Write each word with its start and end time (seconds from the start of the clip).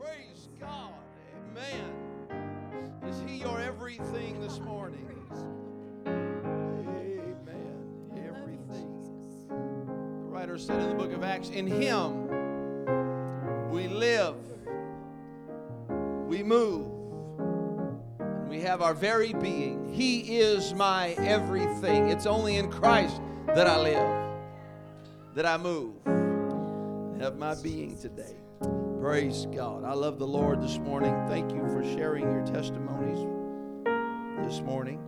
Praise 0.00 0.48
God. 0.58 0.94
Amen. 1.50 1.92
Is 3.06 3.22
He 3.26 3.36
your 3.36 3.60
everything 3.60 4.40
this 4.40 4.58
morning? 4.60 5.06
Amen. 6.06 7.36
Everything. 8.16 8.88
The 9.48 10.28
writer 10.28 10.56
said 10.56 10.80
in 10.80 10.88
the 10.88 10.94
book 10.94 11.12
of 11.12 11.22
Acts, 11.22 11.50
In 11.50 11.66
Him 11.66 12.28
we 13.70 13.88
live, 13.88 14.36
we 16.26 16.42
move, 16.42 16.86
and 18.18 18.48
we 18.48 18.60
have 18.60 18.80
our 18.80 18.94
very 18.94 19.34
being. 19.34 19.92
He 19.92 20.38
is 20.38 20.72
my 20.72 21.10
everything. 21.18 22.08
It's 22.08 22.24
only 22.24 22.56
in 22.56 22.70
Christ 22.70 23.20
that 23.48 23.66
I 23.66 23.78
live, 23.78 24.38
that 25.34 25.44
I 25.44 25.58
move, 25.58 25.94
have 27.20 27.36
my 27.36 27.54
being 27.62 27.98
today. 27.98 28.36
Praise 29.00 29.46
God. 29.46 29.84
I 29.84 29.94
love 29.94 30.18
the 30.18 30.26
Lord 30.26 30.60
this 30.60 30.76
morning. 30.76 31.14
Thank 31.26 31.52
you 31.52 31.60
for 31.68 31.82
sharing 31.82 32.24
your 32.24 32.44
testimonies 32.44 33.26
this 34.46 34.60
morning. 34.60 35.00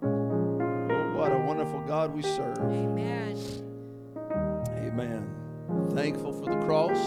Oh, 0.00 1.18
what 1.18 1.32
a 1.32 1.38
wonderful 1.38 1.80
God 1.80 2.14
we 2.14 2.22
serve. 2.22 2.56
Amen. 2.58 3.36
Amen. 4.78 5.28
Thankful 5.90 6.34
for 6.34 6.54
the 6.54 6.64
cross, 6.64 6.98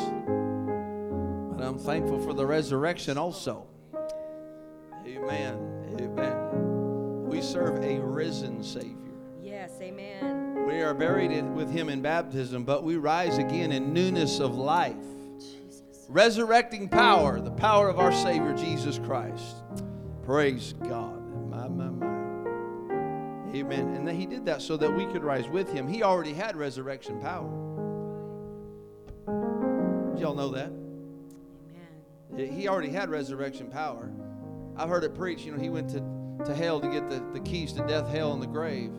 but 1.55 1.63
I'm 1.66 1.80
thankful 1.80 2.20
for 2.20 2.34
the 2.34 2.46
resurrection 2.46 3.18
also. 3.18 3.66
Amen. 5.08 5.96
Amen. 6.02 7.30
We 7.30 7.41
serve 7.41 7.82
a 7.82 7.98
risen 7.98 8.62
Savior. 8.62 8.96
Yes, 9.41 9.72
amen. 9.80 10.66
We 10.68 10.82
are 10.82 10.94
buried 10.94 11.32
with 11.54 11.72
Him 11.72 11.88
in 11.88 12.02
baptism, 12.02 12.66
but 12.66 12.84
we 12.84 12.98
rise 12.98 13.38
again 13.38 13.72
in 13.72 13.94
newness 13.94 14.41
of 14.41 14.58
life. 14.58 14.98
Resurrecting 16.09 16.90
power, 16.90 17.40
the 17.40 17.52
power 17.52 17.88
of 17.88 17.99
our 17.99 18.12
Savior 18.12 18.52
Jesus 18.55 18.98
Christ. 18.98 19.58
Praise 20.24 20.74
God. 20.74 21.21
My, 21.48 21.68
my, 21.68 21.90
my. 21.90 22.07
Amen. 23.55 23.93
And 23.93 24.07
that 24.07 24.15
He 24.15 24.26
did 24.26 24.43
that 24.48 24.63
so 24.63 24.76
that 24.77 24.91
we 24.91 25.05
could 25.05 25.24
rise 25.24 25.48
with 25.48 25.71
Him. 25.71 25.87
He 25.87 26.02
already 26.02 26.34
had 26.34 26.55
resurrection 26.55 27.20
power. 27.21 27.48
Did 30.13 30.21
y'all 30.21 30.34
know 30.34 30.49
that? 30.49 30.71
Amen. 32.34 32.54
He 32.54 32.68
already 32.68 32.90
had 32.90 33.12
resurrection 33.12 33.70
power. 33.70 34.12
I've 34.77 34.90
heard 34.90 35.04
it 35.04 35.13
preached, 35.13 35.46
you 35.46 35.52
know, 35.52 35.60
he 35.60 35.70
went 35.70 35.90
to, 35.91 35.99
to 36.43 36.55
hell 36.55 36.80
to 36.80 36.87
get 36.87 37.07
the, 37.07 37.24
the 37.34 37.40
keys 37.41 37.71
to 37.74 37.85
death, 37.85 38.10
hell, 38.10 38.34
and 38.34 38.41
the 38.41 38.48
grave. 38.48 38.91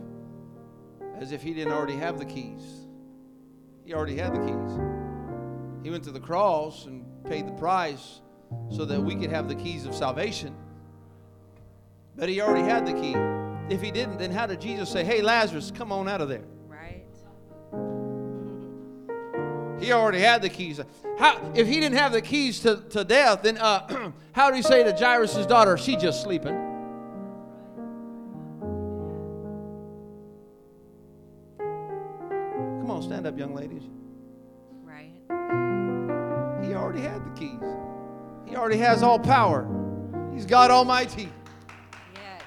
As 1.17 1.33
if 1.33 1.41
he 1.43 1.53
didn't 1.53 1.73
already 1.73 1.97
have 1.97 2.19
the 2.19 2.25
keys. 2.25 2.63
He 3.83 3.93
already 3.93 4.15
had 4.15 4.33
the 4.33 4.39
keys. 4.39 4.79
He 5.83 5.89
went 5.89 6.03
to 6.03 6.11
the 6.11 6.19
cross 6.19 6.85
and 6.85 7.00
paid 7.23 7.47
the 7.47 7.53
price 7.53 8.21
so 8.69 8.85
that 8.85 9.01
we 9.01 9.15
could 9.15 9.29
have 9.29 9.47
the 9.47 9.55
keys 9.55 9.85
of 9.85 9.95
salvation. 9.95 10.55
But 12.15 12.29
he 12.29 12.41
already 12.41 12.63
had 12.63 12.85
the 12.85 12.93
key. 12.93 13.15
If 13.73 13.81
he 13.81 13.91
didn't, 13.91 14.17
then 14.17 14.31
how 14.31 14.47
did 14.47 14.59
Jesus 14.59 14.89
say, 14.89 15.03
Hey, 15.03 15.21
Lazarus, 15.21 15.71
come 15.73 15.91
on 15.91 16.09
out 16.09 16.21
of 16.21 16.29
there? 16.29 16.43
Right. 16.67 17.05
He 19.81 19.91
already 19.93 20.19
had 20.19 20.41
the 20.41 20.49
keys. 20.49 20.79
How, 21.17 21.51
if 21.55 21.67
he 21.67 21.79
didn't 21.79 21.97
have 21.97 22.11
the 22.11 22.21
keys 22.21 22.59
to, 22.61 22.83
to 22.89 23.03
death, 23.03 23.43
then 23.43 23.57
uh, 23.57 24.11
how 24.33 24.49
do 24.49 24.55
he 24.55 24.61
say 24.61 24.83
to 24.83 24.93
Jairus' 24.93 25.45
daughter, 25.45 25.77
she 25.77 25.95
just 25.95 26.21
sleeping? 26.21 26.55
Come 32.81 32.91
on, 32.91 33.01
stand 33.03 33.25
up, 33.25 33.37
young 33.37 33.55
ladies. 33.55 33.83
Right. 36.91 36.99
He 36.99 37.07
already 37.07 37.23
had 37.23 37.23
the 37.25 37.39
keys. 37.39 37.59
He 38.45 38.55
already 38.55 38.77
has 38.77 39.03
all 39.03 39.19
power. 39.19 39.67
He's 40.33 40.45
God 40.45 40.71
Almighty. 40.71 41.29
Yes. 42.13 42.43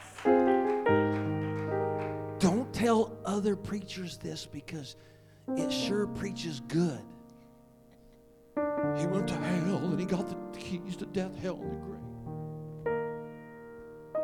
Don't 2.39 2.73
tell 2.73 3.17
other 3.25 3.57
preachers 3.57 4.19
this 4.19 4.47
because 4.47 4.97
it 5.57 5.71
sure 5.71 6.07
preaches 6.07 6.61
good. 6.69 7.01
He 8.99 9.07
went 9.07 9.29
to 9.29 9.35
hell 9.35 9.79
and 9.79 9.99
he 9.99 10.07
got 10.07 10.29
the 10.29 10.37
keys 10.59 10.97
to 10.97 11.07
death, 11.07 11.35
hell, 11.41 11.59
and 11.61 11.73
the 11.73 11.77
grave. 11.77 12.01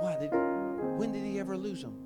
Why 0.00 0.16
did? 0.16 0.31
When 0.99 1.12
did 1.12 1.25
he 1.25 1.41
ever 1.41 1.56
lose 1.56 1.83
them? 1.83 1.97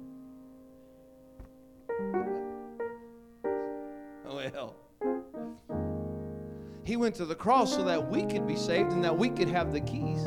Oh 4.26 4.36
well, 4.36 4.76
he 6.84 6.96
went 6.96 7.14
to 7.16 7.24
the 7.24 7.34
cross 7.34 7.74
so 7.74 7.82
that 7.84 8.10
we 8.10 8.26
could 8.26 8.46
be 8.46 8.56
saved 8.56 8.92
and 8.92 9.02
that 9.04 9.16
we 9.16 9.30
could 9.30 9.48
have 9.48 9.72
the 9.72 9.80
keys. 9.80 10.24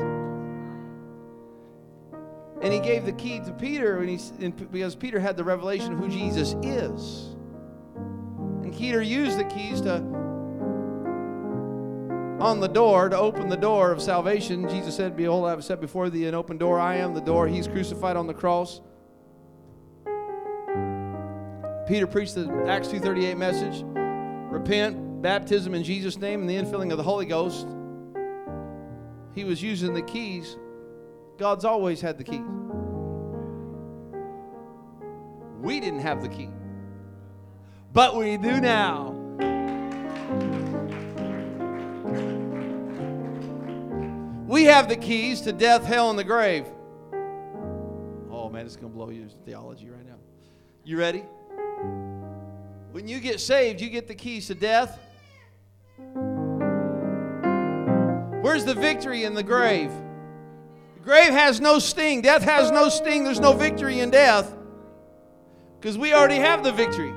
And 2.60 2.72
he 2.72 2.80
gave 2.80 3.06
the 3.06 3.12
key 3.12 3.38
to 3.40 3.52
Peter 3.52 3.98
and 3.98 4.08
he, 4.08 4.18
and 4.44 4.70
because 4.72 4.96
Peter 4.96 5.20
had 5.20 5.36
the 5.36 5.44
revelation 5.44 5.92
of 5.92 5.98
who 6.00 6.08
Jesus 6.08 6.56
is. 6.62 7.36
And 7.96 8.76
Peter 8.76 9.00
used 9.00 9.38
the 9.38 9.44
keys 9.44 9.80
to 9.82 10.02
on 12.40 12.60
the 12.60 12.68
door 12.68 13.08
to 13.08 13.16
open 13.16 13.48
the 13.48 13.56
door 13.56 13.90
of 13.90 14.00
salvation. 14.00 14.68
Jesus 14.68 14.96
said, 14.96 15.16
Behold, 15.16 15.46
I 15.46 15.50
have 15.50 15.64
set 15.64 15.80
before 15.80 16.08
thee 16.08 16.26
an 16.26 16.34
open 16.34 16.56
door. 16.56 16.78
I 16.78 16.96
am 16.96 17.14
the 17.14 17.20
door. 17.20 17.48
He's 17.48 17.66
crucified 17.66 18.16
on 18.16 18.26
the 18.26 18.34
cross. 18.34 18.80
Peter 21.88 22.06
preached 22.06 22.34
the 22.34 22.48
Acts 22.68 22.88
2.38 22.88 23.36
message. 23.36 23.82
Repent, 24.52 25.07
baptism 25.20 25.74
in 25.74 25.82
Jesus' 25.82 26.18
name, 26.18 26.40
and 26.40 26.48
the 26.48 26.54
infilling 26.54 26.90
of 26.90 26.96
the 26.96 27.02
Holy 27.02 27.26
Ghost. 27.26 27.66
He 29.34 29.44
was 29.44 29.62
using 29.62 29.94
the 29.94 30.02
keys. 30.02 30.56
God's 31.38 31.64
always 31.64 32.00
had 32.00 32.18
the 32.18 32.24
keys. 32.24 32.40
We 35.60 35.80
didn't 35.80 36.00
have 36.00 36.22
the 36.22 36.28
key. 36.28 36.48
But 37.92 38.16
we 38.16 38.36
do 38.36 38.60
now. 38.60 39.14
We 44.46 44.64
have 44.64 44.88
the 44.88 44.96
keys 44.96 45.42
to 45.42 45.52
death, 45.52 45.84
hell, 45.84 46.10
and 46.10 46.18
the 46.18 46.24
grave. 46.24 46.66
Oh 48.30 48.48
man, 48.50 48.66
it's 48.66 48.76
going 48.76 48.90
to 48.90 48.96
blow 48.96 49.10
your 49.10 49.28
theology 49.44 49.90
right 49.90 50.06
now. 50.06 50.16
You 50.84 50.98
ready? 50.98 51.24
When 52.92 53.06
you 53.06 53.20
get 53.20 53.40
saved, 53.40 53.80
you 53.80 53.90
get 53.90 54.08
the 54.08 54.14
keys 54.14 54.46
to 54.46 54.54
death. 54.54 54.98
Where's 58.42 58.64
the 58.64 58.74
victory 58.74 59.24
in 59.24 59.34
the 59.34 59.42
grave? 59.42 59.90
The 60.94 61.00
grave 61.00 61.30
has 61.30 61.60
no 61.60 61.78
sting. 61.78 62.22
Death 62.22 62.42
has 62.42 62.70
no 62.70 62.88
sting. 62.88 63.24
There's 63.24 63.40
no 63.40 63.52
victory 63.52 64.00
in 64.00 64.10
death 64.10 64.54
because 65.80 65.98
we 65.98 66.14
already 66.14 66.36
have 66.36 66.64
the 66.64 66.72
victory. 66.72 67.12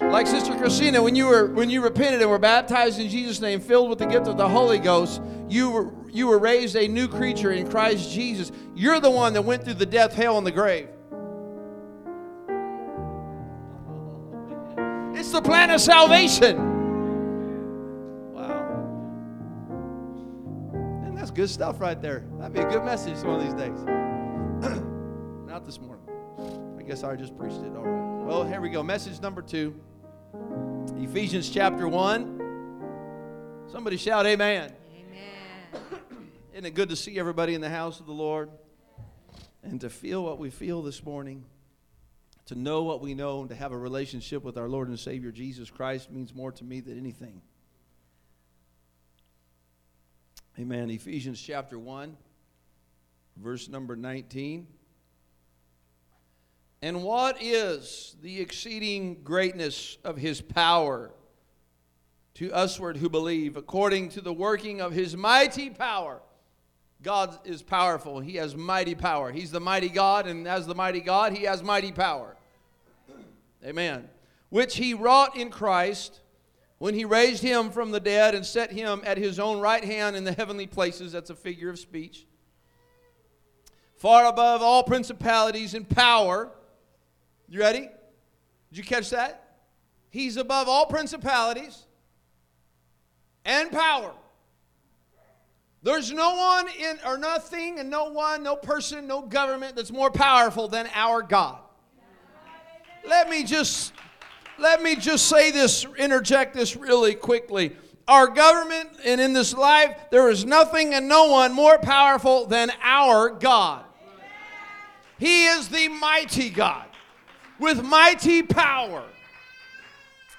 Like 0.00 0.26
Sister 0.26 0.56
Christina, 0.56 1.02
when 1.02 1.14
you 1.14 1.26
were 1.26 1.46
when 1.46 1.70
you 1.70 1.82
repented 1.82 2.20
and 2.20 2.30
were 2.30 2.38
baptized 2.38 2.98
in 3.00 3.08
Jesus' 3.08 3.40
name, 3.40 3.60
filled 3.60 3.88
with 3.88 3.98
the 3.98 4.06
gift 4.06 4.26
of 4.26 4.36
the 4.36 4.48
Holy 4.48 4.78
Ghost, 4.78 5.22
you 5.48 5.70
were 5.70 5.90
you 6.10 6.26
were 6.26 6.38
raised 6.38 6.76
a 6.76 6.88
new 6.88 7.08
creature 7.08 7.52
in 7.52 7.70
Christ 7.70 8.10
Jesus. 8.10 8.52
You're 8.74 9.00
the 9.00 9.10
one 9.10 9.32
that 9.34 9.42
went 9.42 9.64
through 9.64 9.74
the 9.74 9.86
death, 9.86 10.12
hell, 10.12 10.38
and 10.38 10.46
the 10.46 10.50
grave. 10.50 10.88
The 15.32 15.42
plan 15.42 15.70
of 15.70 15.80
salvation. 15.80 16.56
Wow. 18.34 18.92
And 21.04 21.16
that's 21.16 21.30
good 21.30 21.48
stuff 21.48 21.80
right 21.80 22.00
there. 22.00 22.24
That'd 22.38 22.52
be 22.52 22.60
a 22.60 22.68
good 22.68 22.84
message 22.84 23.16
one 23.24 23.40
of 23.40 23.44
these 23.44 23.54
days. 23.54 23.78
Not 25.46 25.64
this 25.64 25.80
morning. 25.80 26.06
I 26.78 26.82
guess 26.82 27.02
I 27.02 27.16
just 27.16 27.36
preached 27.36 27.62
it. 27.62 27.74
All 27.74 27.82
right. 27.82 28.26
Well, 28.26 28.44
here 28.44 28.60
we 28.60 28.68
go. 28.68 28.82
Message 28.82 29.20
number 29.20 29.42
two 29.42 29.74
Ephesians 30.96 31.50
chapter 31.50 31.88
1. 31.88 33.68
Somebody 33.70 33.96
shout, 33.96 34.26
Amen. 34.26 34.72
Amen. 34.94 36.00
Isn't 36.52 36.66
it 36.66 36.74
good 36.74 36.90
to 36.90 36.96
see 36.96 37.18
everybody 37.18 37.54
in 37.54 37.60
the 37.60 37.70
house 37.70 38.00
of 38.00 38.06
the 38.06 38.12
Lord? 38.12 38.50
And 39.62 39.80
to 39.80 39.88
feel 39.88 40.22
what 40.24 40.38
we 40.38 40.50
feel 40.50 40.82
this 40.82 41.04
morning, 41.04 41.44
to 42.46 42.54
know 42.54 42.82
what 42.82 43.00
we 43.00 43.14
know, 43.14 43.40
and 43.40 43.48
to 43.50 43.54
have 43.54 43.72
a 43.72 43.78
relationship 43.78 44.42
with 44.42 44.58
our 44.58 44.68
Lord 44.68 44.88
and 44.88 44.98
Savior 44.98 45.30
Jesus 45.30 45.70
Christ 45.70 46.10
means 46.10 46.34
more 46.34 46.52
to 46.52 46.64
me 46.64 46.80
than 46.80 46.98
anything. 46.98 47.40
Amen. 50.58 50.90
Ephesians 50.90 51.40
chapter 51.40 51.78
1, 51.78 52.16
verse 53.36 53.68
number 53.68 53.96
19. 53.96 54.66
And 56.82 57.04
what 57.04 57.40
is 57.40 58.16
the 58.20 58.40
exceeding 58.40 59.22
greatness 59.22 59.96
of 60.04 60.16
his 60.16 60.40
power 60.40 61.12
to 62.34 62.48
usward 62.48 62.96
who 62.96 63.08
believe, 63.08 63.56
according 63.56 64.08
to 64.10 64.20
the 64.20 64.32
working 64.32 64.80
of 64.80 64.92
his 64.92 65.16
mighty 65.16 65.70
power? 65.70 66.20
God 67.02 67.38
is 67.44 67.62
powerful. 67.62 68.20
He 68.20 68.36
has 68.36 68.54
mighty 68.54 68.94
power. 68.94 69.32
He's 69.32 69.50
the 69.50 69.60
mighty 69.60 69.88
God, 69.88 70.26
and 70.26 70.46
as 70.46 70.66
the 70.66 70.74
mighty 70.74 71.00
God, 71.00 71.32
he 71.32 71.44
has 71.44 71.62
mighty 71.62 71.92
power. 71.92 72.36
Amen. 73.66 74.08
Which 74.50 74.76
he 74.76 74.94
wrought 74.94 75.36
in 75.36 75.50
Christ 75.50 76.20
when 76.78 76.94
he 76.94 77.04
raised 77.04 77.42
him 77.42 77.70
from 77.70 77.90
the 77.90 78.00
dead 78.00 78.34
and 78.34 78.44
set 78.44 78.70
him 78.70 79.02
at 79.04 79.18
his 79.18 79.40
own 79.40 79.60
right 79.60 79.84
hand 79.84 80.14
in 80.16 80.24
the 80.24 80.32
heavenly 80.32 80.66
places. 80.66 81.12
That's 81.12 81.30
a 81.30 81.34
figure 81.34 81.70
of 81.70 81.78
speech. 81.78 82.26
Far 83.96 84.26
above 84.26 84.62
all 84.62 84.82
principalities 84.82 85.74
and 85.74 85.88
power. 85.88 86.50
You 87.48 87.60
ready? 87.60 87.88
Did 88.70 88.78
you 88.78 88.84
catch 88.84 89.10
that? 89.10 89.58
He's 90.10 90.36
above 90.36 90.68
all 90.68 90.86
principalities 90.86 91.84
and 93.44 93.70
power. 93.70 94.12
There's 95.82 96.12
no 96.12 96.36
one 96.36 96.68
in 96.68 96.98
or 97.04 97.18
nothing 97.18 97.80
and 97.80 97.90
no 97.90 98.04
one, 98.04 98.42
no 98.42 98.54
person, 98.54 99.06
no 99.06 99.22
government 99.22 99.74
that's 99.74 99.90
more 99.90 100.10
powerful 100.10 100.68
than 100.68 100.88
our 100.94 101.22
God. 101.22 101.58
Let 103.04 103.28
me 103.28 103.42
just 103.42 103.92
let 104.58 104.80
me 104.80 104.94
just 104.94 105.28
say 105.28 105.50
this, 105.50 105.84
interject 105.98 106.54
this 106.54 106.76
really 106.76 107.14
quickly. 107.14 107.74
Our 108.06 108.28
government 108.28 108.90
and 109.04 109.20
in 109.20 109.32
this 109.32 109.54
life, 109.54 109.96
there 110.10 110.30
is 110.30 110.44
nothing 110.44 110.94
and 110.94 111.08
no 111.08 111.26
one 111.26 111.52
more 111.52 111.78
powerful 111.78 112.46
than 112.46 112.70
our 112.80 113.30
God. 113.30 113.84
He 115.18 115.46
is 115.46 115.68
the 115.68 115.88
mighty 115.88 116.50
God 116.50 116.86
with 117.58 117.82
mighty 117.82 118.42
power. 118.42 119.04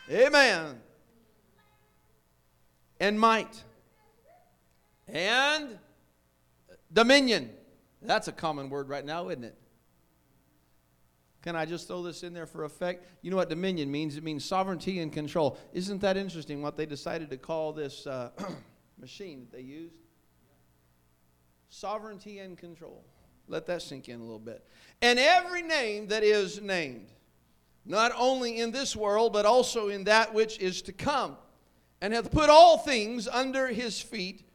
Amen. 0.09 0.79
And 2.99 3.19
might 3.19 3.63
and 5.07 5.77
dominion. 6.91 7.49
That's 8.01 8.27
a 8.27 8.31
common 8.31 8.69
word 8.69 8.89
right 8.89 9.05
now, 9.05 9.29
isn't 9.29 9.43
it? 9.43 9.57
Can 11.43 11.57
I 11.57 11.65
just 11.65 11.87
throw 11.87 12.01
this 12.01 12.23
in 12.23 12.33
there 12.33 12.45
for 12.45 12.63
effect? 12.63 13.05
You 13.21 13.29
know 13.29 13.35
what 13.35 13.49
dominion 13.49 13.91
means? 13.91 14.15
It 14.15 14.23
means 14.23 14.45
sovereignty 14.45 14.99
and 14.99 15.11
control. 15.11 15.57
Isn't 15.73 15.99
that 16.01 16.15
interesting 16.15 16.61
what 16.61 16.77
they 16.77 16.85
decided 16.85 17.29
to 17.31 17.37
call 17.37 17.73
this 17.73 18.07
uh, 18.07 18.29
machine 18.99 19.41
that 19.41 19.57
they 19.57 19.63
used? 19.63 19.95
Sovereignty 21.67 22.39
and 22.39 22.57
control. 22.57 23.03
Let 23.49 23.65
that 23.65 23.81
sink 23.81 24.07
in 24.07 24.21
a 24.21 24.23
little 24.23 24.39
bit. 24.39 24.63
And 25.01 25.19
every 25.19 25.63
name 25.63 26.07
that 26.07 26.23
is 26.23 26.61
named, 26.61 27.11
not 27.85 28.13
only 28.17 28.59
in 28.59 28.71
this 28.71 28.95
world, 28.95 29.33
but 29.33 29.45
also 29.45 29.89
in 29.89 30.05
that 30.05 30.33
which 30.33 30.59
is 30.59 30.81
to 30.83 30.93
come, 30.93 31.35
and 31.99 32.13
hath 32.13 32.31
put 32.31 32.49
all 32.49 32.77
things 32.77 33.27
under 33.27 33.67
his 33.67 33.99
feet 33.99 34.47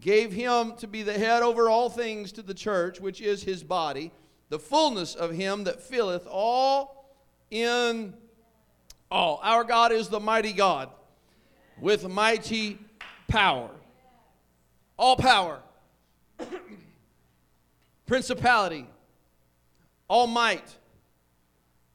gave 0.00 0.32
him 0.32 0.74
to 0.76 0.86
be 0.86 1.02
the 1.02 1.18
head 1.18 1.42
over 1.42 1.68
all 1.68 1.90
things 1.90 2.32
to 2.32 2.42
the 2.42 2.54
church, 2.54 3.00
which 3.00 3.20
is 3.20 3.42
his 3.42 3.62
body, 3.62 4.10
the 4.48 4.58
fullness 4.58 5.14
of 5.14 5.32
him 5.32 5.64
that 5.64 5.82
filleth 5.82 6.26
all 6.26 7.14
in 7.50 8.14
all. 9.10 9.40
Our 9.42 9.64
God 9.64 9.92
is 9.92 10.08
the 10.08 10.20
mighty 10.20 10.52
God 10.52 10.88
with 11.80 12.08
mighty 12.08 12.78
power. 13.28 13.70
All 14.96 15.16
power, 15.16 15.60
principality, 18.06 18.86
all 20.08 20.26
might, 20.26 20.76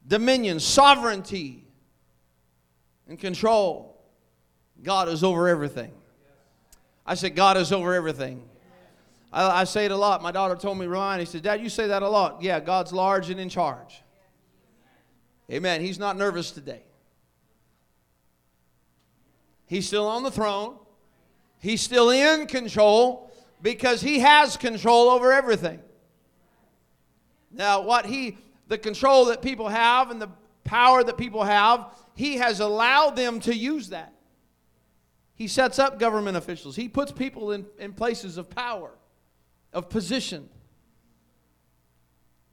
dominion, 0.06 0.58
sovereignty, 0.58 1.62
and 3.08 3.18
control. 3.18 3.96
God 4.82 5.08
is 5.08 5.22
over 5.22 5.48
everything. 5.48 5.92
I 7.06 7.14
said, 7.14 7.36
God 7.36 7.56
is 7.56 7.72
over 7.72 7.94
everything. 7.94 8.42
I, 9.32 9.60
I 9.60 9.64
say 9.64 9.84
it 9.84 9.92
a 9.92 9.96
lot. 9.96 10.22
My 10.22 10.32
daughter 10.32 10.56
told 10.56 10.78
me, 10.78 10.86
Ryan, 10.86 11.20
he 11.20 11.26
said, 11.26 11.42
Dad, 11.42 11.60
you 11.60 11.68
say 11.68 11.86
that 11.86 12.02
a 12.02 12.08
lot. 12.08 12.42
Yeah, 12.42 12.58
God's 12.58 12.92
large 12.92 13.30
and 13.30 13.38
in 13.38 13.48
charge. 13.48 14.02
Amen. 15.50 15.80
He's 15.80 15.98
not 15.98 16.16
nervous 16.16 16.50
today. 16.50 16.82
He's 19.66 19.86
still 19.86 20.06
on 20.06 20.22
the 20.22 20.30
throne. 20.30 20.76
He's 21.60 21.80
still 21.80 22.10
in 22.10 22.46
control 22.46 23.30
because 23.62 24.00
he 24.00 24.20
has 24.20 24.56
control 24.56 25.10
over 25.10 25.32
everything. 25.32 25.80
Now, 27.52 27.82
what 27.82 28.06
he, 28.06 28.38
the 28.68 28.78
control 28.78 29.26
that 29.26 29.42
people 29.42 29.68
have 29.68 30.10
and 30.10 30.20
the 30.20 30.28
power 30.64 31.02
that 31.02 31.16
people 31.16 31.44
have, 31.44 31.86
he 32.14 32.36
has 32.36 32.60
allowed 32.60 33.16
them 33.16 33.40
to 33.40 33.54
use 33.54 33.90
that. 33.90 34.12
He 35.36 35.48
sets 35.48 35.78
up 35.78 35.98
government 35.98 36.36
officials. 36.36 36.76
He 36.76 36.88
puts 36.88 37.12
people 37.12 37.52
in, 37.52 37.66
in 37.78 37.92
places 37.92 38.38
of 38.38 38.50
power, 38.50 38.90
of 39.72 39.90
position. 39.90 40.48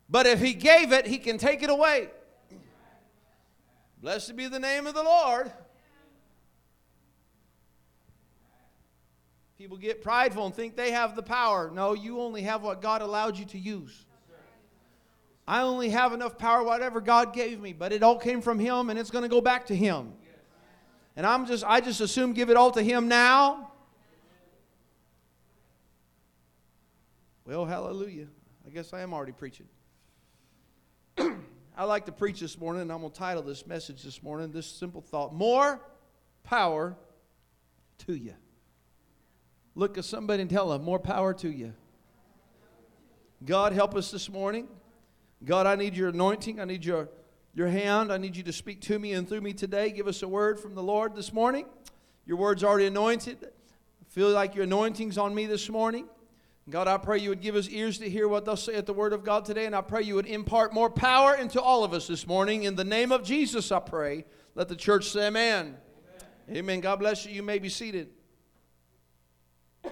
But 0.09 0.27
if 0.27 0.41
he 0.41 0.53
gave 0.53 0.91
it, 0.91 1.07
he 1.07 1.17
can 1.17 1.37
take 1.37 1.63
it 1.63 1.69
away. 1.69 2.09
Blessed 4.01 4.35
be 4.35 4.47
the 4.47 4.59
name 4.59 4.85
of 4.85 4.93
the 4.93 5.01
Lord. 5.01 5.51
People 9.57 9.77
get 9.77 10.01
prideful 10.01 10.45
and 10.45 10.53
think 10.53 10.75
they 10.75 10.91
have 10.91 11.15
the 11.15 11.23
power. 11.23 11.71
No, 11.73 11.93
you 11.93 12.19
only 12.19 12.41
have 12.41 12.63
what 12.63 12.81
God 12.81 13.01
allowed 13.01 13.37
you 13.37 13.45
to 13.45 13.57
use. 13.57 14.05
I 15.47 15.61
only 15.61 15.89
have 15.89 16.11
enough 16.11 16.37
power, 16.37 16.63
whatever 16.63 16.99
God 16.99 17.33
gave 17.33 17.61
me, 17.61 17.71
but 17.71 17.93
it 17.93 18.03
all 18.03 18.17
came 18.17 18.41
from 18.41 18.59
Him 18.59 18.89
and 18.89 18.99
it's 18.99 19.09
going 19.09 19.23
to 19.23 19.29
go 19.29 19.39
back 19.39 19.67
to 19.67 19.75
Him. 19.75 20.13
And 21.15 21.25
I'm 21.25 21.45
just, 21.45 21.63
I 21.65 21.79
just 21.81 22.01
assume 22.01 22.33
give 22.33 22.49
it 22.49 22.57
all 22.57 22.71
to 22.71 22.81
Him 22.81 23.07
now. 23.07 23.71
Well, 27.45 27.65
hallelujah. 27.65 28.27
I 28.65 28.69
guess 28.69 28.93
I 28.93 29.01
am 29.01 29.13
already 29.13 29.33
preaching. 29.33 29.67
I 31.77 31.83
like 31.83 32.05
to 32.05 32.11
preach 32.11 32.39
this 32.39 32.57
morning, 32.57 32.83
and 32.83 32.91
I'm 32.91 33.01
going 33.01 33.11
to 33.11 33.17
title 33.17 33.43
this 33.43 33.67
message 33.67 34.01
this 34.03 34.23
morning 34.23 34.51
this 34.51 34.65
simple 34.65 35.01
thought 35.01 35.33
More 35.33 35.81
power 36.43 36.95
to 38.05 38.15
you. 38.15 38.33
Look 39.75 39.97
at 39.97 40.05
somebody 40.05 40.41
and 40.41 40.49
tell 40.49 40.69
them, 40.69 40.83
More 40.83 40.99
power 40.99 41.33
to 41.35 41.49
you. 41.49 41.73
God, 43.45 43.73
help 43.73 43.93
us 43.95 44.09
this 44.09 44.29
morning. 44.29 44.67
God, 45.43 45.67
I 45.67 45.75
need 45.75 45.95
your 45.95 46.09
anointing. 46.09 46.59
I 46.59 46.65
need 46.65 46.85
your 46.85 47.09
your 47.53 47.67
hand. 47.67 48.11
I 48.11 48.17
need 48.17 48.35
you 48.35 48.43
to 48.43 48.53
speak 48.53 48.81
to 48.81 48.97
me 48.97 49.13
and 49.13 49.27
through 49.27 49.41
me 49.41 49.53
today. 49.53 49.91
Give 49.91 50.07
us 50.07 50.23
a 50.23 50.27
word 50.27 50.59
from 50.59 50.75
the 50.75 50.83
Lord 50.83 51.15
this 51.15 51.31
morning. 51.31 51.65
Your 52.25 52.37
word's 52.37 52.63
already 52.63 52.87
anointed. 52.87 53.37
I 53.43 54.05
feel 54.09 54.29
like 54.29 54.55
your 54.55 54.63
anointing's 54.63 55.17
on 55.17 55.35
me 55.35 55.45
this 55.45 55.69
morning. 55.69 56.07
God, 56.69 56.87
I 56.87 56.97
pray 56.97 57.19
you 57.19 57.29
would 57.29 57.41
give 57.41 57.55
us 57.55 57.67
ears 57.67 57.97
to 57.97 58.09
hear 58.09 58.27
what 58.27 58.57
say 58.57 58.75
at 58.75 58.85
the 58.85 58.93
word 58.93 59.11
of 59.11 59.25
God 59.25 59.43
today, 59.43 59.65
and 59.65 59.75
I 59.75 59.81
pray 59.81 60.01
you 60.01 60.15
would 60.15 60.25
impart 60.25 60.73
more 60.73 60.89
power 60.89 61.35
into 61.35 61.61
all 61.61 61.83
of 61.83 61.93
us 61.93 62.07
this 62.07 62.25
morning. 62.25 62.63
In 62.63 62.75
the 62.75 62.85
name 62.85 63.11
of 63.11 63.23
Jesus, 63.23 63.69
I 63.71 63.79
pray. 63.79 64.23
Let 64.55 64.69
the 64.69 64.75
church 64.75 65.09
say 65.09 65.27
amen. 65.27 65.75
Amen. 66.47 66.57
amen. 66.57 66.79
God 66.79 66.99
bless 66.99 67.25
you. 67.25 67.33
You 67.33 67.43
may 67.43 67.59
be 67.59 67.67
seated. 67.67 68.11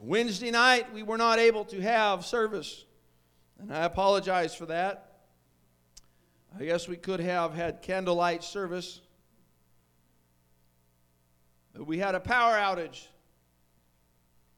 Wednesday 0.00 0.52
night, 0.52 0.94
we 0.94 1.02
were 1.02 1.18
not 1.18 1.40
able 1.40 1.64
to 1.66 1.80
have 1.80 2.24
service, 2.24 2.84
and 3.58 3.74
I 3.74 3.84
apologize 3.84 4.54
for 4.54 4.66
that. 4.66 5.05
I 6.58 6.64
guess 6.64 6.88
we 6.88 6.96
could 6.96 7.20
have 7.20 7.54
had 7.54 7.82
candlelight 7.82 8.42
service. 8.42 9.02
But 11.74 11.86
we 11.86 11.98
had 11.98 12.14
a 12.14 12.20
power 12.20 12.54
outage. 12.54 13.06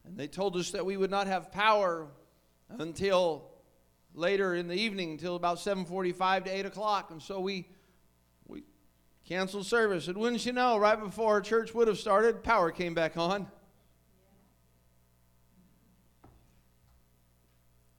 And 0.04 0.16
they 0.16 0.28
told 0.28 0.56
us 0.56 0.70
that 0.70 0.86
we 0.86 0.96
would 0.96 1.10
not 1.10 1.26
have 1.26 1.50
power 1.50 2.06
until 2.68 3.50
later 4.14 4.54
in 4.54 4.68
the 4.68 4.76
evening, 4.76 5.12
until 5.12 5.34
about 5.34 5.58
7:45 5.58 6.44
to 6.44 6.50
8 6.50 6.66
o'clock. 6.66 7.10
And 7.10 7.20
so 7.20 7.40
we 7.40 7.68
we 8.46 8.62
canceled 9.24 9.66
service. 9.66 10.06
And 10.06 10.16
wouldn't 10.18 10.46
you 10.46 10.52
know, 10.52 10.78
right 10.78 10.98
before 10.98 11.32
our 11.32 11.40
church 11.40 11.74
would 11.74 11.88
have 11.88 11.98
started, 11.98 12.44
power 12.44 12.70
came 12.70 12.94
back 12.94 13.16
on. 13.16 13.50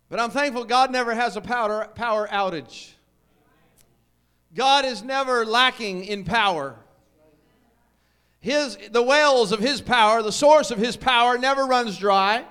But 0.08 0.22
I'm 0.22 0.32
thankful 0.32 0.64
God 0.64 0.90
never 0.90 1.14
has 1.14 1.36
a 1.36 1.42
power, 1.42 1.86
power 1.94 2.30
outage. 2.30 2.94
God 4.54 4.86
is 4.86 5.04
never 5.04 5.46
lacking 5.46 6.06
in 6.06 6.24
power. 6.24 6.76
His, 8.40 8.78
the 8.92 9.04
wells 9.04 9.52
of 9.52 9.60
His 9.60 9.82
power, 9.82 10.24
the 10.24 10.32
source 10.32 10.72
of 10.72 10.78
His 10.78 10.96
power, 10.96 11.38
never 11.38 11.66
runs 11.66 11.98
dry. 11.98 12.46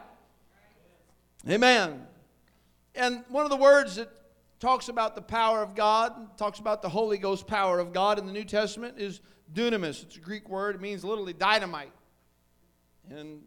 Amen. 1.49 2.07
And 2.95 3.25
one 3.29 3.45
of 3.45 3.51
the 3.51 3.57
words 3.57 3.97
that 3.97 4.11
talks 4.61 4.89
about 4.89 5.15
the 5.15 5.23
power 5.23 5.63
of 5.63 5.75
God, 5.75 6.37
talks 6.37 6.59
about 6.59 6.83
the 6.83 6.89
Holy 6.89 7.17
Ghost 7.17 7.47
power 7.47 7.79
of 7.79 7.93
God 7.93 8.19
in 8.19 8.27
the 8.27 8.33
New 8.33 8.45
Testament 8.45 8.99
is 8.99 9.21
dunamis. 9.55 10.03
It's 10.03 10.17
a 10.17 10.21
Greek 10.21 10.49
word. 10.49 10.75
It 10.75 10.81
means 10.81 11.05
literally 11.05 11.33
dynamite. 11.33 11.93
And 13.11 13.41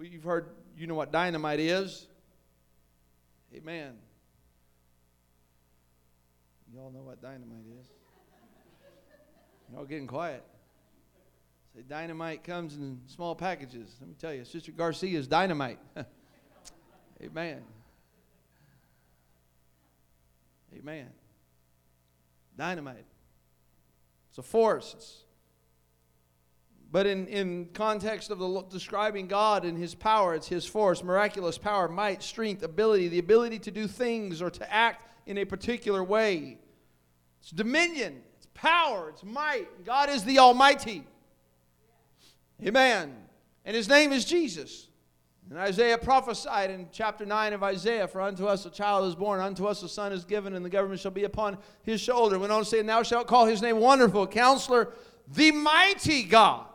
you've 0.00 0.24
heard, 0.24 0.50
you 0.76 0.86
know 0.86 0.94
what 0.94 1.12
dynamite 1.12 1.60
is. 1.60 2.06
Amen. 3.54 3.94
You 6.72 6.80
all 6.80 6.90
know 6.90 7.02
what 7.02 7.20
dynamite 7.20 7.64
is. 7.80 7.86
Y'all 9.72 9.84
getting 9.84 10.06
quiet. 10.06 10.42
Say 11.74 11.82
dynamite 11.86 12.44
comes 12.44 12.76
in 12.76 13.00
small 13.06 13.34
packages. 13.34 13.96
Let 14.00 14.08
me 14.08 14.14
tell 14.18 14.32
you, 14.32 14.44
Sister 14.44 14.72
Garcia's 14.72 15.26
dynamite. 15.26 15.78
Amen. 17.22 17.62
Amen. 20.74 21.08
Dynamite. 22.56 23.04
It's 24.30 24.38
a 24.38 24.42
force. 24.42 24.94
It's 24.96 25.24
But 26.90 27.06
in, 27.06 27.26
in 27.26 27.68
context 27.74 28.30
of 28.30 28.38
the 28.38 28.62
describing 28.70 29.26
God 29.26 29.66
and 29.66 29.76
His 29.76 29.94
power, 29.94 30.34
it's 30.34 30.48
His 30.48 30.64
force, 30.64 31.02
miraculous 31.02 31.58
power, 31.58 31.86
might, 31.86 32.22
strength, 32.22 32.62
ability, 32.62 33.08
the 33.08 33.18
ability 33.18 33.58
to 33.60 33.70
do 33.70 33.86
things 33.86 34.40
or 34.40 34.48
to 34.50 34.72
act 34.72 35.06
in 35.26 35.38
a 35.38 35.44
particular 35.44 36.02
way. 36.02 36.58
It's 37.42 37.50
dominion, 37.50 38.22
it's 38.36 38.46
power, 38.54 39.08
it's 39.08 39.24
might. 39.24 39.84
God 39.84 40.08
is 40.08 40.22
the 40.22 40.38
Almighty. 40.38 41.04
Amen. 42.64 43.16
And 43.64 43.74
His 43.74 43.88
name 43.88 44.12
is 44.12 44.24
Jesus. 44.24 44.86
And 45.50 45.58
Isaiah 45.58 45.98
prophesied 45.98 46.70
in 46.70 46.86
chapter 46.92 47.26
9 47.26 47.52
of 47.52 47.64
Isaiah, 47.64 48.06
For 48.06 48.20
unto 48.20 48.46
us 48.46 48.64
a 48.64 48.70
child 48.70 49.08
is 49.08 49.16
born, 49.16 49.40
unto 49.40 49.66
us 49.66 49.82
a 49.82 49.88
son 49.88 50.12
is 50.12 50.24
given, 50.24 50.54
and 50.54 50.64
the 50.64 50.70
government 50.70 51.00
shall 51.00 51.10
be 51.10 51.24
upon 51.24 51.58
his 51.82 52.00
shoulder. 52.00 52.38
Went 52.38 52.52
on 52.52 52.60
to 52.60 52.64
say, 52.64 52.78
And 52.78 52.88
thou 52.88 53.02
shalt 53.02 53.26
call 53.26 53.46
his 53.46 53.60
name 53.60 53.78
Wonderful, 53.78 54.28
Counselor, 54.28 54.92
the 55.34 55.50
mighty 55.50 56.22
God. 56.22 56.66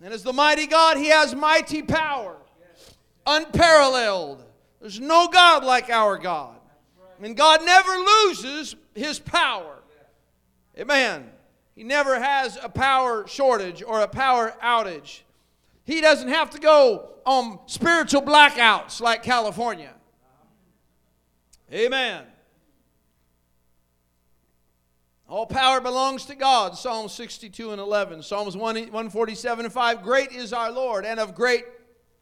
And 0.00 0.14
as 0.14 0.22
the 0.22 0.32
mighty 0.32 0.68
God, 0.68 0.96
he 0.96 1.08
has 1.08 1.34
mighty 1.34 1.82
power, 1.82 2.36
unparalleled. 3.26 4.44
There's 4.80 5.00
no 5.00 5.26
God 5.26 5.64
like 5.64 5.90
our 5.90 6.18
God. 6.18 6.60
And 7.22 7.36
God 7.36 7.64
never 7.64 7.92
loses 7.92 8.76
his 8.94 9.18
power. 9.18 9.78
Amen. 10.78 11.30
He 11.74 11.84
never 11.84 12.18
has 12.18 12.58
a 12.62 12.68
power 12.68 13.26
shortage 13.26 13.82
or 13.82 14.00
a 14.00 14.08
power 14.08 14.54
outage. 14.62 15.20
He 15.84 16.00
doesn't 16.00 16.28
have 16.28 16.50
to 16.50 16.58
go 16.58 17.10
on 17.24 17.60
spiritual 17.66 18.22
blackouts 18.22 19.00
like 19.00 19.22
California. 19.22 19.92
Amen. 21.72 22.24
All 25.28 25.46
power 25.46 25.80
belongs 25.80 26.24
to 26.26 26.34
God. 26.36 26.76
Psalm 26.76 27.08
62 27.08 27.72
and 27.72 27.80
11. 27.80 28.22
Psalms 28.22 28.56
147 28.56 29.64
and 29.64 29.74
5. 29.74 30.02
Great 30.02 30.30
is 30.30 30.52
our 30.52 30.70
Lord 30.70 31.04
and 31.04 31.18
of 31.18 31.34
great 31.34 31.64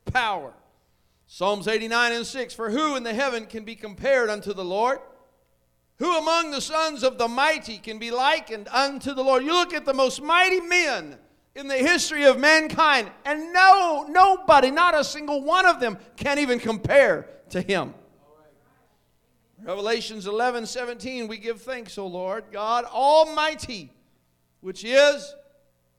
power. 0.07 0.55
Psalms 1.27 1.69
89 1.69 2.13
and 2.13 2.27
6. 2.27 2.55
For 2.55 2.71
who 2.71 2.97
in 2.97 3.03
the 3.03 3.15
heaven 3.15 3.47
can 3.47 3.65
be 3.65 3.75
compared 3.75 4.31
unto 4.31 4.53
the 4.53 4.65
Lord? 4.65 4.99
Who 5.99 6.19
among 6.19 6.51
the 6.51 6.61
sons 6.61 7.03
of 7.03 7.19
the 7.19 7.29
mighty 7.29 7.79
can 7.79 7.99
be 7.99 8.11
likened 8.11 8.69
unto 8.69 9.15
the 9.15 9.23
Lord? 9.23 9.45
You 9.45 9.53
look 9.53 9.73
at 9.73 9.85
the 9.85 9.95
most 9.95 10.21
mighty 10.21 10.61
men 10.61 11.19
in 11.55 11.69
the 11.69 11.77
history 11.77 12.25
of 12.25 12.39
mankind, 12.39 13.11
and 13.25 13.53
no, 13.53 14.07
nobody, 14.09 14.73
not 14.73 14.99
a 14.99 15.05
single 15.05 15.43
one 15.43 15.67
of 15.67 15.79
them, 15.79 15.99
can 16.17 16.41
even 16.41 16.59
compare 16.59 17.29
to 17.51 17.61
him. 17.61 17.95
Revelations 19.63 20.27
11, 20.27 20.67
17, 20.67 21.29
we 21.29 21.39
give 21.39 21.63
thanks, 21.63 21.97
O 21.97 22.07
Lord, 22.07 22.45
God 22.53 22.85
Almighty, 22.85 23.93
which 24.61 24.85
is, 24.85 25.35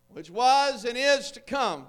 which 0.10 0.30
was, 0.30 0.84
and 0.86 0.98
is 0.98 1.32
to 1.32 1.40
come, 1.40 1.88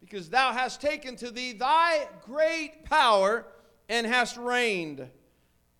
because 0.00 0.28
thou 0.28 0.52
hast 0.52 0.80
taken 0.80 1.16
to 1.16 1.30
thee 1.30 1.52
thy 1.52 2.08
great 2.24 2.84
power 2.84 3.46
and 3.88 4.06
hast 4.06 4.36
reigned. 4.36 5.08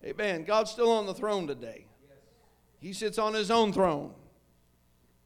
Amen. 0.03 0.43
God's 0.43 0.71
still 0.71 0.91
on 0.91 1.05
the 1.05 1.13
throne 1.13 1.47
today. 1.47 1.85
He 2.79 2.93
sits 2.93 3.17
on 3.17 3.33
his 3.33 3.49
own 3.49 3.73
throne. 3.73 4.13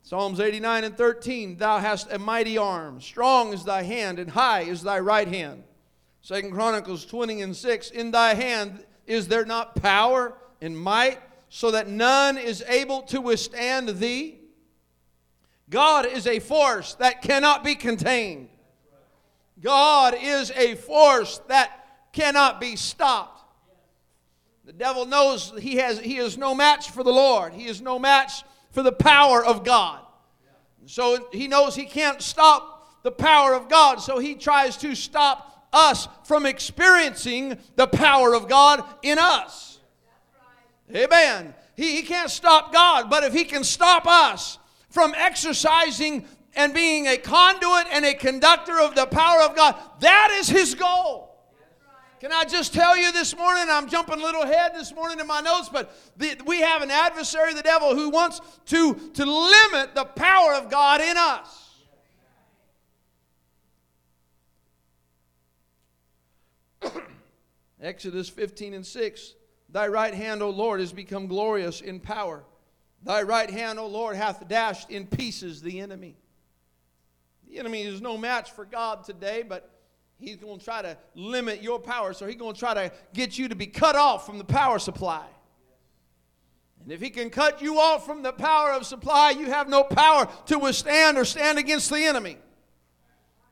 Psalms 0.03 0.39
89 0.39 0.83
and 0.83 0.98
13 0.98 1.57
Thou 1.57 1.79
hast 1.79 2.12
a 2.12 2.17
mighty 2.17 2.57
arm, 2.57 3.01
strong 3.01 3.53
is 3.53 3.63
thy 3.63 3.83
hand, 3.83 4.19
and 4.19 4.31
high 4.31 4.62
is 4.62 4.81
thy 4.81 5.00
right 5.00 5.27
hand. 5.27 5.63
Second 6.21 6.51
Chronicles 6.51 7.05
20 7.05 7.41
and 7.41 7.55
6 7.55 7.91
In 7.91 8.12
thy 8.12 8.33
hand 8.33 8.83
is 9.05 9.27
there 9.27 9.45
not 9.45 9.75
power 9.75 10.36
and 10.62 10.77
might, 10.77 11.19
so 11.50 11.71
that 11.71 11.88
none 11.88 12.38
is 12.38 12.63
able 12.67 13.01
to 13.03 13.19
withstand 13.19 13.89
thee? 13.89 14.39
God 15.69 16.05
is 16.05 16.27
a 16.27 16.39
force 16.39 16.95
that 16.95 17.21
cannot 17.21 17.63
be 17.63 17.75
contained. 17.75 18.50
God 19.62 20.15
is 20.20 20.51
a 20.51 20.75
force 20.75 21.39
that 21.48 21.72
cannot 22.13 22.60
be 22.60 22.75
stopped. 22.75 23.44
The 24.65 24.74
devil 24.74 25.06
knows 25.06 25.53
he, 25.60 25.75
has, 25.77 26.00
he 26.00 26.18
is 26.18 26.38
no 26.38 26.53
match 26.56 26.91
for 26.91 27.03
the 27.03 27.12
Lord. 27.12 27.53
He 27.53 27.68
is 27.68 27.82
no 27.82 28.00
match 28.00 28.44
for 28.72 28.84
the 28.84 28.91
power 28.91 29.44
of 29.44 29.63
God. 29.63 30.00
So 30.86 31.30
he 31.32 31.48
knows 31.48 31.75
he 31.75 31.86
can't 31.86 32.22
stop 32.22 33.01
the 33.03 33.12
power 33.12 33.53
of 33.53 33.70
God, 33.70 34.01
so 34.01 34.20
he 34.20 34.36
tries 34.36 34.77
to 34.77 34.96
stop 34.96 35.68
us 35.74 36.08
from 36.24 36.46
experiencing 36.46 37.58
the 37.75 37.88
power 37.88 38.36
of 38.36 38.48
God 38.48 38.84
in 39.01 39.18
us. 39.20 39.80
Amen. 40.96 41.53
He, 41.75 41.96
he 41.96 42.01
can't 42.03 42.30
stop 42.30 42.74
God, 42.74 43.10
but 43.10 43.24
if 43.24 43.34
he 43.34 43.46
can 43.46 43.63
stop 43.63 44.06
us 44.06 44.60
from 44.89 45.13
exercising 45.15 46.25
and 46.55 46.74
being 46.74 47.08
a 47.08 47.17
conduit 47.17 47.88
and 47.91 48.05
a 48.05 48.13
conductor 48.13 48.79
of 48.79 48.96
the 48.96 49.05
power 49.05 49.41
of 49.41 49.55
God, 49.55 49.75
that 50.00 50.36
is 50.39 50.50
his 50.50 50.75
goal. 50.75 51.31
Can 52.22 52.31
I 52.31 52.43
just 52.43 52.72
tell 52.72 52.96
you 52.96 53.12
this 53.12 53.36
morning? 53.36 53.65
I'm 53.67 53.89
jumping 53.89 54.20
a 54.20 54.24
little 54.24 54.43
ahead 54.43 54.75
this 54.75 54.93
morning 54.93 55.20
in 55.20 55.25
my 55.25 55.41
notes, 55.41 55.70
but 55.70 55.91
the, 56.17 56.39
we 56.46 56.62
have 56.62 56.84
an 56.84 56.91
adversary, 56.91 57.55
the 57.55 57.63
devil, 57.63 57.96
who 57.96 58.12
wants 58.12 58.41
to, 58.67 58.93
to 58.93 59.25
limit 59.25 59.96
the 59.96 60.05
power 60.05 60.53
of 60.53 60.70
God 60.70 61.01
in 61.01 61.17
us. 61.17 61.79
Exodus 67.81 68.29
15 68.29 68.75
and 68.75 68.86
6 68.86 69.34
Thy 69.70 69.88
right 69.88 70.13
hand, 70.13 70.43
O 70.43 70.51
Lord, 70.51 70.79
has 70.79 70.93
become 70.93 71.25
glorious 71.25 71.81
in 71.81 72.00
power. 72.00 72.43
Thy 73.03 73.24
right 73.24 73.50
hand, 73.50 73.79
O 73.79 73.88
Lord, 73.88 74.15
hath 74.15 74.48
dashed 74.48 74.91
in 74.91 75.08
pieces 75.08 75.63
the 75.63 75.79
enemy. 75.79 76.17
The 77.51 77.60
enemy 77.60 77.81
is 77.81 78.00
no 78.00 78.17
match 78.17 78.51
for 78.51 78.63
God 78.63 79.03
today, 79.03 79.43
but 79.46 79.70
he's 80.17 80.38
going 80.38 80.60
to 80.60 80.63
try 80.63 80.81
to 80.81 80.98
limit 81.15 81.62
your 81.62 81.79
power. 81.79 82.13
So 82.13 82.25
he's 82.25 82.38
going 82.38 82.53
to 82.53 82.60
try 82.60 82.74
to 82.74 82.93
get 83.13 83.38
you 83.38 83.50
to 83.50 83.55
be 83.55 83.67
cut 83.67 83.98
off 83.98 84.25
from 84.25 84.38
the 84.38 84.46
power 84.46 84.79
supply. 84.79 85.25
And 86.81 86.93
if 86.93 87.01
he 87.01 87.10
can 87.10 87.29
cut 87.29 87.62
you 87.62 87.77
off 87.77 88.05
from 88.05 88.24
the 88.24 88.31
power 88.31 88.72
of 88.72 88.86
supply, 88.86 89.31
you 89.31 89.48
have 89.48 89.67
no 89.67 89.84
power 89.84 90.29
to 90.46 90.60
withstand 90.60 91.17
or 91.17 91.25
stand 91.25 91.60
against 91.60 91.89
the 91.89 92.00
enemy. 92.00 92.38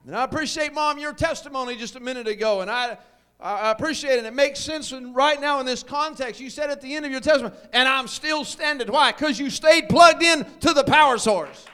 And 0.05 0.15
I 0.15 0.23
appreciate, 0.23 0.73
Mom, 0.73 0.97
your 0.97 1.13
testimony 1.13 1.75
just 1.75 1.97
a 1.97 1.99
minute 1.99 2.27
ago. 2.27 2.61
And 2.61 2.71
I, 2.71 2.97
I 3.37 3.69
appreciate 3.71 4.17
it. 4.17 4.23
It 4.23 4.33
makes 4.33 4.61
sense 4.61 4.93
and 4.93 5.13
right 5.13 5.41
now 5.41 5.59
in 5.59 5.65
this 5.65 5.83
context. 5.83 6.39
You 6.39 6.49
said 6.49 6.69
at 6.69 6.81
the 6.81 6.95
end 6.95 7.05
of 7.05 7.11
your 7.11 7.19
testimony, 7.19 7.53
and 7.73 7.85
I'm 7.85 8.07
still 8.07 8.45
standing. 8.45 8.87
Why? 8.87 9.11
Because 9.11 9.37
you 9.37 9.49
stayed 9.49 9.89
plugged 9.89 10.23
in 10.23 10.45
to 10.61 10.71
the 10.71 10.85
power 10.85 11.17
source. 11.17 11.65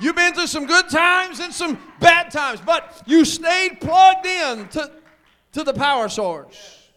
You've 0.00 0.16
been 0.16 0.32
through 0.32 0.46
some 0.46 0.66
good 0.66 0.88
times 0.88 1.40
and 1.40 1.52
some 1.52 1.78
bad 1.98 2.30
times, 2.30 2.60
but 2.60 3.02
you 3.06 3.24
stayed 3.24 3.80
plugged 3.80 4.26
in 4.26 4.68
to, 4.68 4.92
to 5.52 5.64
the 5.64 5.74
power 5.74 6.08
source. 6.08 6.90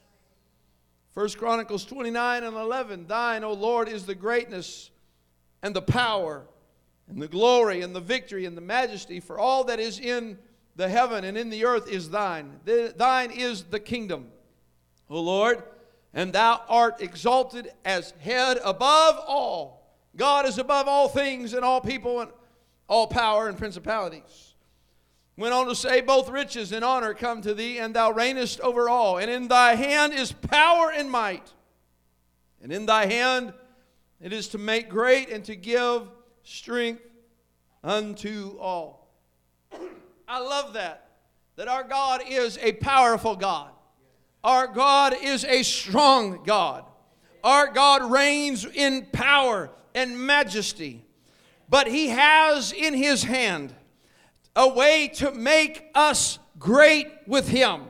First 1.13 1.37
Chronicles 1.37 1.83
29 1.85 2.43
and 2.43 2.55
11 2.55 3.07
Thine, 3.07 3.43
O 3.43 3.53
Lord, 3.53 3.89
is 3.89 4.05
the 4.05 4.15
greatness 4.15 4.91
and 5.63 5.75
the 5.75 5.81
power 5.81 6.43
and 7.09 7.21
the 7.21 7.27
glory 7.27 7.81
and 7.81 7.95
the 7.95 7.99
victory 7.99 8.45
and 8.45 8.55
the 8.55 8.61
majesty, 8.61 9.19
for 9.19 9.39
all 9.39 9.63
that 9.65 9.79
is 9.79 9.99
in 9.99 10.37
the 10.75 10.87
heaven 10.87 11.23
and 11.23 11.37
in 11.37 11.49
the 11.49 11.65
earth 11.65 11.89
is 11.89 12.09
thine. 12.09 12.59
thine 12.63 13.31
is 13.31 13.63
the 13.63 13.79
kingdom, 13.79 14.27
O 15.09 15.19
Lord, 15.19 15.63
and 16.13 16.31
thou 16.31 16.61
art 16.69 17.01
exalted 17.01 17.71
as 17.83 18.11
head 18.19 18.59
above 18.63 19.19
all. 19.27 19.97
God 20.15 20.45
is 20.45 20.57
above 20.57 20.87
all 20.87 21.09
things 21.09 21.53
and 21.53 21.65
all 21.65 21.81
people 21.81 22.21
and 22.21 22.31
all 22.91 23.07
power 23.07 23.47
and 23.47 23.57
principalities. 23.57 24.53
Went 25.37 25.53
on 25.53 25.65
to 25.67 25.75
say, 25.75 26.01
Both 26.01 26.27
riches 26.27 26.73
and 26.73 26.83
honor 26.83 27.13
come 27.13 27.41
to 27.41 27.53
thee, 27.53 27.77
and 27.77 27.95
thou 27.95 28.11
reignest 28.11 28.59
over 28.59 28.89
all. 28.89 29.17
And 29.17 29.31
in 29.31 29.47
thy 29.47 29.75
hand 29.75 30.13
is 30.13 30.33
power 30.33 30.91
and 30.91 31.09
might. 31.09 31.53
And 32.61 32.69
in 32.69 32.85
thy 32.85 33.05
hand 33.05 33.53
it 34.19 34.33
is 34.33 34.49
to 34.49 34.57
make 34.57 34.89
great 34.89 35.29
and 35.29 35.45
to 35.45 35.55
give 35.55 36.09
strength 36.43 37.01
unto 37.81 38.57
all. 38.59 39.07
I 40.27 40.39
love 40.39 40.73
that. 40.73 41.11
That 41.55 41.69
our 41.69 41.85
God 41.85 42.21
is 42.27 42.57
a 42.61 42.73
powerful 42.73 43.37
God. 43.37 43.71
Our 44.43 44.67
God 44.67 45.15
is 45.21 45.45
a 45.45 45.63
strong 45.63 46.43
God. 46.43 46.83
Our 47.41 47.71
God 47.71 48.11
reigns 48.11 48.65
in 48.65 49.07
power 49.13 49.69
and 49.95 50.19
majesty 50.27 51.05
but 51.71 51.87
he 51.87 52.09
has 52.09 52.73
in 52.73 52.93
his 52.93 53.23
hand 53.23 53.73
a 54.57 54.67
way 54.67 55.07
to 55.07 55.31
make 55.31 55.89
us 55.95 56.37
great 56.59 57.07
with 57.25 57.47
him. 57.47 57.83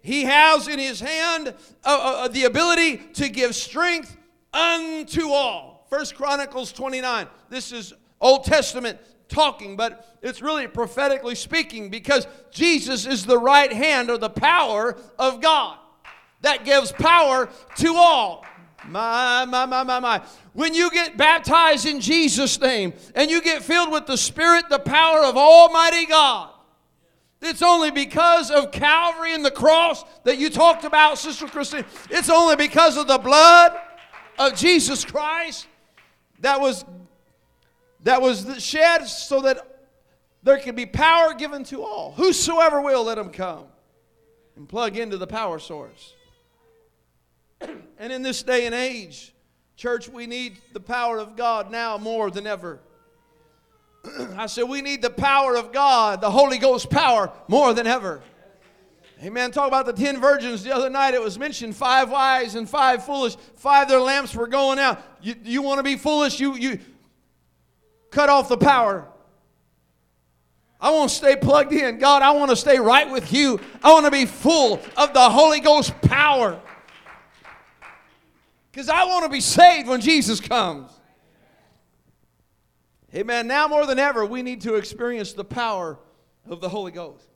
He 0.00 0.22
has 0.22 0.68
in 0.68 0.78
his 0.78 1.00
hand 1.00 1.48
uh, 1.84 1.98
uh, 2.24 2.28
the 2.28 2.44
ability 2.44 2.96
to 3.14 3.28
give 3.28 3.56
strength 3.56 4.16
unto 4.54 5.30
all. 5.30 5.84
First 5.90 6.14
Chronicles 6.14 6.72
29. 6.72 7.26
This 7.50 7.72
is 7.72 7.92
Old 8.20 8.44
Testament 8.44 9.00
talking, 9.28 9.76
but 9.76 10.16
it's 10.22 10.40
really 10.40 10.68
prophetically 10.68 11.34
speaking 11.34 11.90
because 11.90 12.28
Jesus 12.52 13.04
is 13.04 13.26
the 13.26 13.38
right 13.38 13.72
hand 13.72 14.10
or 14.10 14.18
the 14.18 14.30
power 14.30 14.96
of 15.18 15.40
God 15.40 15.76
that 16.42 16.64
gives 16.64 16.92
power 16.92 17.48
to 17.78 17.94
all. 17.96 18.44
My, 18.88 19.44
my, 19.44 19.66
my, 19.66 19.82
my, 19.82 20.00
my. 20.00 20.22
When 20.52 20.74
you 20.74 20.90
get 20.90 21.16
baptized 21.16 21.86
in 21.86 22.00
Jesus' 22.00 22.60
name 22.60 22.92
and 23.14 23.30
you 23.30 23.42
get 23.42 23.62
filled 23.62 23.92
with 23.92 24.06
the 24.06 24.16
Spirit, 24.16 24.68
the 24.68 24.78
power 24.78 25.24
of 25.24 25.36
Almighty 25.36 26.06
God, 26.06 26.50
it's 27.40 27.62
only 27.62 27.90
because 27.90 28.50
of 28.50 28.72
Calvary 28.72 29.34
and 29.34 29.44
the 29.44 29.50
cross 29.50 30.04
that 30.24 30.38
you 30.38 30.50
talked 30.50 30.84
about, 30.84 31.18
Sister 31.18 31.46
Christine. 31.46 31.84
It's 32.10 32.30
only 32.30 32.56
because 32.56 32.96
of 32.96 33.06
the 33.06 33.18
blood 33.18 33.78
of 34.38 34.56
Jesus 34.56 35.04
Christ 35.04 35.66
that 36.40 36.60
was 36.60 36.84
that 38.04 38.22
was 38.22 38.62
shed 38.62 39.06
so 39.06 39.40
that 39.42 39.86
there 40.42 40.58
could 40.58 40.76
be 40.76 40.86
power 40.86 41.34
given 41.34 41.64
to 41.64 41.82
all. 41.82 42.12
Whosoever 42.12 42.80
will, 42.80 43.04
let 43.04 43.18
him 43.18 43.30
come 43.30 43.64
and 44.56 44.68
plug 44.68 44.96
into 44.96 45.16
the 45.16 45.26
power 45.26 45.58
source. 45.58 46.14
and 47.98 48.12
in 48.12 48.22
this 48.22 48.42
day 48.42 48.66
and 48.66 48.74
age, 48.74 49.34
church, 49.76 50.08
we 50.08 50.26
need 50.26 50.58
the 50.72 50.80
power 50.80 51.18
of 51.18 51.36
God 51.36 51.70
now 51.70 51.98
more 51.98 52.30
than 52.30 52.46
ever. 52.46 52.80
I 54.36 54.46
said, 54.46 54.64
we 54.64 54.82
need 54.82 55.02
the 55.02 55.10
power 55.10 55.56
of 55.56 55.72
God, 55.72 56.20
the 56.20 56.30
Holy 56.30 56.58
Ghost 56.58 56.90
power, 56.90 57.32
more 57.48 57.74
than 57.74 57.86
ever. 57.86 58.22
Amen. 59.22 59.50
Talk 59.50 59.66
about 59.66 59.84
the 59.84 59.92
ten 59.92 60.20
virgins 60.20 60.62
the 60.62 60.72
other 60.72 60.88
night. 60.88 61.12
It 61.14 61.20
was 61.20 61.38
mentioned 61.38 61.74
five 61.74 62.08
wise 62.08 62.54
and 62.54 62.70
five 62.70 63.04
foolish. 63.04 63.36
Five 63.56 63.88
their 63.88 64.00
lamps 64.00 64.32
were 64.32 64.46
going 64.46 64.78
out. 64.78 65.02
You, 65.20 65.34
you 65.42 65.60
want 65.60 65.78
to 65.80 65.82
be 65.82 65.96
foolish? 65.96 66.38
You 66.38 66.54
you 66.54 66.78
cut 68.12 68.28
off 68.28 68.48
the 68.48 68.56
power. 68.56 69.08
I 70.80 70.90
want 70.90 71.10
to 71.10 71.16
stay 71.16 71.34
plugged 71.34 71.72
in. 71.72 71.98
God, 71.98 72.22
I 72.22 72.30
want 72.30 72.50
to 72.50 72.56
stay 72.56 72.78
right 72.78 73.10
with 73.10 73.32
you. 73.32 73.58
I 73.82 73.92
want 73.92 74.04
to 74.04 74.12
be 74.12 74.24
full 74.24 74.80
of 74.96 75.12
the 75.12 75.28
Holy 75.28 75.58
Ghost 75.58 76.00
power. 76.02 76.60
Because 78.78 78.90
I 78.90 79.06
want 79.06 79.24
to 79.24 79.28
be 79.28 79.40
saved 79.40 79.88
when 79.88 80.00
Jesus 80.00 80.38
comes. 80.38 80.88
Amen. 83.12 83.48
Now 83.48 83.66
more 83.66 83.84
than 83.86 83.98
ever, 83.98 84.24
we 84.24 84.40
need 84.40 84.60
to 84.60 84.76
experience 84.76 85.32
the 85.32 85.42
power 85.44 85.98
of 86.48 86.60
the 86.60 86.68
Holy 86.68 86.92
Ghost. 86.92 87.26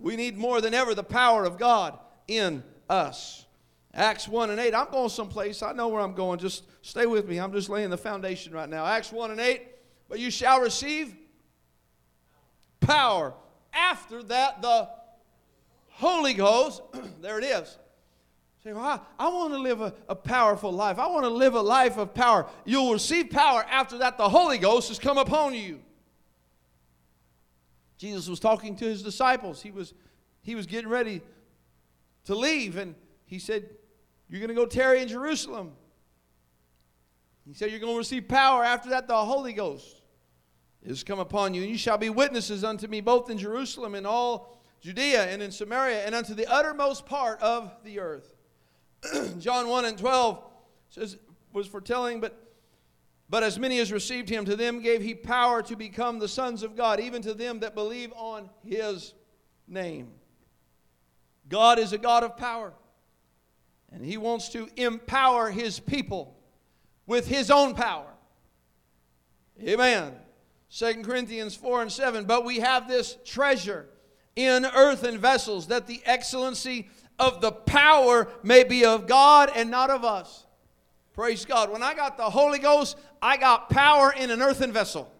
We 0.00 0.16
need 0.16 0.36
more 0.36 0.60
than 0.60 0.74
ever 0.74 0.96
the 0.96 1.04
power 1.04 1.44
of 1.44 1.58
God 1.58 1.96
in 2.26 2.64
us. 2.88 3.46
Acts 3.94 4.26
1 4.26 4.50
and 4.50 4.58
8. 4.58 4.74
I'm 4.74 4.90
going 4.90 5.10
someplace. 5.10 5.62
I 5.62 5.70
know 5.70 5.86
where 5.86 6.00
I'm 6.00 6.14
going. 6.14 6.40
Just 6.40 6.64
stay 6.82 7.06
with 7.06 7.28
me. 7.28 7.38
I'm 7.38 7.52
just 7.52 7.68
laying 7.68 7.90
the 7.90 7.96
foundation 7.96 8.52
right 8.52 8.68
now. 8.68 8.84
Acts 8.84 9.12
1 9.12 9.30
and 9.30 9.38
8. 9.38 9.62
But 10.08 10.18
you 10.18 10.32
shall 10.32 10.60
receive 10.60 11.14
power. 12.80 13.32
After 13.72 14.24
that, 14.24 14.60
the 14.60 14.88
Holy 15.90 16.34
Ghost, 16.34 16.82
there 17.20 17.38
it 17.38 17.44
is, 17.44 17.78
Say, 18.62 18.74
well, 18.74 18.84
I, 18.84 19.00
I 19.18 19.28
want 19.28 19.54
to 19.54 19.58
live 19.58 19.80
a, 19.80 19.94
a 20.08 20.14
powerful 20.14 20.70
life. 20.70 20.98
I 20.98 21.06
want 21.06 21.24
to 21.24 21.30
live 21.30 21.54
a 21.54 21.60
life 21.62 21.96
of 21.96 22.12
power. 22.12 22.46
You'll 22.66 22.92
receive 22.92 23.30
power 23.30 23.64
after 23.70 23.98
that 23.98 24.18
the 24.18 24.28
Holy 24.28 24.58
Ghost 24.58 24.88
has 24.88 24.98
come 24.98 25.16
upon 25.16 25.54
you. 25.54 25.80
Jesus 27.96 28.28
was 28.28 28.38
talking 28.38 28.76
to 28.76 28.84
his 28.84 29.02
disciples. 29.02 29.62
He 29.62 29.70
was, 29.70 29.94
he 30.42 30.54
was 30.54 30.66
getting 30.66 30.90
ready 30.90 31.22
to 32.24 32.34
leave, 32.34 32.76
and 32.76 32.94
he 33.24 33.38
said, 33.38 33.68
You're 34.28 34.40
going 34.40 34.48
to 34.48 34.54
go 34.54 34.66
tarry 34.66 35.00
in 35.00 35.08
Jerusalem. 35.08 35.72
He 37.46 37.54
said, 37.54 37.70
You're 37.70 37.80
going 37.80 37.94
to 37.94 37.98
receive 37.98 38.28
power. 38.28 38.62
After 38.62 38.90
that, 38.90 39.08
the 39.08 39.16
Holy 39.16 39.54
Ghost 39.54 40.02
is 40.82 41.02
come 41.02 41.18
upon 41.18 41.54
you, 41.54 41.62
and 41.62 41.70
you 41.70 41.78
shall 41.78 41.98
be 41.98 42.10
witnesses 42.10 42.62
unto 42.62 42.86
me 42.88 43.00
both 43.00 43.30
in 43.30 43.38
Jerusalem 43.38 43.94
and 43.94 44.06
all 44.06 44.62
Judea 44.80 45.24
and 45.24 45.42
in 45.42 45.50
Samaria 45.50 46.04
and 46.04 46.14
unto 46.14 46.34
the 46.34 46.46
uttermost 46.46 47.06
part 47.06 47.40
of 47.40 47.72
the 47.84 48.00
earth. 48.00 48.36
John 49.38 49.68
1 49.68 49.84
and 49.84 49.98
12 49.98 50.42
says, 50.90 51.16
was 51.52 51.66
foretelling, 51.66 52.20
but 52.20 52.50
but 53.30 53.44
as 53.44 53.60
many 53.60 53.78
as 53.78 53.92
received 53.92 54.28
him, 54.28 54.44
to 54.46 54.56
them 54.56 54.82
gave 54.82 55.02
he 55.02 55.14
power 55.14 55.62
to 55.62 55.76
become 55.76 56.18
the 56.18 56.26
sons 56.26 56.64
of 56.64 56.76
God, 56.76 56.98
even 56.98 57.22
to 57.22 57.32
them 57.32 57.60
that 57.60 57.76
believe 57.76 58.12
on 58.16 58.50
his 58.64 59.14
name. 59.68 60.08
God 61.48 61.78
is 61.78 61.92
a 61.92 61.98
God 61.98 62.24
of 62.24 62.36
power, 62.36 62.72
and 63.92 64.04
he 64.04 64.16
wants 64.16 64.48
to 64.50 64.68
empower 64.76 65.48
his 65.48 65.78
people 65.78 66.36
with 67.06 67.28
his 67.28 67.52
own 67.52 67.74
power. 67.74 68.12
Amen. 69.62 70.12
2 70.76 71.02
Corinthians 71.02 71.54
4 71.54 71.82
and 71.82 71.92
7. 71.92 72.24
But 72.24 72.44
we 72.44 72.58
have 72.58 72.88
this 72.88 73.16
treasure 73.24 73.86
in 74.34 74.64
earthen 74.64 75.18
vessels, 75.18 75.68
that 75.68 75.86
the 75.86 76.00
excellency 76.04 76.88
of 77.20 77.42
the 77.42 77.52
power 77.52 78.26
may 78.42 78.64
be 78.64 78.84
of 78.84 79.06
God 79.06 79.52
and 79.54 79.70
not 79.70 79.90
of 79.90 80.04
us. 80.04 80.46
Praise 81.12 81.44
God. 81.44 81.70
When 81.70 81.82
I 81.82 81.94
got 81.94 82.16
the 82.16 82.30
Holy 82.30 82.58
Ghost, 82.58 82.96
I 83.20 83.36
got 83.36 83.68
power 83.68 84.12
in 84.12 84.30
an 84.30 84.40
earthen 84.40 84.72
vessel. 84.72 85.12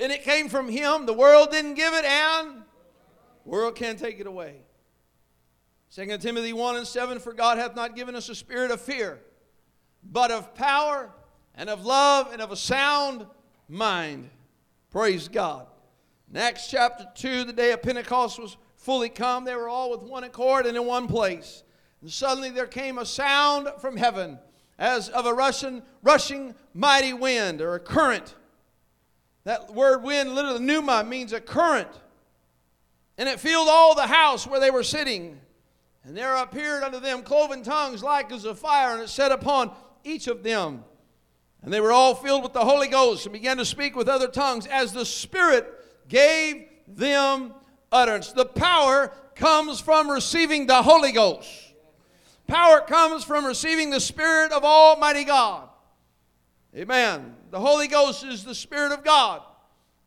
And 0.00 0.10
it 0.10 0.24
came 0.24 0.48
from 0.48 0.68
Him. 0.68 1.06
The 1.06 1.12
world 1.14 1.52
didn't 1.52 1.74
give 1.74 1.94
it, 1.94 2.04
and 2.04 2.64
world 3.44 3.76
can't 3.76 3.98
take 3.98 4.18
it 4.18 4.26
away. 4.26 4.56
2 5.94 6.18
Timothy 6.18 6.52
1 6.52 6.76
and 6.76 6.86
7 6.86 7.20
For 7.20 7.32
God 7.32 7.56
hath 7.56 7.76
not 7.76 7.94
given 7.94 8.16
us 8.16 8.28
a 8.28 8.34
spirit 8.34 8.72
of 8.72 8.80
fear, 8.80 9.20
but 10.02 10.32
of 10.32 10.56
power 10.56 11.12
and 11.54 11.70
of 11.70 11.86
love 11.86 12.32
and 12.32 12.42
of 12.42 12.50
a 12.50 12.56
sound 12.56 13.26
mind. 13.68 14.28
Praise 14.90 15.28
God. 15.28 15.68
In 16.28 16.36
Acts 16.36 16.68
chapter 16.68 17.06
2, 17.14 17.44
the 17.44 17.52
day 17.52 17.70
of 17.70 17.80
Pentecost 17.80 18.40
was 18.40 18.56
fully 18.84 19.08
come, 19.08 19.44
they 19.44 19.56
were 19.56 19.68
all 19.68 19.90
with 19.90 20.02
one 20.02 20.24
accord 20.24 20.66
and 20.66 20.76
in 20.76 20.84
one 20.84 21.06
place. 21.06 21.62
And 22.02 22.10
suddenly 22.10 22.50
there 22.50 22.66
came 22.66 22.98
a 22.98 23.06
sound 23.06 23.68
from 23.80 23.96
heaven 23.96 24.38
as 24.78 25.08
of 25.08 25.24
a 25.24 25.32
rushing, 25.32 25.82
rushing 26.02 26.54
mighty 26.74 27.14
wind 27.14 27.62
or 27.62 27.74
a 27.74 27.80
current. 27.80 28.34
That 29.44 29.72
word 29.72 30.02
wind, 30.02 30.34
literally 30.34 30.60
pneuma, 30.60 31.02
means 31.02 31.32
a 31.32 31.40
current. 31.40 31.88
And 33.16 33.26
it 33.26 33.40
filled 33.40 33.68
all 33.68 33.94
the 33.94 34.06
house 34.06 34.46
where 34.46 34.60
they 34.60 34.70
were 34.70 34.82
sitting. 34.82 35.40
And 36.04 36.14
there 36.14 36.36
appeared 36.36 36.82
unto 36.82 37.00
them 37.00 37.22
cloven 37.22 37.62
tongues 37.62 38.02
like 38.02 38.30
as 38.32 38.44
of 38.44 38.58
fire, 38.58 38.92
and 38.92 39.02
it 39.02 39.08
set 39.08 39.32
upon 39.32 39.72
each 40.02 40.26
of 40.26 40.42
them. 40.42 40.84
And 41.62 41.72
they 41.72 41.80
were 41.80 41.92
all 41.92 42.14
filled 42.14 42.42
with 42.42 42.52
the 42.52 42.64
Holy 42.64 42.88
Ghost 42.88 43.24
and 43.24 43.32
began 43.32 43.56
to 43.56 43.64
speak 43.64 43.96
with 43.96 44.08
other 44.08 44.28
tongues 44.28 44.66
as 44.66 44.92
the 44.92 45.06
Spirit 45.06 45.72
gave 46.08 46.66
them 46.86 47.54
utterance. 47.94 48.32
The 48.32 48.44
power 48.44 49.12
comes 49.34 49.80
from 49.80 50.10
receiving 50.10 50.66
the 50.66 50.82
Holy 50.82 51.12
Ghost. 51.12 51.48
Power 52.46 52.80
comes 52.80 53.24
from 53.24 53.46
receiving 53.46 53.90
the 53.90 54.00
Spirit 54.00 54.52
of 54.52 54.64
Almighty 54.64 55.24
God. 55.24 55.68
Amen. 56.76 57.34
The 57.50 57.60
Holy 57.60 57.88
Ghost 57.88 58.24
is 58.24 58.44
the 58.44 58.54
Spirit 58.54 58.92
of 58.92 59.04
God. 59.04 59.42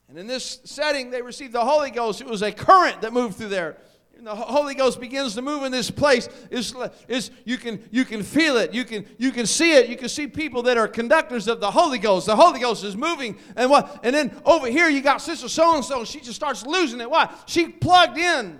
And 0.10 0.18
in 0.18 0.28
this 0.28 0.60
setting, 0.64 1.10
they 1.10 1.22
received 1.22 1.54
the 1.54 1.66
Holy 1.66 1.92
Ghost. 1.92 2.22
It 2.22 2.28
was 2.28 2.42
a 2.42 2.52
current 2.52 3.02
that 3.02 3.14
moved 3.14 3.38
through 3.38 3.50
there. 3.50 3.78
The 4.22 4.36
Holy 4.36 4.74
Ghost 4.74 5.00
begins 5.00 5.36
to 5.36 5.42
move 5.42 5.64
in 5.64 5.72
this 5.72 5.92
place. 5.92 6.28
Is 6.50 6.74
is 7.08 7.32
you 7.46 7.58
can 7.58 7.88
you 7.92 8.04
can 8.04 8.24
feel 8.24 8.58
it. 8.58 8.74
You 8.74 8.84
can 8.84 9.06
you 9.18 9.32
can 9.32 9.46
see 9.46 9.74
it. 9.74 9.90
You 9.90 9.96
can 9.96 10.10
see 10.10 10.28
people 10.28 10.64
that 10.64 10.78
are 10.78 10.88
conductors 10.88 11.48
of 11.48 11.60
the 11.60 11.70
Holy 11.70 12.00
Ghost. 12.00 12.26
The 12.26 12.36
Holy 12.36 12.60
Ghost 12.60 12.84
is 12.84 12.98
moving, 12.98 13.38
and 13.56 13.70
what? 13.70 14.00
And 14.04 14.16
then 14.16 14.40
over 14.46 14.68
here 14.68 14.90
you 14.90 15.02
got 15.02 15.22
Sister 15.22 15.48
So 15.48 15.76
and 15.76 15.86
So. 15.86 16.04
She 16.04 16.20
just 16.20 16.36
starts 16.36 16.66
losing 16.66 17.00
it. 17.00 17.10
Why? 17.10 17.32
She 17.46 17.68
plugged 17.68 18.18
in, 18.18 18.60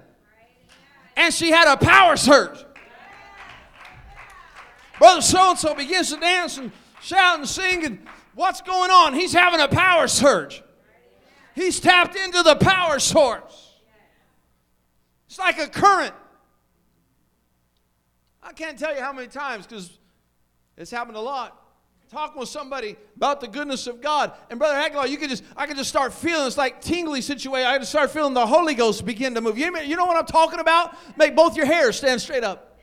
and 1.16 1.34
she 1.34 1.50
had 1.50 1.72
a 1.72 1.78
power 1.78 2.16
surge. 2.16 2.64
Brother 5.00 5.22
so 5.22 5.52
and 5.52 5.60
so 5.60 5.76
begins 5.76 6.12
to 6.14 6.20
dance 6.20 6.58
and 6.58 6.72
shout 7.02 7.40
and 7.40 7.48
sing, 7.48 7.86
and 7.86 8.00
what's 8.36 8.62
going 8.62 8.92
on? 8.92 9.14
He's 9.14 9.34
having 9.34 9.60
a 9.60 9.68
power 9.68 10.08
surge. 10.08 10.64
He's 11.56 11.80
tapped 11.80 12.16
into 12.16 12.44
the 12.44 12.56
power 12.56 13.00
source. 13.00 13.67
It's 15.38 15.58
like 15.58 15.68
a 15.68 15.70
current. 15.70 16.16
I 18.42 18.54
can't 18.54 18.80
tell 18.80 18.96
you 18.96 19.02
how 19.02 19.14
many 19.14 19.28
times 19.28 19.68
because 19.68 19.92
it's 20.76 20.90
happened 20.90 21.16
a 21.16 21.22
lot. 21.22 21.64
Talking 22.10 22.40
with 22.40 22.50
somebody 22.50 22.96
about 23.16 23.42
the 23.42 23.48
goodness 23.48 23.86
of 23.86 24.02
God, 24.02 24.32
and 24.50 24.58
brother 24.58 24.76
Aguilar, 24.76 25.06
you 25.06 25.18
could 25.18 25.30
just 25.30 25.44
I 25.56 25.68
could 25.68 25.78
just 25.78 25.90
start 25.90 26.12
feeling 26.12 26.48
it's 26.48 26.58
like 26.58 26.82
tingly 26.82 27.22
situation. 27.22 27.68
I 27.68 27.78
just 27.78 27.92
start 27.92 28.10
feeling 28.10 28.34
the 28.34 28.48
Holy 28.48 28.74
Ghost 28.74 29.06
begin 29.06 29.36
to 29.36 29.42
move. 29.42 29.60
You, 29.60 29.70
know 29.96 30.08
what 30.08 30.18
I'm 30.18 30.26
talking 30.26 30.60
about? 30.60 30.98
Make 31.20 31.36
both 31.36 31.56
your 31.56 31.68
hairs 31.68 31.98
stand 31.98 32.20
straight 32.20 32.44
up. 32.44 32.80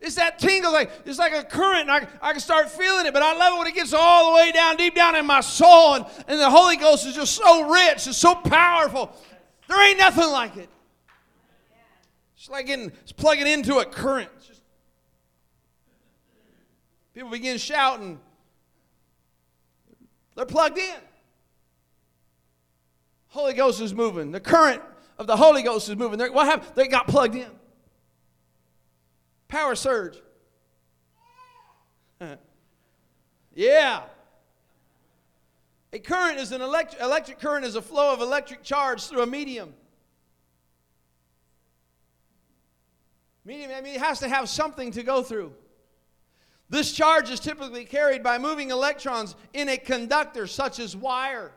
It's 0.00 0.14
that 0.14 0.38
tingle, 0.38 0.72
like 0.72 0.92
it's 1.04 1.18
like 1.18 1.32
a 1.32 1.42
current. 1.42 1.90
I, 1.90 2.06
I 2.20 2.30
can 2.30 2.40
start 2.40 2.70
feeling 2.70 3.06
it, 3.06 3.12
but 3.12 3.22
I 3.22 3.34
love 3.36 3.54
it 3.54 3.58
when 3.58 3.66
it 3.66 3.74
gets 3.74 3.92
all 3.92 4.30
the 4.30 4.36
way 4.36 4.52
down, 4.52 4.76
deep 4.76 4.94
down 4.94 5.16
in 5.16 5.26
my 5.26 5.40
soul, 5.40 5.94
and, 5.94 6.06
and 6.28 6.38
the 6.38 6.50
Holy 6.50 6.76
Ghost 6.76 7.06
is 7.06 7.16
just 7.16 7.34
so 7.34 7.68
rich, 7.68 8.06
it's 8.06 8.18
so 8.18 8.36
powerful. 8.36 9.12
There 9.66 9.88
ain't 9.88 9.98
nothing 9.98 10.30
like 10.30 10.56
it. 10.58 10.68
It's 12.42 12.50
like 12.50 12.66
getting, 12.66 12.90
it's 13.02 13.12
plugging 13.12 13.46
into 13.46 13.78
a 13.78 13.84
current. 13.84 14.28
Just, 14.44 14.62
people 17.14 17.30
begin 17.30 17.56
shouting. 17.56 18.18
They're 20.34 20.44
plugged 20.44 20.76
in. 20.76 20.96
Holy 23.28 23.52
Ghost 23.52 23.80
is 23.80 23.94
moving. 23.94 24.32
The 24.32 24.40
current 24.40 24.82
of 25.18 25.28
the 25.28 25.36
Holy 25.36 25.62
Ghost 25.62 25.88
is 25.88 25.94
moving. 25.94 26.18
They're, 26.18 26.32
what 26.32 26.46
happened? 26.46 26.72
They 26.74 26.88
got 26.88 27.06
plugged 27.06 27.36
in. 27.36 27.48
Power 29.46 29.76
surge. 29.76 30.20
yeah. 33.54 34.02
A 35.92 35.98
current 36.00 36.40
is 36.40 36.50
an 36.50 36.60
elect- 36.60 36.96
electric 37.00 37.38
current 37.38 37.64
is 37.64 37.76
a 37.76 37.82
flow 37.82 38.12
of 38.12 38.20
electric 38.20 38.64
charge 38.64 39.06
through 39.06 39.22
a 39.22 39.28
medium. 39.28 39.74
I 43.44 43.48
mean, 43.48 43.70
it 43.70 44.00
has 44.00 44.20
to 44.20 44.28
have 44.28 44.48
something 44.48 44.92
to 44.92 45.02
go 45.02 45.22
through. 45.22 45.52
This 46.70 46.92
charge 46.92 47.30
is 47.30 47.40
typically 47.40 47.84
carried 47.84 48.22
by 48.22 48.38
moving 48.38 48.70
electrons 48.70 49.36
in 49.52 49.68
a 49.68 49.76
conductor 49.76 50.46
such 50.46 50.78
as 50.78 50.96
wire. 50.96 51.52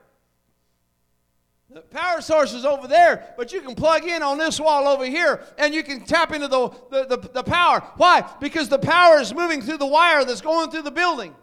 The 1.70 1.82
power 1.82 2.22
source 2.22 2.54
is 2.54 2.66
over 2.66 2.88
there, 2.88 3.34
but 3.38 3.52
you 3.52 3.62
can 3.62 3.76
plug 3.76 4.06
in 4.06 4.22
on 4.22 4.38
this 4.38 4.60
wall 4.60 4.88
over 4.88 5.06
here 5.06 5.44
and 5.58 5.74
you 5.74 5.84
can 5.84 6.06
tap 6.06 6.32
into 6.32 6.48
the, 6.48 6.70
the, 6.92 7.06
the, 7.06 7.30
the 7.34 7.44
power. 7.44 7.82
Why? 7.98 8.30
Because 8.40 8.70
the 8.70 8.78
power 8.78 9.20
is 9.20 9.34
moving 9.34 9.62
through 9.62 9.78
the 9.78 9.86
wire 9.86 10.26
that's 10.26 10.42
going 10.42 10.70
through 10.70 10.84
the 10.84 10.92
building. 10.92 11.34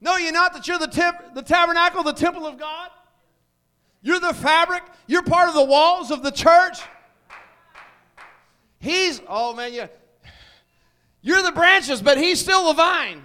Know 0.00 0.16
you 0.16 0.32
not 0.32 0.52
that 0.52 0.68
you're 0.68 0.78
the, 0.78 0.86
temp- 0.88 1.34
the 1.34 1.42
tabernacle, 1.42 2.02
the 2.02 2.12
temple 2.12 2.46
of 2.46 2.58
God? 2.58 2.90
You're 4.02 4.20
the 4.20 4.34
fabric, 4.34 4.82
you're 5.06 5.22
part 5.22 5.48
of 5.48 5.54
the 5.54 5.64
walls 5.64 6.10
of 6.10 6.22
the 6.22 6.30
church. 6.30 6.80
He's, 8.78 9.20
oh 9.28 9.54
man, 9.54 9.72
you, 9.72 9.88
you're 11.22 11.42
the 11.42 11.52
branches, 11.52 12.02
but 12.02 12.18
he's 12.18 12.40
still 12.40 12.68
the 12.68 12.74
vine. 12.74 13.22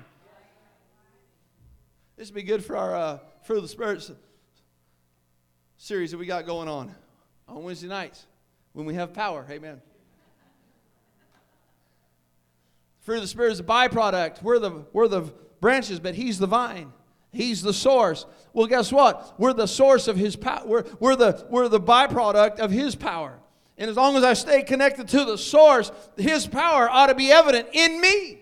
This 2.17 2.29
would 2.29 2.35
be 2.35 2.43
good 2.43 2.63
for 2.63 2.77
our 2.77 2.95
uh, 2.95 3.19
Fruit 3.43 3.57
of 3.57 3.63
the 3.63 3.69
Spirit 3.69 4.09
series 5.77 6.11
that 6.11 6.17
we 6.17 6.25
got 6.25 6.45
going 6.45 6.67
on 6.67 6.93
on 7.47 7.63
Wednesday 7.63 7.87
nights 7.87 8.25
when 8.73 8.85
we 8.85 8.93
have 8.93 9.13
power. 9.13 9.45
Amen. 9.49 9.81
Fruit 13.01 13.15
of 13.15 13.21
the 13.21 13.27
Spirit 13.27 13.53
is 13.53 13.59
a 13.59 13.63
byproduct. 13.63 14.43
We're 14.43 14.59
the, 14.59 14.85
we're 14.93 15.07
the 15.07 15.21
branches, 15.59 15.99
but 15.99 16.13
He's 16.13 16.37
the 16.37 16.47
vine. 16.47 16.93
He's 17.31 17.63
the 17.63 17.73
source. 17.73 18.25
Well, 18.53 18.67
guess 18.67 18.91
what? 18.91 19.33
We're 19.39 19.53
the 19.53 19.67
source 19.67 20.07
of 20.07 20.17
His 20.17 20.35
power. 20.35 20.61
We're, 20.65 20.85
we're, 20.99 21.15
the, 21.15 21.45
we're 21.49 21.67
the 21.67 21.79
byproduct 21.79 22.59
of 22.59 22.69
His 22.69 22.95
power. 22.95 23.40
And 23.81 23.89
as 23.89 23.97
long 23.97 24.15
as 24.15 24.23
I 24.23 24.33
stay 24.33 24.61
connected 24.61 25.07
to 25.07 25.25
the 25.25 25.39
source, 25.39 25.91
His 26.15 26.45
power 26.45 26.87
ought 26.87 27.07
to 27.07 27.15
be 27.15 27.31
evident 27.31 27.69
in 27.73 27.99
me. 27.99 28.39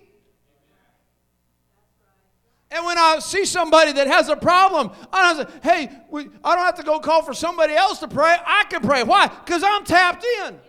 And 2.70 2.86
when 2.86 2.98
I 2.98 3.20
see 3.20 3.46
somebody 3.46 3.94
that 3.94 4.08
has 4.08 4.28
a 4.28 4.36
problem, 4.36 4.92
I 5.14 5.34
don't 5.34 5.48
say, 5.48 5.60
hey, 5.64 5.90
we, 6.12 6.28
I 6.44 6.56
don't 6.58 6.66
have 6.66 6.76
to 6.76 6.84
go 6.84 7.00
call 7.00 7.24
for 7.24 7.34
somebody 7.34 7.74
else 7.74 8.00
to 8.00 8.10
pray. 8.10 8.36
I 8.46 8.66
can 8.70 8.82
pray. 8.82 9.04
Why? 9.04 9.28
Because 9.28 9.64
I'm 9.64 9.86
tapped 9.86 10.26
in. 10.26 10.60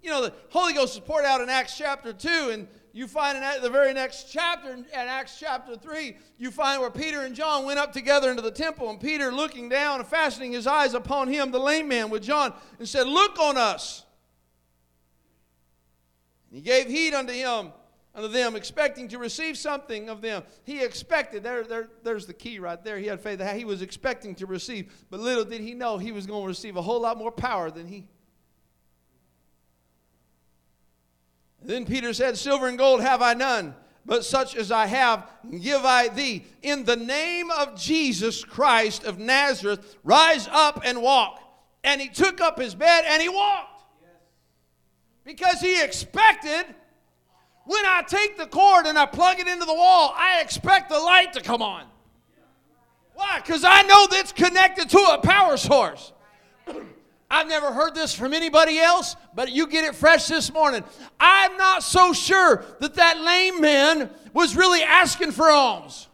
you 0.00 0.10
know, 0.10 0.22
the 0.22 0.32
Holy 0.50 0.74
Ghost 0.74 0.94
is 0.94 1.00
poured 1.00 1.24
out 1.24 1.40
in 1.40 1.48
Acts 1.48 1.76
chapter 1.76 2.12
2, 2.12 2.28
and 2.52 2.68
you 2.92 3.06
find 3.06 3.36
in 3.36 3.62
the 3.62 3.70
very 3.70 3.92
next 3.92 4.30
chapter, 4.30 4.72
in 4.72 4.84
Acts 4.92 5.38
chapter 5.38 5.76
3, 5.76 6.16
you 6.38 6.50
find 6.50 6.80
where 6.80 6.90
Peter 6.90 7.22
and 7.22 7.34
John 7.34 7.64
went 7.64 7.78
up 7.78 7.92
together 7.92 8.30
into 8.30 8.42
the 8.42 8.50
temple, 8.50 8.90
and 8.90 9.00
Peter 9.00 9.32
looking 9.32 9.68
down 9.68 10.00
and 10.00 10.08
fastening 10.08 10.52
his 10.52 10.66
eyes 10.66 10.94
upon 10.94 11.28
him, 11.28 11.50
the 11.50 11.58
lame 11.58 11.88
man, 11.88 12.10
with 12.10 12.22
John, 12.22 12.52
and 12.78 12.88
said, 12.88 13.06
Look 13.06 13.38
on 13.38 13.56
us. 13.56 14.04
And 16.50 16.56
he 16.56 16.62
gave 16.62 16.86
heed 16.86 17.14
unto 17.14 17.32
him, 17.32 17.72
unto 18.14 18.28
them, 18.28 18.56
expecting 18.56 19.08
to 19.08 19.18
receive 19.18 19.58
something 19.58 20.08
of 20.08 20.22
them. 20.22 20.42
He 20.64 20.82
expected, 20.82 21.42
there, 21.42 21.64
there, 21.64 21.88
there's 22.02 22.26
the 22.26 22.34
key 22.34 22.58
right 22.58 22.82
there. 22.82 22.98
He 22.98 23.06
had 23.06 23.20
faith 23.20 23.38
that 23.38 23.56
he 23.56 23.64
was 23.64 23.82
expecting 23.82 24.34
to 24.36 24.46
receive, 24.46 24.92
but 25.10 25.20
little 25.20 25.44
did 25.44 25.60
he 25.60 25.74
know 25.74 25.98
he 25.98 26.12
was 26.12 26.26
going 26.26 26.42
to 26.42 26.48
receive 26.48 26.76
a 26.76 26.82
whole 26.82 27.00
lot 27.00 27.18
more 27.18 27.32
power 27.32 27.70
than 27.70 27.86
he 27.86 28.08
Then 31.62 31.84
Peter 31.84 32.12
said, 32.12 32.36
Silver 32.36 32.68
and 32.68 32.78
gold 32.78 33.00
have 33.00 33.20
I 33.20 33.34
none, 33.34 33.74
but 34.06 34.24
such 34.24 34.56
as 34.56 34.70
I 34.70 34.86
have 34.86 35.30
give 35.60 35.84
I 35.84 36.08
thee. 36.08 36.44
In 36.62 36.84
the 36.84 36.96
name 36.96 37.50
of 37.50 37.76
Jesus 37.78 38.44
Christ 38.44 39.04
of 39.04 39.18
Nazareth, 39.18 39.96
rise 40.04 40.48
up 40.50 40.82
and 40.84 41.02
walk. 41.02 41.42
And 41.84 42.00
he 42.00 42.08
took 42.08 42.40
up 42.40 42.58
his 42.58 42.74
bed 42.74 43.04
and 43.06 43.22
he 43.22 43.28
walked. 43.28 43.84
Because 45.24 45.60
he 45.60 45.82
expected, 45.82 46.64
when 47.66 47.84
I 47.84 48.02
take 48.06 48.38
the 48.38 48.46
cord 48.46 48.86
and 48.86 48.98
I 48.98 49.04
plug 49.04 49.40
it 49.40 49.46
into 49.46 49.66
the 49.66 49.74
wall, 49.74 50.14
I 50.16 50.40
expect 50.40 50.88
the 50.88 50.98
light 50.98 51.34
to 51.34 51.40
come 51.42 51.60
on. 51.60 51.84
Why? 53.14 53.40
Because 53.44 53.64
I 53.64 53.82
know 53.82 54.06
that's 54.10 54.32
connected 54.32 54.88
to 54.90 54.98
a 54.98 55.18
power 55.18 55.56
source. 55.56 56.12
I've 57.30 57.48
never 57.48 57.72
heard 57.72 57.94
this 57.94 58.14
from 58.14 58.32
anybody 58.32 58.78
else, 58.78 59.14
but 59.34 59.52
you 59.52 59.66
get 59.66 59.84
it 59.84 59.94
fresh 59.94 60.28
this 60.28 60.52
morning. 60.52 60.82
I'm 61.20 61.56
not 61.58 61.82
so 61.82 62.12
sure 62.12 62.64
that 62.80 62.94
that 62.94 63.20
lame 63.20 63.60
man 63.60 64.10
was 64.32 64.56
really 64.56 64.82
asking 64.82 65.32
for 65.32 65.50
alms. 65.50 66.08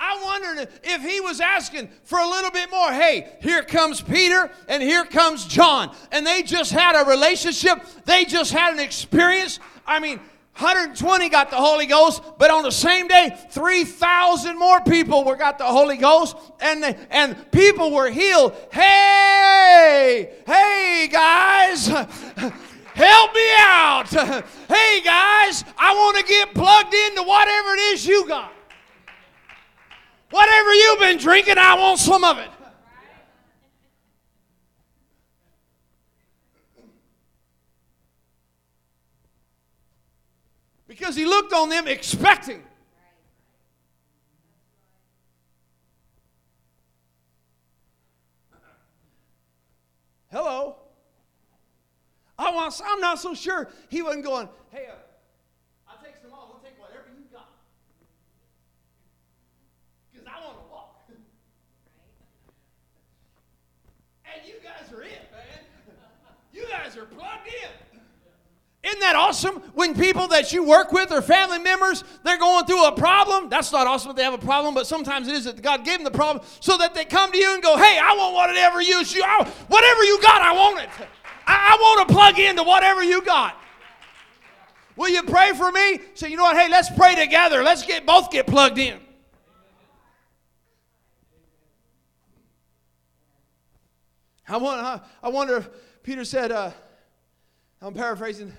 I 0.00 0.20
wondered 0.24 0.68
if 0.84 1.02
he 1.02 1.20
was 1.20 1.40
asking 1.40 1.90
for 2.04 2.18
a 2.18 2.28
little 2.28 2.50
bit 2.50 2.70
more. 2.70 2.92
Hey, 2.92 3.28
here 3.40 3.62
comes 3.62 4.00
Peter 4.00 4.50
and 4.68 4.82
here 4.82 5.04
comes 5.04 5.44
John. 5.44 5.94
And 6.12 6.24
they 6.24 6.42
just 6.42 6.70
had 6.70 7.00
a 7.00 7.08
relationship, 7.08 7.84
they 8.04 8.24
just 8.24 8.52
had 8.52 8.72
an 8.72 8.80
experience. 8.80 9.58
I 9.86 9.98
mean, 9.98 10.20
120 10.58 11.28
got 11.28 11.50
the 11.50 11.56
Holy 11.56 11.86
Ghost, 11.86 12.20
but 12.36 12.50
on 12.50 12.64
the 12.64 12.72
same 12.72 13.06
day, 13.06 13.30
3,000 13.50 14.58
more 14.58 14.80
people 14.80 15.22
were 15.22 15.36
got 15.36 15.56
the 15.56 15.64
Holy 15.64 15.96
Ghost, 15.96 16.36
and, 16.58 16.96
and 17.10 17.50
people 17.52 17.92
were 17.92 18.10
healed. 18.10 18.56
Hey, 18.72 20.32
hey, 20.44 21.08
guys, 21.12 21.86
help 22.94 23.34
me 23.34 23.50
out. 23.60 24.08
Hey, 24.68 25.00
guys, 25.02 25.64
I 25.78 25.94
want 25.94 26.18
to 26.18 26.24
get 26.24 26.52
plugged 26.52 26.92
into 26.92 27.22
whatever 27.22 27.74
it 27.74 27.80
is 27.94 28.06
you 28.06 28.28
got. 28.28 28.52
Whatever 30.30 30.74
you've 30.74 30.98
been 30.98 31.16
drinking, 31.16 31.56
I 31.56 31.74
want 31.74 31.98
some 31.98 32.22
of 32.22 32.36
it. 32.38 32.50
Because 40.98 41.14
he 41.14 41.24
looked 41.24 41.52
on 41.52 41.68
them 41.68 41.86
expecting. 41.86 42.62
Hello. 50.30 50.76
I 52.38 52.50
want, 52.50 52.80
I'm 52.84 53.00
not 53.00 53.18
so 53.18 53.34
sure 53.34 53.70
he 53.88 54.02
wasn't 54.02 54.24
going, 54.24 54.48
hey, 54.70 54.86
uh, 54.90 54.94
I'll 55.88 55.96
take 56.04 56.16
some 56.22 56.32
off. 56.32 56.50
I'll 56.52 56.60
take 56.60 56.78
whatever 56.78 57.04
you 57.16 57.24
got. 57.32 57.48
Because 60.12 60.26
I 60.26 60.44
want 60.44 60.58
to 60.58 60.64
walk. 60.70 61.08
and 64.26 64.46
you 64.46 64.54
guys 64.62 64.92
are 64.92 65.02
it, 65.02 65.32
man. 65.32 65.64
You 66.52 66.66
guys 66.68 66.96
are. 66.96 67.06
Isn't 68.88 69.00
that 69.00 69.16
awesome 69.16 69.56
when 69.74 69.94
people 69.94 70.28
that 70.28 70.52
you 70.52 70.62
work 70.62 70.92
with 70.92 71.12
or 71.12 71.20
family 71.20 71.58
members, 71.58 72.04
they're 72.22 72.38
going 72.38 72.64
through 72.64 72.86
a 72.86 72.92
problem? 72.92 73.50
That's 73.50 73.70
not 73.70 73.86
awesome 73.86 74.08
that 74.08 74.16
they 74.16 74.22
have 74.22 74.32
a 74.32 74.38
problem, 74.38 74.72
but 74.72 74.86
sometimes 74.86 75.28
it 75.28 75.34
is 75.34 75.44
that 75.44 75.60
God 75.60 75.84
gave 75.84 75.98
them 75.98 76.04
the 76.04 76.10
problem 76.10 76.44
so 76.60 76.78
that 76.78 76.94
they 76.94 77.04
come 77.04 77.30
to 77.30 77.38
you 77.38 77.52
and 77.52 77.62
go, 77.62 77.76
hey, 77.76 77.98
I 78.02 78.14
want 78.16 78.34
whatever 78.34 78.80
you, 78.80 79.02
I, 79.02 79.44
whatever 79.68 80.04
you 80.04 80.22
got, 80.22 80.40
I 80.40 80.52
want 80.52 80.80
it. 80.80 80.88
I, 81.46 81.76
I 81.76 81.76
want 81.78 82.08
to 82.08 82.14
plug 82.14 82.38
into 82.38 82.62
whatever 82.62 83.02
you 83.02 83.20
got. 83.20 83.60
Will 84.96 85.10
you 85.10 85.22
pray 85.24 85.52
for 85.52 85.70
me? 85.70 86.00
Say, 86.14 86.30
you 86.30 86.38
know 86.38 86.44
what? 86.44 86.56
Hey, 86.56 86.70
let's 86.70 86.90
pray 86.90 87.14
together. 87.14 87.62
Let's 87.62 87.84
get 87.84 88.06
both 88.06 88.30
get 88.30 88.46
plugged 88.46 88.78
in. 88.78 88.98
I 94.48 94.56
wonder, 94.56 95.02
I 95.22 95.28
wonder 95.28 95.56
if 95.58 95.68
Peter 96.02 96.24
said, 96.24 96.52
uh, 96.52 96.70
I'm 97.82 97.92
paraphrasing. 97.92 98.54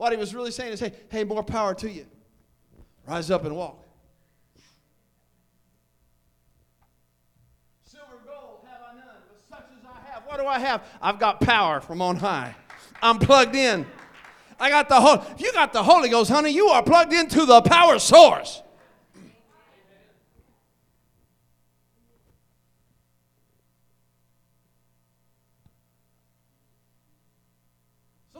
What 0.00 0.12
he 0.12 0.18
was 0.18 0.34
really 0.34 0.50
saying 0.50 0.72
is, 0.72 0.80
hey, 0.80 0.94
hey, 1.10 1.24
more 1.24 1.42
power 1.42 1.74
to 1.74 1.90
you. 1.90 2.06
Rise 3.06 3.30
up 3.30 3.44
and 3.44 3.54
walk. 3.54 3.84
Silver 7.84 8.16
and 8.16 8.26
gold 8.26 8.60
have 8.66 8.80
I 8.80 8.94
none, 8.94 9.04
but 9.28 9.42
such 9.46 9.66
as 9.78 9.84
I 9.84 10.10
have. 10.10 10.22
What 10.22 10.38
do 10.38 10.46
I 10.46 10.58
have? 10.58 10.86
I've 11.02 11.18
got 11.18 11.42
power 11.42 11.82
from 11.82 12.00
on 12.00 12.16
high. 12.16 12.56
I'm 13.02 13.18
plugged 13.18 13.54
in. 13.54 13.84
I 14.58 14.70
got 14.70 14.88
the 14.88 14.98
whole. 14.98 15.22
If 15.34 15.42
you 15.42 15.52
got 15.52 15.74
the 15.74 15.82
Holy 15.82 16.08
Ghost, 16.08 16.30
honey, 16.30 16.48
you 16.48 16.68
are 16.68 16.82
plugged 16.82 17.12
into 17.12 17.44
the 17.44 17.60
power 17.60 17.98
source. 17.98 18.62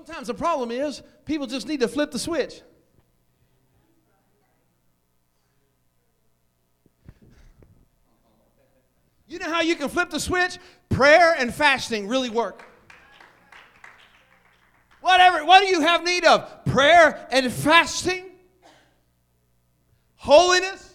Sometimes 0.07 0.29
the 0.29 0.35
problem 0.35 0.71
is 0.71 1.03
people 1.27 1.47
just 1.47 1.69
need 1.69 1.81
to 1.81 1.89
flip 1.89 2.11
the 2.11 2.19
switch. 2.19 2.63
You 9.29 9.39
know 9.39 9.51
how 9.51 9.61
you 9.61 9.77
can 9.77 9.91
flip 9.91 10.09
the 10.09 10.19
switch? 10.19 10.57
Prayer 10.89 11.37
and 11.39 11.53
fasting 11.53 12.09
really 12.09 12.31
work. 12.31 12.65
Whatever, 15.03 15.45
what 15.45 15.61
do 15.61 15.67
you 15.67 15.83
have 15.83 16.03
need 16.03 16.25
of? 16.25 16.65
Prayer 16.65 17.29
and 17.31 17.53
fasting? 17.53 18.25
Holiness? 20.17 20.95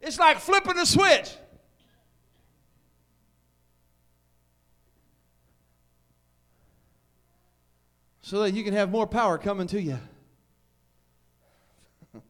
It's 0.00 0.20
like 0.20 0.38
flipping 0.38 0.78
a 0.78 0.86
switch. 0.86 1.34
So 8.28 8.40
that 8.40 8.52
you 8.52 8.62
can 8.62 8.74
have 8.74 8.90
more 8.90 9.06
power 9.06 9.38
coming 9.38 9.68
to 9.68 9.80
you. 9.80 9.98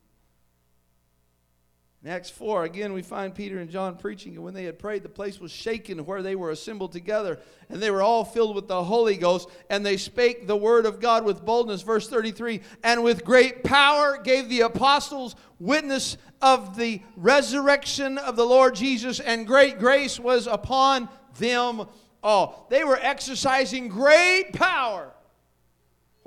In 2.04 2.08
Acts 2.08 2.30
4, 2.30 2.62
again, 2.62 2.92
we 2.92 3.02
find 3.02 3.34
Peter 3.34 3.58
and 3.58 3.68
John 3.68 3.96
preaching, 3.96 4.36
and 4.36 4.44
when 4.44 4.54
they 4.54 4.62
had 4.62 4.78
prayed, 4.78 5.02
the 5.02 5.08
place 5.08 5.40
was 5.40 5.50
shaken 5.50 6.06
where 6.06 6.22
they 6.22 6.36
were 6.36 6.52
assembled 6.52 6.92
together, 6.92 7.40
and 7.68 7.82
they 7.82 7.90
were 7.90 8.00
all 8.02 8.24
filled 8.24 8.54
with 8.54 8.68
the 8.68 8.84
Holy 8.84 9.16
Ghost, 9.16 9.48
and 9.70 9.84
they 9.84 9.96
spake 9.96 10.46
the 10.46 10.56
word 10.56 10.86
of 10.86 11.00
God 11.00 11.24
with 11.24 11.44
boldness. 11.44 11.82
Verse 11.82 12.08
33 12.08 12.60
And 12.84 13.02
with 13.02 13.24
great 13.24 13.64
power 13.64 14.20
gave 14.22 14.48
the 14.48 14.60
apostles 14.60 15.34
witness 15.58 16.16
of 16.40 16.76
the 16.76 17.02
resurrection 17.16 18.18
of 18.18 18.36
the 18.36 18.46
Lord 18.46 18.76
Jesus, 18.76 19.18
and 19.18 19.48
great 19.48 19.80
grace 19.80 20.20
was 20.20 20.46
upon 20.46 21.08
them 21.40 21.88
all. 22.22 22.68
They 22.70 22.84
were 22.84 23.00
exercising 23.02 23.88
great 23.88 24.52
power. 24.52 25.12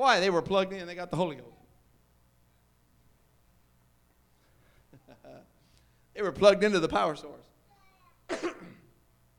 Why? 0.02 0.20
They 0.20 0.32
were 0.32 0.42
plugged 0.42 0.74
in, 0.74 0.88
they 0.88 0.96
got 0.96 1.12
the 1.12 1.16
Holy 1.16 1.36
Ghost. 1.36 1.48
They 6.16 6.24
were 6.24 6.32
plugged 6.32 6.64
into 6.64 6.80
the 6.80 6.88
power 6.88 7.16
source. 7.16 7.46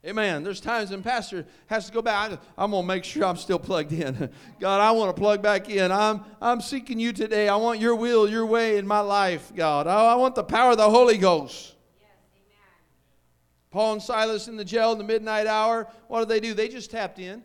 Amen. 0.06 0.44
There's 0.44 0.60
times 0.60 0.92
when 0.92 1.02
pastor 1.02 1.46
has 1.66 1.86
to 1.86 1.92
go 1.92 2.00
back. 2.00 2.38
I'm 2.56 2.70
going 2.70 2.84
to 2.84 2.86
make 2.86 3.02
sure 3.02 3.24
I'm 3.24 3.36
still 3.38 3.58
plugged 3.58 3.92
in. 3.92 4.30
God, 4.60 4.80
I 4.80 4.92
want 4.92 5.14
to 5.14 5.20
plug 5.20 5.42
back 5.42 5.68
in. 5.68 5.90
I'm, 5.90 6.24
I'm 6.40 6.60
seeking 6.60 7.00
you 7.00 7.12
today. 7.12 7.48
I 7.48 7.56
want 7.56 7.80
your 7.80 7.96
will, 7.96 8.30
your 8.30 8.46
way 8.46 8.78
in 8.78 8.86
my 8.86 9.00
life, 9.00 9.52
God. 9.56 9.88
I, 9.88 10.12
I 10.12 10.14
want 10.14 10.36
the 10.36 10.44
power 10.44 10.70
of 10.70 10.76
the 10.76 10.88
Holy 10.88 11.18
Ghost. 11.18 11.74
Yes, 12.00 12.08
Paul 13.72 13.94
and 13.94 14.02
Silas 14.02 14.46
in 14.46 14.56
the 14.56 14.64
jail 14.64 14.92
in 14.92 14.98
the 14.98 15.04
midnight 15.04 15.48
hour, 15.48 15.88
what 16.06 16.20
did 16.20 16.28
they 16.28 16.38
do? 16.38 16.54
They 16.54 16.68
just 16.68 16.92
tapped 16.92 17.18
in. 17.18 17.42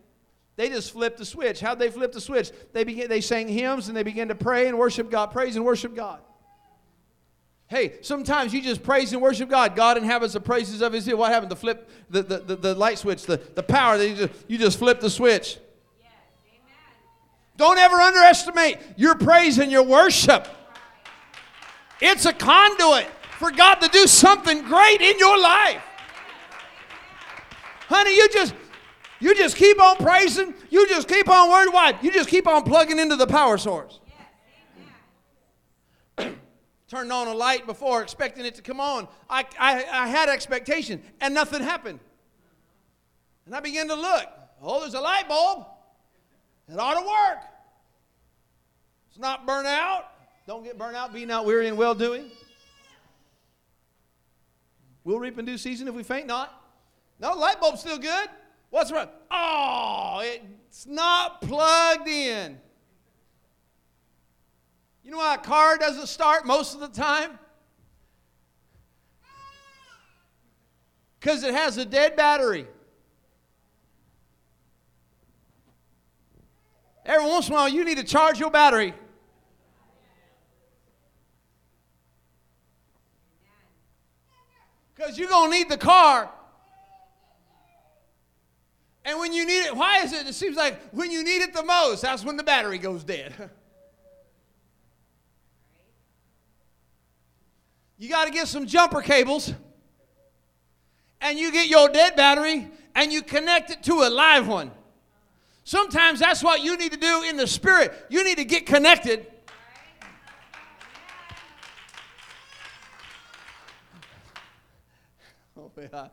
They 0.57 0.69
just 0.69 0.91
flipped 0.91 1.19
the 1.19 1.25
switch. 1.25 1.59
How'd 1.59 1.77
they 1.77 1.89
flip 1.89 2.11
the 2.11 2.19
switch? 2.19 2.51
They 2.73 2.83
began, 2.83 3.07
they 3.07 3.21
sang 3.21 3.47
hymns 3.47 3.87
and 3.87 3.95
they 3.95 4.03
began 4.03 4.27
to 4.29 4.35
pray 4.35 4.67
and 4.67 4.77
worship 4.77 5.09
God, 5.09 5.27
praise 5.27 5.55
and 5.55 5.63
worship 5.63 5.95
God. 5.95 6.19
Hey, 7.67 7.97
sometimes 8.01 8.53
you 8.53 8.61
just 8.61 8.81
praise 8.81 9.13
and 9.13 9.21
worship 9.21 9.49
God. 9.49 9.75
God 9.75 9.97
inhabits 9.97 10.33
the 10.33 10.39
praises 10.39 10.81
of 10.81 10.93
his 10.93 11.07
ear. 11.07 11.15
What 11.15 11.31
happened? 11.31 11.51
The 11.51 11.57
flip, 11.57 11.89
the, 12.09 12.23
the, 12.23 12.39
the, 12.39 12.55
the 12.55 12.75
light 12.75 12.97
switch, 12.97 13.23
the, 13.23 13.37
the 13.37 13.61
power 13.61 13.97
that 13.97 14.09
you 14.09 14.15
just, 14.15 14.33
you 14.47 14.57
just 14.57 14.79
flip 14.79 14.99
the 14.99 15.09
switch. 15.09 15.59
Yes, 15.99 16.09
Don't 17.57 17.77
ever 17.77 17.97
underestimate 17.97 18.79
your 18.95 19.15
praise 19.15 19.59
and 19.59 19.71
your 19.71 19.83
worship. 19.83 20.47
It's 22.01 22.25
a 22.25 22.33
conduit 22.33 23.07
for 23.37 23.51
God 23.51 23.75
to 23.75 23.89
do 23.89 24.07
something 24.07 24.63
great 24.63 25.01
in 25.01 25.19
your 25.19 25.37
life. 25.37 25.83
Honey, 27.89 28.15
you 28.15 28.29
just 28.29 28.55
you 29.19 29.35
just 29.35 29.55
keep 29.55 29.81
on 29.81 29.97
praising. 29.97 30.53
You 30.69 30.87
just 30.87 31.07
keep 31.07 31.29
on 31.29 31.49
word 31.49 31.71
wide. 31.73 31.97
You 32.01 32.11
just 32.11 32.29
keep 32.29 32.47
on 32.47 32.63
plugging 32.63 32.99
into 32.99 33.15
the 33.15 33.27
power 33.27 33.57
source 33.57 33.99
turned 36.87 37.11
on 37.11 37.27
a 37.27 37.33
light 37.33 37.65
before 37.65 38.01
expecting 38.01 38.45
it 38.45 38.55
to 38.55 38.61
come 38.61 38.79
on. 38.79 39.07
I, 39.29 39.45
I, 39.59 39.85
I 39.85 40.07
had 40.07 40.29
expectation 40.29 41.01
and 41.19 41.33
nothing 41.33 41.61
happened. 41.61 41.99
And 43.45 43.55
I 43.55 43.59
began 43.59 43.87
to 43.87 43.95
look. 43.95 44.25
Oh, 44.61 44.81
there's 44.81 44.93
a 44.93 45.01
light 45.01 45.27
bulb. 45.27 45.65
It 46.71 46.79
ought 46.79 46.95
to 46.95 47.05
work. 47.05 47.43
It's 49.09 49.19
not 49.19 49.45
burnt 49.47 49.67
out. 49.67 50.11
Don't 50.47 50.63
get 50.63 50.77
burnt 50.77 50.95
out, 50.95 51.13
be 51.13 51.25
not 51.25 51.45
weary 51.45 51.67
in 51.67 51.75
well 51.75 51.93
doing. 51.93 52.29
We'll 55.03 55.19
reap 55.19 55.37
in 55.39 55.45
due 55.45 55.57
season 55.57 55.87
if 55.87 55.95
we 55.95 56.03
faint 56.03 56.27
not. 56.27 56.53
No, 57.19 57.33
light 57.33 57.59
bulb's 57.59 57.79
still 57.79 57.97
good. 57.97 58.29
What's 58.69 58.91
wrong? 58.91 59.07
Oh, 59.31 60.21
it's 60.23 60.85
not 60.85 61.41
plugged 61.41 62.07
in. 62.07 62.59
You 65.03 65.11
know 65.11 65.17
why 65.17 65.35
a 65.35 65.37
car 65.37 65.77
doesn't 65.77 66.07
start 66.07 66.45
most 66.45 66.73
of 66.73 66.81
the 66.81 66.89
time? 66.89 67.39
Because 71.19 71.43
it 71.43 71.53
has 71.53 71.77
a 71.77 71.85
dead 71.85 72.15
battery. 72.15 72.67
Every 77.05 77.25
once 77.25 77.47
in 77.47 77.53
a 77.53 77.55
while, 77.55 77.69
you 77.69 77.85
need 77.85 77.97
to 77.97 78.03
charge 78.03 78.37
your 78.37 78.51
battery. 78.51 78.93
Because 84.93 85.17
you're 85.17 85.29
going 85.29 85.51
to 85.51 85.57
need 85.57 85.69
the 85.69 85.77
car. 85.77 86.29
And 89.07 89.17
when 89.19 89.31
you 89.31 89.45
need 89.45 89.61
it, 89.61 89.73
why 89.73 89.99
is 89.99 90.11
it? 90.11 90.27
It 90.27 90.33
seems 90.33 90.57
like 90.57 90.81
when 90.91 91.09
you 91.11 91.23
need 91.23 91.41
it 91.41 91.53
the 91.53 91.63
most, 91.63 92.01
that's 92.01 92.25
when 92.25 92.35
the 92.35 92.43
battery 92.43 92.77
goes 92.77 93.03
dead. 93.03 93.33
You 97.99 98.09
got 98.09 98.25
to 98.25 98.31
get 98.31 98.47
some 98.47 98.67
jumper 98.67 99.01
cables 99.01 99.51
and 101.19 101.39
you 101.39 101.51
get 101.51 101.67
your 101.67 101.89
dead 101.89 102.15
battery 102.15 102.67
and 102.93 103.11
you 103.11 103.23
connect 103.23 103.71
it 103.71 103.81
to 103.85 104.03
a 104.03 104.09
live 104.11 104.47
one. 104.47 104.69
Sometimes 105.63 106.19
that's 106.19 106.43
what 106.43 106.61
you 106.61 106.77
need 106.77 106.91
to 106.91 106.99
do 106.99 107.23
in 107.23 107.37
the 107.37 107.47
spirit. 107.47 107.91
You 108.09 108.23
need 108.23 108.37
to 108.37 108.45
get 108.45 108.67
connected. 108.67 109.25
Oh, 115.59 115.71
yeah. 115.75 116.07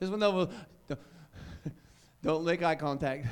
This 0.00 0.08
one, 0.08 0.20
no, 0.20 0.48
don't, 2.22 2.44
make 2.44 2.62
eye 2.62 2.74
contact. 2.74 3.26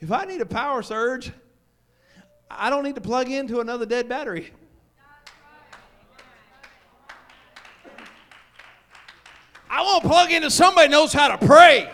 If 0.00 0.10
I 0.10 0.24
need 0.24 0.40
a 0.40 0.46
power 0.46 0.82
surge, 0.82 1.30
I 2.50 2.70
don't 2.70 2.82
need 2.82 2.96
to 2.96 3.00
plug 3.00 3.30
into 3.30 3.60
another 3.60 3.86
dead 3.86 4.08
battery. 4.08 4.50
I 9.70 9.80
want 9.82 10.02
to 10.02 10.08
plug 10.08 10.30
into 10.32 10.50
somebody 10.50 10.88
knows 10.88 11.12
how 11.12 11.34
to 11.34 11.46
pray. 11.46 11.90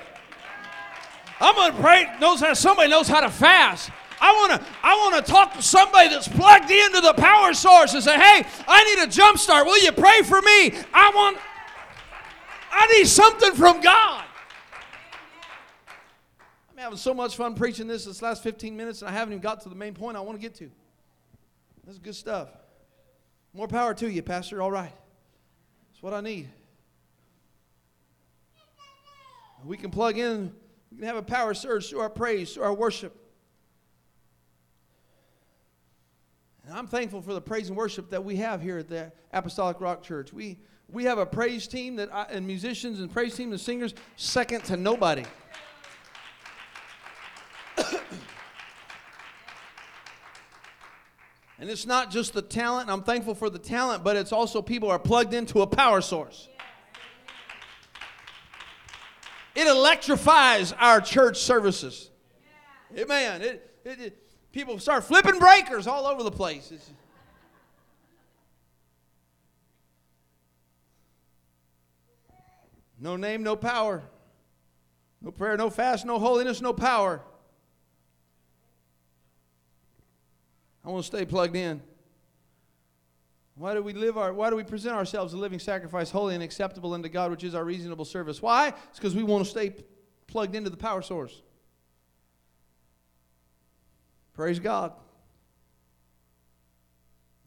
I'm 1.40 1.54
going 1.54 1.72
to 1.72 1.80
pray 1.80 2.06
knows 2.20 2.40
how 2.40 2.54
somebody 2.54 2.90
knows 2.90 3.06
how 3.06 3.20
to 3.20 3.30
fast. 3.30 3.90
I 4.20 4.32
want 4.32 4.60
to 4.60 4.68
I 4.82 4.94
want 4.96 5.24
to 5.24 5.30
talk 5.30 5.54
to 5.54 5.62
somebody 5.62 6.08
that's 6.08 6.26
plugged 6.26 6.70
into 6.70 7.00
the 7.00 7.14
power 7.14 7.54
source 7.54 7.94
and 7.94 8.02
say, 8.02 8.18
"Hey, 8.18 8.44
I 8.66 8.84
need 8.84 9.04
a 9.04 9.06
jump 9.06 9.38
start. 9.38 9.66
Will 9.66 9.80
you 9.80 9.92
pray 9.92 10.22
for 10.22 10.42
me? 10.42 10.72
I 10.92 11.12
want 11.14 11.38
I 12.70 12.86
need 12.98 13.06
something 13.06 13.54
from 13.54 13.80
God." 13.80 14.24
I'm 16.70 16.78
having 16.78 16.98
so 16.98 17.12
much 17.12 17.36
fun 17.36 17.54
preaching 17.54 17.86
this 17.86 18.04
this 18.04 18.22
last 18.22 18.42
15 18.42 18.76
minutes, 18.76 19.02
and 19.02 19.08
I 19.08 19.12
haven't 19.12 19.32
even 19.32 19.42
got 19.42 19.62
to 19.62 19.68
the 19.68 19.74
main 19.74 19.94
point 19.94 20.16
I 20.16 20.20
want 20.20 20.38
to 20.38 20.42
get 20.42 20.54
to. 20.56 20.70
That's 21.84 21.98
good 21.98 22.14
stuff. 22.14 22.50
More 23.52 23.66
power 23.66 23.94
to 23.94 24.10
you, 24.10 24.22
Pastor. 24.22 24.62
All 24.62 24.70
right. 24.70 24.92
That's 25.90 26.02
what 26.02 26.14
I 26.14 26.20
need. 26.20 26.48
We 29.64 29.76
can 29.76 29.90
plug 29.90 30.18
in, 30.18 30.54
we 30.92 30.98
can 30.98 31.06
have 31.06 31.16
a 31.16 31.22
power 31.22 31.54
surge 31.54 31.90
through 31.90 32.00
our 32.00 32.10
praise, 32.10 32.54
through 32.54 32.62
our 32.62 32.74
worship. 32.74 33.16
And 36.64 36.76
I'm 36.76 36.86
thankful 36.86 37.22
for 37.22 37.34
the 37.34 37.40
praise 37.40 37.68
and 37.68 37.76
worship 37.76 38.10
that 38.10 38.22
we 38.22 38.36
have 38.36 38.62
here 38.62 38.78
at 38.78 38.88
the 38.88 39.10
Apostolic 39.32 39.80
Rock 39.80 40.02
Church. 40.02 40.32
We, 40.32 40.58
we 40.90 41.04
have 41.04 41.18
a 41.18 41.26
praise 41.26 41.68
team 41.68 41.96
that 41.96 42.12
I, 42.12 42.24
and 42.30 42.46
musicians 42.46 43.00
and 43.00 43.12
praise 43.12 43.34
team 43.34 43.52
and 43.52 43.60
singers 43.60 43.94
second 44.16 44.64
to 44.64 44.76
nobody. 44.76 45.24
and 51.58 51.68
it's 51.68 51.84
not 51.86 52.10
just 52.10 52.32
the 52.32 52.42
talent, 52.42 52.88
I'm 52.88 53.02
thankful 53.02 53.34
for 53.34 53.50
the 53.50 53.58
talent, 53.58 54.02
but 54.02 54.16
it's 54.16 54.32
also 54.32 54.62
people 54.62 54.90
are 54.90 54.98
plugged 54.98 55.34
into 55.34 55.60
a 55.60 55.66
power 55.66 56.00
source. 56.00 56.48
It 59.54 59.66
electrifies 59.66 60.72
our 60.72 61.00
church 61.00 61.38
services. 61.38 62.10
Amen. 62.96 63.42
It, 63.42 63.76
it, 63.84 64.00
it, 64.00 64.22
people 64.52 64.78
start 64.78 65.04
flipping 65.04 65.38
breakers 65.38 65.86
all 65.86 66.06
over 66.06 66.22
the 66.22 66.30
place. 66.30 66.70
It's, 66.70 66.90
no 73.00 73.16
name, 73.16 73.42
no 73.42 73.56
power. 73.56 74.02
No 75.20 75.30
prayer, 75.30 75.56
no 75.56 75.70
fast, 75.70 76.06
no 76.06 76.18
holiness, 76.18 76.60
no 76.60 76.72
power. 76.72 77.20
I 80.84 80.88
want 80.90 81.02
to 81.02 81.06
stay 81.06 81.24
plugged 81.24 81.56
in. 81.56 81.82
Why 83.56 83.74
do 83.74 83.82
we 83.82 83.92
live 83.92 84.16
our 84.16 84.32
why 84.32 84.50
do 84.50 84.56
we 84.56 84.62
present 84.62 84.94
ourselves 84.94 85.32
a 85.32 85.36
living 85.36 85.58
sacrifice 85.58 86.10
holy 86.10 86.34
and 86.34 86.44
acceptable 86.44 86.94
unto 86.94 87.08
God 87.08 87.32
which 87.32 87.42
is 87.42 87.54
our 87.54 87.64
reasonable 87.64 88.04
service? 88.04 88.40
Why? 88.40 88.68
It's 88.68 88.98
because 88.98 89.16
we 89.16 89.24
want 89.24 89.44
to 89.44 89.50
stay 89.50 89.74
plugged 90.28 90.54
into 90.54 90.70
the 90.70 90.76
power 90.76 91.02
source. 91.02 91.42
Praise 94.32 94.60
God. 94.60 94.92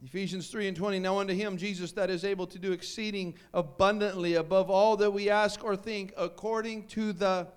Ephesians 0.03 0.47
3 0.47 0.67
and 0.67 0.77
20. 0.77 0.99
Now 0.99 1.19
unto 1.19 1.33
him, 1.33 1.57
Jesus, 1.57 1.91
that 1.91 2.09
is 2.09 2.25
able 2.25 2.47
to 2.47 2.57
do 2.57 2.71
exceeding 2.71 3.35
abundantly 3.53 4.35
above 4.35 4.69
all 4.69 4.97
that 4.97 5.11
we 5.11 5.29
ask 5.29 5.63
or 5.63 5.75
think, 5.75 6.13
according 6.17 6.87
to 6.87 7.13
the. 7.13 7.47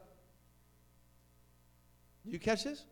You 2.27 2.39
catch 2.39 2.65
this? 2.65 2.85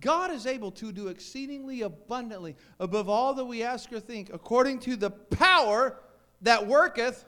God 0.00 0.30
is 0.30 0.46
able 0.46 0.70
to 0.72 0.92
do 0.92 1.08
exceedingly 1.08 1.82
abundantly 1.82 2.56
above 2.78 3.08
all 3.08 3.34
that 3.34 3.44
we 3.44 3.62
ask 3.62 3.92
or 3.92 4.00
think, 4.00 4.30
according 4.32 4.78
to 4.80 4.96
the 4.96 5.10
power 5.10 5.98
that 6.42 6.66
worketh 6.66 7.24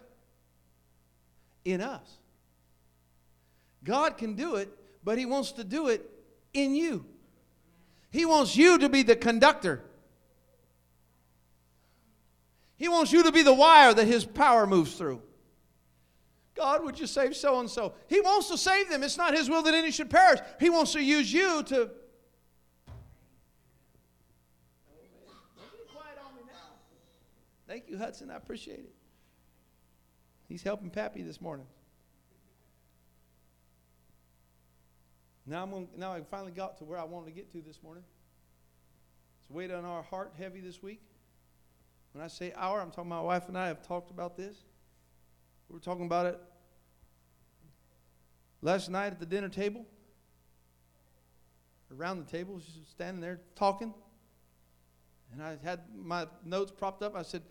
in 1.64 1.80
us. 1.80 2.18
God 3.82 4.16
can 4.16 4.34
do 4.34 4.56
it, 4.56 4.70
but 5.02 5.18
He 5.18 5.26
wants 5.26 5.52
to 5.52 5.64
do 5.64 5.88
it 5.88 6.08
in 6.54 6.74
you. 6.74 7.04
He 8.10 8.24
wants 8.24 8.56
you 8.56 8.78
to 8.78 8.88
be 8.88 9.02
the 9.02 9.16
conductor. 9.16 9.82
He 12.80 12.88
wants 12.88 13.12
you 13.12 13.22
to 13.24 13.30
be 13.30 13.42
the 13.42 13.52
wire 13.52 13.92
that 13.92 14.06
His 14.06 14.24
power 14.24 14.66
moves 14.66 14.94
through. 14.94 15.20
God, 16.54 16.82
would 16.82 16.98
you 16.98 17.06
save 17.06 17.36
so 17.36 17.60
and 17.60 17.68
so? 17.68 17.92
He 18.08 18.22
wants 18.22 18.48
to 18.48 18.56
save 18.56 18.88
them. 18.88 19.02
It's 19.02 19.18
not 19.18 19.34
His 19.34 19.50
will 19.50 19.62
that 19.64 19.74
any 19.74 19.90
should 19.90 20.08
perish. 20.08 20.40
He 20.58 20.70
wants 20.70 20.94
to 20.94 21.02
use 21.02 21.30
you 21.30 21.62
to. 21.64 21.90
Thank 27.68 27.84
you, 27.86 27.98
Hudson. 27.98 28.30
I 28.30 28.36
appreciate 28.36 28.78
it. 28.80 28.94
He's 30.48 30.62
helping 30.62 30.88
Pappy 30.88 31.22
this 31.22 31.40
morning. 31.40 31.66
Now 35.46 35.64
I'm 35.64 35.70
gonna, 35.70 35.86
now 35.98 36.12
I 36.14 36.22
finally 36.22 36.52
got 36.52 36.78
to 36.78 36.84
where 36.84 36.98
I 36.98 37.04
wanted 37.04 37.26
to 37.26 37.32
get 37.32 37.52
to 37.52 37.60
this 37.60 37.82
morning. 37.82 38.04
It's 39.42 39.50
weight 39.50 39.70
on 39.70 39.84
our 39.84 40.02
heart 40.02 40.32
heavy 40.38 40.60
this 40.60 40.82
week. 40.82 41.02
When 42.12 42.24
I 42.24 42.28
say 42.28 42.52
our, 42.56 42.80
I'm 42.80 42.90
talking 42.90 43.08
my 43.08 43.20
wife 43.20 43.48
and 43.48 43.56
I 43.56 43.68
have 43.68 43.86
talked 43.86 44.10
about 44.10 44.36
this. 44.36 44.56
We 45.68 45.74
were 45.74 45.80
talking 45.80 46.06
about 46.06 46.26
it 46.26 46.40
last 48.62 48.90
night 48.90 49.12
at 49.12 49.20
the 49.20 49.26
dinner 49.26 49.48
table. 49.48 49.86
Around 51.96 52.24
the 52.24 52.30
table, 52.30 52.58
just 52.58 52.90
standing 52.90 53.20
there 53.20 53.40
talking. 53.54 53.92
And 55.32 55.42
I 55.42 55.56
had 55.62 55.80
my 55.96 56.26
notes 56.44 56.72
propped 56.76 57.02
up. 57.02 57.16
I 57.16 57.22
said, 57.22 57.42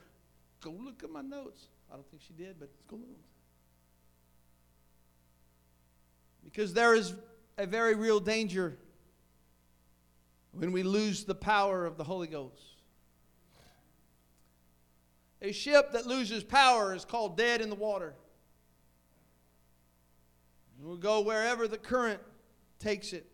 Go 0.62 0.72
look 0.72 1.04
at 1.04 1.10
my 1.10 1.22
notes. 1.22 1.67
I 1.89 1.95
don't 1.95 2.10
think 2.10 2.22
she 2.22 2.34
did, 2.34 2.60
but 2.60 2.69
go 2.88 2.98
look. 2.98 3.19
Because 6.43 6.74
there 6.74 6.93
is 6.95 7.13
a 7.58 7.65
very 7.65 7.95
real 7.95 8.19
danger 8.19 8.78
when 10.52 10.72
we 10.72 10.84
lose 10.84 11.24
the 11.24 11.36
power 11.36 11.86
of 11.86 11.98
the 11.98 12.04
Holy 12.04 12.28
Ghost. 12.28 12.78
A 15.41 15.52
ship 15.52 15.91
that 15.93 16.06
loses 16.06 16.43
power 16.43 16.93
is 16.93 17.06
called 17.06 17.38
dead 17.38 17.62
in 17.62 17.69
the 17.69 17.75
water. 17.75 18.13
It 20.80 20.86
will 20.86 20.97
go 20.97 21.21
wherever 21.21 21.67
the 21.67 21.78
current 21.78 22.19
takes 22.80 23.13
it. 23.13 23.25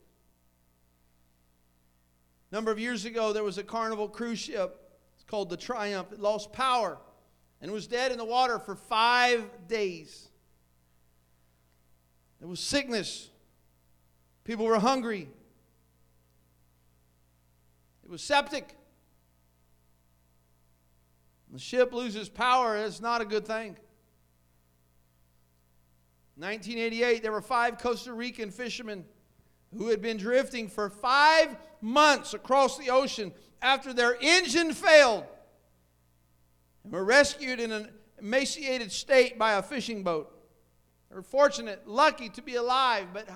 A 2.52 2.56
number 2.56 2.72
of 2.72 2.80
years 2.80 3.06
ago, 3.06 3.34
there 3.34 3.44
was 3.44 3.58
a 3.58 3.64
carnival 3.64 4.08
cruise 4.08 4.40
ship. 4.40 4.82
It's 5.16 5.24
called 5.24 5.50
the 5.50 5.58
Triumph. 5.58 6.12
It 6.12 6.20
lost 6.20 6.54
power 6.54 6.98
and 7.62 7.72
was 7.72 7.88
dead 7.88 8.12
in 8.12 8.18
the 8.18 8.26
water 8.26 8.60
for 8.60 8.76
five 8.76 9.50
days. 9.68 10.30
There 12.40 12.48
was 12.48 12.60
sickness. 12.60 13.30
People 14.44 14.66
were 14.66 14.80
hungry. 14.80 15.28
It 18.04 18.10
was 18.10 18.22
septic. 18.22 18.76
The 21.56 21.62
ship 21.62 21.94
loses 21.94 22.28
power, 22.28 22.76
it's 22.76 23.00
not 23.00 23.22
a 23.22 23.26
good 23.26 23.48
thing. 23.48 23.78
1988, 26.36 27.24
there 27.24 27.32
were 27.32 27.40
five 27.40 27.78
Costa 27.78 28.12
Rican 28.12 28.52
fishermen 28.52 29.06
who 29.74 29.88
had 29.88 30.02
been 30.02 30.18
drifting 30.18 30.68
for 30.68 30.90
five 30.90 31.56
months 31.80 32.34
across 32.34 32.78
the 32.78 32.90
ocean 32.90 33.32
after 33.62 33.94
their 33.94 34.18
engine 34.20 34.74
failed 34.74 35.24
and 36.84 36.92
were 36.92 37.06
rescued 37.06 37.62
in 37.62 37.72
an 37.72 37.88
emaciated 38.20 38.92
state 38.92 39.40
by 39.40 39.54
a 39.54 39.64
fishing 39.64 40.04
boat. 40.04 40.38
They 41.10 41.16
were 41.16 41.22
fortunate, 41.22 41.88
lucky 41.88 42.28
to 42.28 42.42
be 42.42 42.56
alive, 42.56 43.08
but 43.14 43.30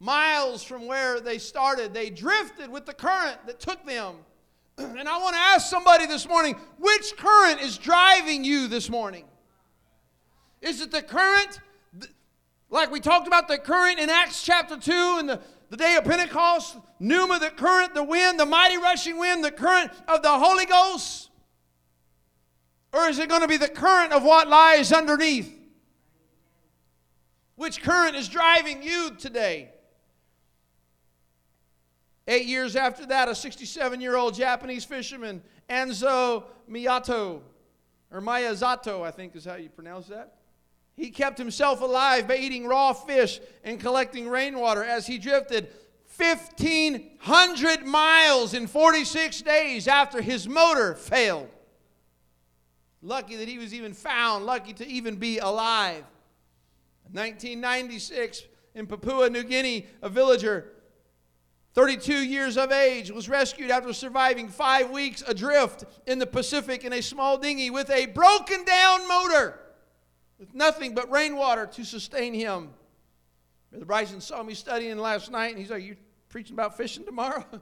miles 0.00 0.62
from 0.62 0.86
where 0.86 1.20
they 1.20 1.36
started, 1.36 1.92
they 1.92 2.08
drifted 2.08 2.70
with 2.70 2.86
the 2.86 2.94
current 2.94 3.46
that 3.46 3.60
took 3.60 3.84
them 3.84 4.14
and 4.82 5.08
I 5.08 5.18
want 5.18 5.34
to 5.34 5.40
ask 5.40 5.68
somebody 5.68 6.06
this 6.06 6.28
morning 6.28 6.56
which 6.78 7.16
current 7.16 7.60
is 7.60 7.78
driving 7.78 8.44
you 8.44 8.68
this 8.68 8.90
morning? 8.90 9.24
Is 10.60 10.80
it 10.80 10.90
the 10.90 11.02
current, 11.02 11.60
like 12.70 12.90
we 12.90 13.00
talked 13.00 13.26
about 13.26 13.48
the 13.48 13.58
current 13.58 13.98
in 13.98 14.10
Acts 14.10 14.42
chapter 14.42 14.76
2 14.76 15.16
and 15.18 15.28
the, 15.28 15.40
the 15.70 15.76
day 15.76 15.96
of 15.96 16.04
Pentecost? 16.04 16.76
Pneuma, 17.00 17.38
the 17.38 17.50
current, 17.50 17.94
the 17.94 18.04
wind, 18.04 18.38
the 18.38 18.46
mighty 18.46 18.76
rushing 18.76 19.18
wind, 19.18 19.44
the 19.44 19.50
current 19.50 19.90
of 20.06 20.22
the 20.22 20.30
Holy 20.30 20.66
Ghost? 20.66 21.30
Or 22.92 23.08
is 23.08 23.18
it 23.18 23.28
going 23.28 23.40
to 23.40 23.48
be 23.48 23.56
the 23.56 23.68
current 23.68 24.12
of 24.12 24.22
what 24.22 24.48
lies 24.48 24.92
underneath? 24.92 25.52
Which 27.56 27.82
current 27.82 28.16
is 28.16 28.28
driving 28.28 28.82
you 28.82 29.12
today? 29.18 29.71
Eight 32.28 32.46
years 32.46 32.76
after 32.76 33.04
that, 33.06 33.28
a 33.28 33.34
67 33.34 34.00
year 34.00 34.16
old 34.16 34.34
Japanese 34.34 34.84
fisherman, 34.84 35.42
Anzo 35.68 36.44
Miyato, 36.70 37.40
or 38.10 38.20
Miyazato, 38.20 39.02
I 39.02 39.10
think 39.10 39.34
is 39.34 39.44
how 39.44 39.56
you 39.56 39.68
pronounce 39.68 40.06
that. 40.08 40.36
He 40.94 41.10
kept 41.10 41.38
himself 41.38 41.80
alive 41.80 42.28
by 42.28 42.36
eating 42.36 42.66
raw 42.66 42.92
fish 42.92 43.40
and 43.64 43.80
collecting 43.80 44.28
rainwater 44.28 44.84
as 44.84 45.06
he 45.06 45.18
drifted 45.18 45.68
1,500 46.16 47.86
miles 47.86 48.54
in 48.54 48.66
46 48.66 49.42
days 49.42 49.88
after 49.88 50.20
his 50.20 50.46
motor 50.46 50.94
failed. 50.94 51.48
Lucky 53.00 53.36
that 53.36 53.48
he 53.48 53.58
was 53.58 53.74
even 53.74 53.94
found, 53.94 54.44
lucky 54.44 54.72
to 54.74 54.86
even 54.86 55.16
be 55.16 55.38
alive. 55.38 56.04
1996, 57.10 58.44
in 58.74 58.86
Papua 58.86 59.28
New 59.28 59.42
Guinea, 59.42 59.86
a 60.02 60.08
villager 60.08 60.72
32 61.74 62.14
years 62.14 62.58
of 62.58 62.70
age, 62.70 63.10
was 63.10 63.28
rescued 63.28 63.70
after 63.70 63.92
surviving 63.92 64.48
five 64.48 64.90
weeks 64.90 65.22
adrift 65.26 65.84
in 66.06 66.18
the 66.18 66.26
Pacific 66.26 66.84
in 66.84 66.92
a 66.92 67.00
small 67.00 67.38
dinghy 67.38 67.70
with 67.70 67.88
a 67.90 68.06
broken 68.06 68.64
down 68.64 69.08
motor, 69.08 69.58
with 70.38 70.54
nothing 70.54 70.94
but 70.94 71.10
rainwater 71.10 71.66
to 71.66 71.84
sustain 71.84 72.34
him. 72.34 72.70
Brother 73.70 73.86
Bryson 73.86 74.20
saw 74.20 74.42
me 74.42 74.52
studying 74.52 74.98
last 74.98 75.30
night, 75.30 75.48
and 75.48 75.58
he's 75.58 75.70
like, 75.70 75.82
You 75.82 75.96
preaching 76.28 76.54
about 76.54 76.76
fishing 76.76 77.04
tomorrow? 77.04 77.44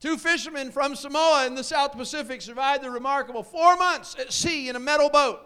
Two 0.00 0.16
fishermen 0.16 0.70
from 0.70 0.94
Samoa 0.94 1.46
in 1.46 1.54
the 1.54 1.64
South 1.64 1.92
Pacific 1.92 2.42
survived 2.42 2.84
the 2.84 2.90
remarkable 2.90 3.42
four 3.42 3.76
months 3.76 4.14
at 4.18 4.32
sea 4.32 4.68
in 4.68 4.76
a 4.76 4.80
metal 4.80 5.08
boat 5.08 5.40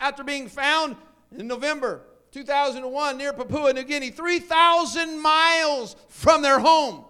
after 0.00 0.24
being 0.24 0.48
found 0.48 0.96
in 1.36 1.46
November 1.46 2.02
2001 2.32 3.18
near 3.18 3.32
Papua 3.32 3.72
New 3.72 3.84
Guinea, 3.84 4.10
3,000 4.10 5.20
miles 5.20 5.96
from 6.08 6.42
their 6.42 6.58
home. 6.58 7.04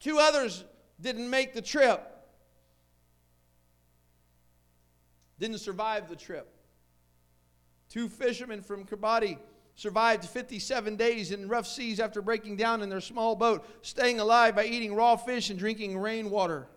Two 0.00 0.18
others 0.18 0.64
didn't 1.00 1.28
make 1.28 1.54
the 1.54 1.62
trip, 1.62 2.02
didn't 5.38 5.58
survive 5.58 6.08
the 6.08 6.16
trip. 6.16 6.50
Two 7.88 8.08
fishermen 8.08 8.60
from 8.60 8.84
Kiribati 8.84 9.38
survived 9.76 10.24
57 10.24 10.96
days 10.96 11.32
in 11.32 11.48
rough 11.48 11.66
seas 11.66 12.00
after 12.00 12.22
breaking 12.22 12.56
down 12.56 12.82
in 12.82 12.88
their 12.88 13.00
small 13.00 13.34
boat, 13.34 13.66
staying 13.82 14.20
alive 14.20 14.54
by 14.54 14.64
eating 14.64 14.94
raw 14.94 15.16
fish 15.16 15.50
and 15.50 15.58
drinking 15.58 15.98
rainwater. 15.98 16.68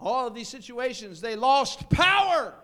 All 0.00 0.26
of 0.26 0.34
these 0.34 0.48
situations, 0.48 1.20
they 1.20 1.36
lost 1.36 1.88
power. 1.90 2.54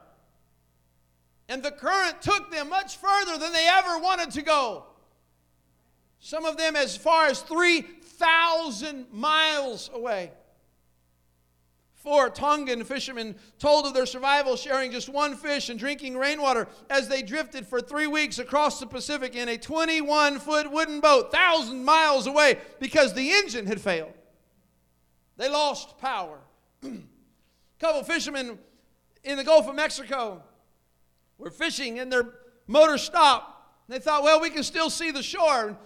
And 1.49 1.63
the 1.63 1.71
current 1.71 2.23
took 2.23 2.51
them 2.51 2.71
much 2.71 2.97
further 2.97 3.39
than 3.39 3.53
they 3.53 3.69
ever 3.69 3.99
wanted 3.99 4.31
to 4.33 4.43
go. 4.43 4.85
Some 6.21 6.47
of 6.47 6.57
them 6.57 6.75
as 6.75 6.97
far 6.97 7.27
as 7.27 7.41
3,000 7.43 9.13
miles 9.13 9.91
away. 9.93 10.31
Four 11.93 12.29
Tongan 12.29 12.85
fishermen 12.85 13.35
told 13.59 13.87
of 13.87 13.95
their 13.95 14.05
survival 14.05 14.57
sharing 14.57 14.91
just 14.91 15.09
one 15.09 15.37
fish 15.37 15.71
and 15.71 15.79
drinking 15.79 16.19
rainwater 16.19 16.69
as 16.91 17.09
they 17.09 17.23
drifted 17.23 17.67
for 17.67 17.81
three 17.81 18.07
weeks 18.07 18.39
across 18.39 18.79
the 18.79 18.87
Pacific 18.87 19.35
in 19.35 19.49
a 19.49 19.57
21 19.57 20.39
foot 20.39 20.71
wooden 20.71 21.01
boat, 21.01 21.33
thousand 21.33 21.83
miles 21.83 22.27
away, 22.27 22.59
because 22.79 23.15
the 23.15 23.31
engine 23.31 23.67
had 23.67 23.81
failed. 23.81 24.13
They 25.39 25.49
lost 25.49 25.99
power. 25.99 26.39
A 26.83 26.91
couple 27.79 28.03
fishermen 28.03 28.59
in 29.25 29.39
the 29.39 29.45
Gulf 29.45 29.67
of 29.67 29.75
Mexico 29.75 30.43
were 31.39 31.51
fishing 31.51 31.99
and 31.99 32.11
their 32.13 32.35
motor 32.67 32.99
stopped 32.99 33.51
They 33.89 33.99
thought, 33.99 34.23
well, 34.23 34.41
we 34.41 34.51
can 34.51 34.63
still 34.63 34.91
see 34.91 35.11
the 35.11 35.23
shore. 35.23 35.77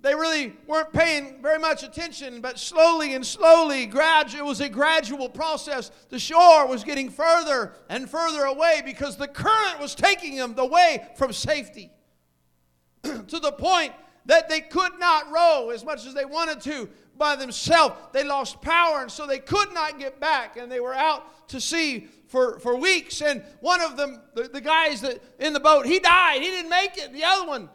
They 0.00 0.14
really 0.14 0.52
weren't 0.66 0.92
paying 0.92 1.40
very 1.40 1.58
much 1.58 1.82
attention, 1.82 2.42
but 2.42 2.58
slowly 2.58 3.14
and 3.14 3.26
slowly, 3.26 3.86
gradu- 3.86 4.38
it 4.38 4.44
was 4.44 4.60
a 4.60 4.68
gradual 4.68 5.28
process. 5.28 5.90
The 6.10 6.18
shore 6.18 6.66
was 6.66 6.84
getting 6.84 7.08
further 7.08 7.72
and 7.88 8.08
further 8.08 8.44
away 8.44 8.82
because 8.84 9.16
the 9.16 9.26
current 9.26 9.80
was 9.80 9.94
taking 9.94 10.36
them 10.36 10.54
away 10.58 11.08
from 11.16 11.32
safety 11.32 11.90
to 13.02 13.40
the 13.40 13.52
point 13.52 13.94
that 14.26 14.48
they 14.48 14.60
could 14.60 14.98
not 14.98 15.32
row 15.32 15.70
as 15.70 15.84
much 15.84 16.04
as 16.06 16.12
they 16.12 16.24
wanted 16.24 16.60
to 16.60 16.88
by 17.18 17.36
themselves. 17.36 17.94
They 18.12 18.24
lost 18.24 18.60
power, 18.60 19.02
and 19.02 19.10
so 19.10 19.26
they 19.26 19.38
could 19.38 19.72
not 19.72 19.98
get 19.98 20.20
back, 20.20 20.56
and 20.56 20.70
they 20.70 20.80
were 20.80 20.94
out 20.94 21.48
to 21.48 21.60
sea 21.60 22.08
for, 22.28 22.58
for 22.58 22.76
weeks. 22.76 23.22
And 23.22 23.42
one 23.60 23.80
of 23.80 23.96
them, 23.96 24.20
the, 24.34 24.44
the 24.44 24.60
guys 24.60 25.00
that 25.02 25.20
in 25.38 25.52
the 25.52 25.60
boat, 25.60 25.86
he 25.86 25.98
died. 25.98 26.42
He 26.42 26.48
didn't 26.48 26.70
make 26.70 26.96
it. 26.96 27.12
The 27.12 27.24
other 27.24 27.46
one 27.46 27.68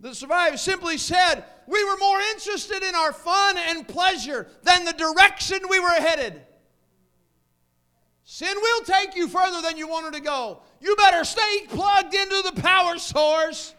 that 0.00 0.14
survived 0.14 0.58
simply 0.58 0.98
said, 0.98 1.44
We 1.66 1.84
were 1.84 1.96
more 1.96 2.20
interested 2.20 2.82
in 2.82 2.94
our 2.94 3.12
fun 3.12 3.56
and 3.58 3.86
pleasure 3.86 4.46
than 4.62 4.84
the 4.84 4.92
direction 4.92 5.60
we 5.68 5.80
were 5.80 5.88
headed. 5.88 6.42
Sin 8.24 8.54
will 8.60 8.84
take 8.84 9.16
you 9.16 9.26
further 9.26 9.62
than 9.62 9.78
you 9.78 9.88
wanted 9.88 10.12
to 10.12 10.20
go. 10.20 10.60
You 10.80 10.94
better 10.96 11.24
stay 11.24 11.66
plugged 11.68 12.14
into 12.14 12.42
the 12.42 12.60
power 12.60 12.98
source. 12.98 13.74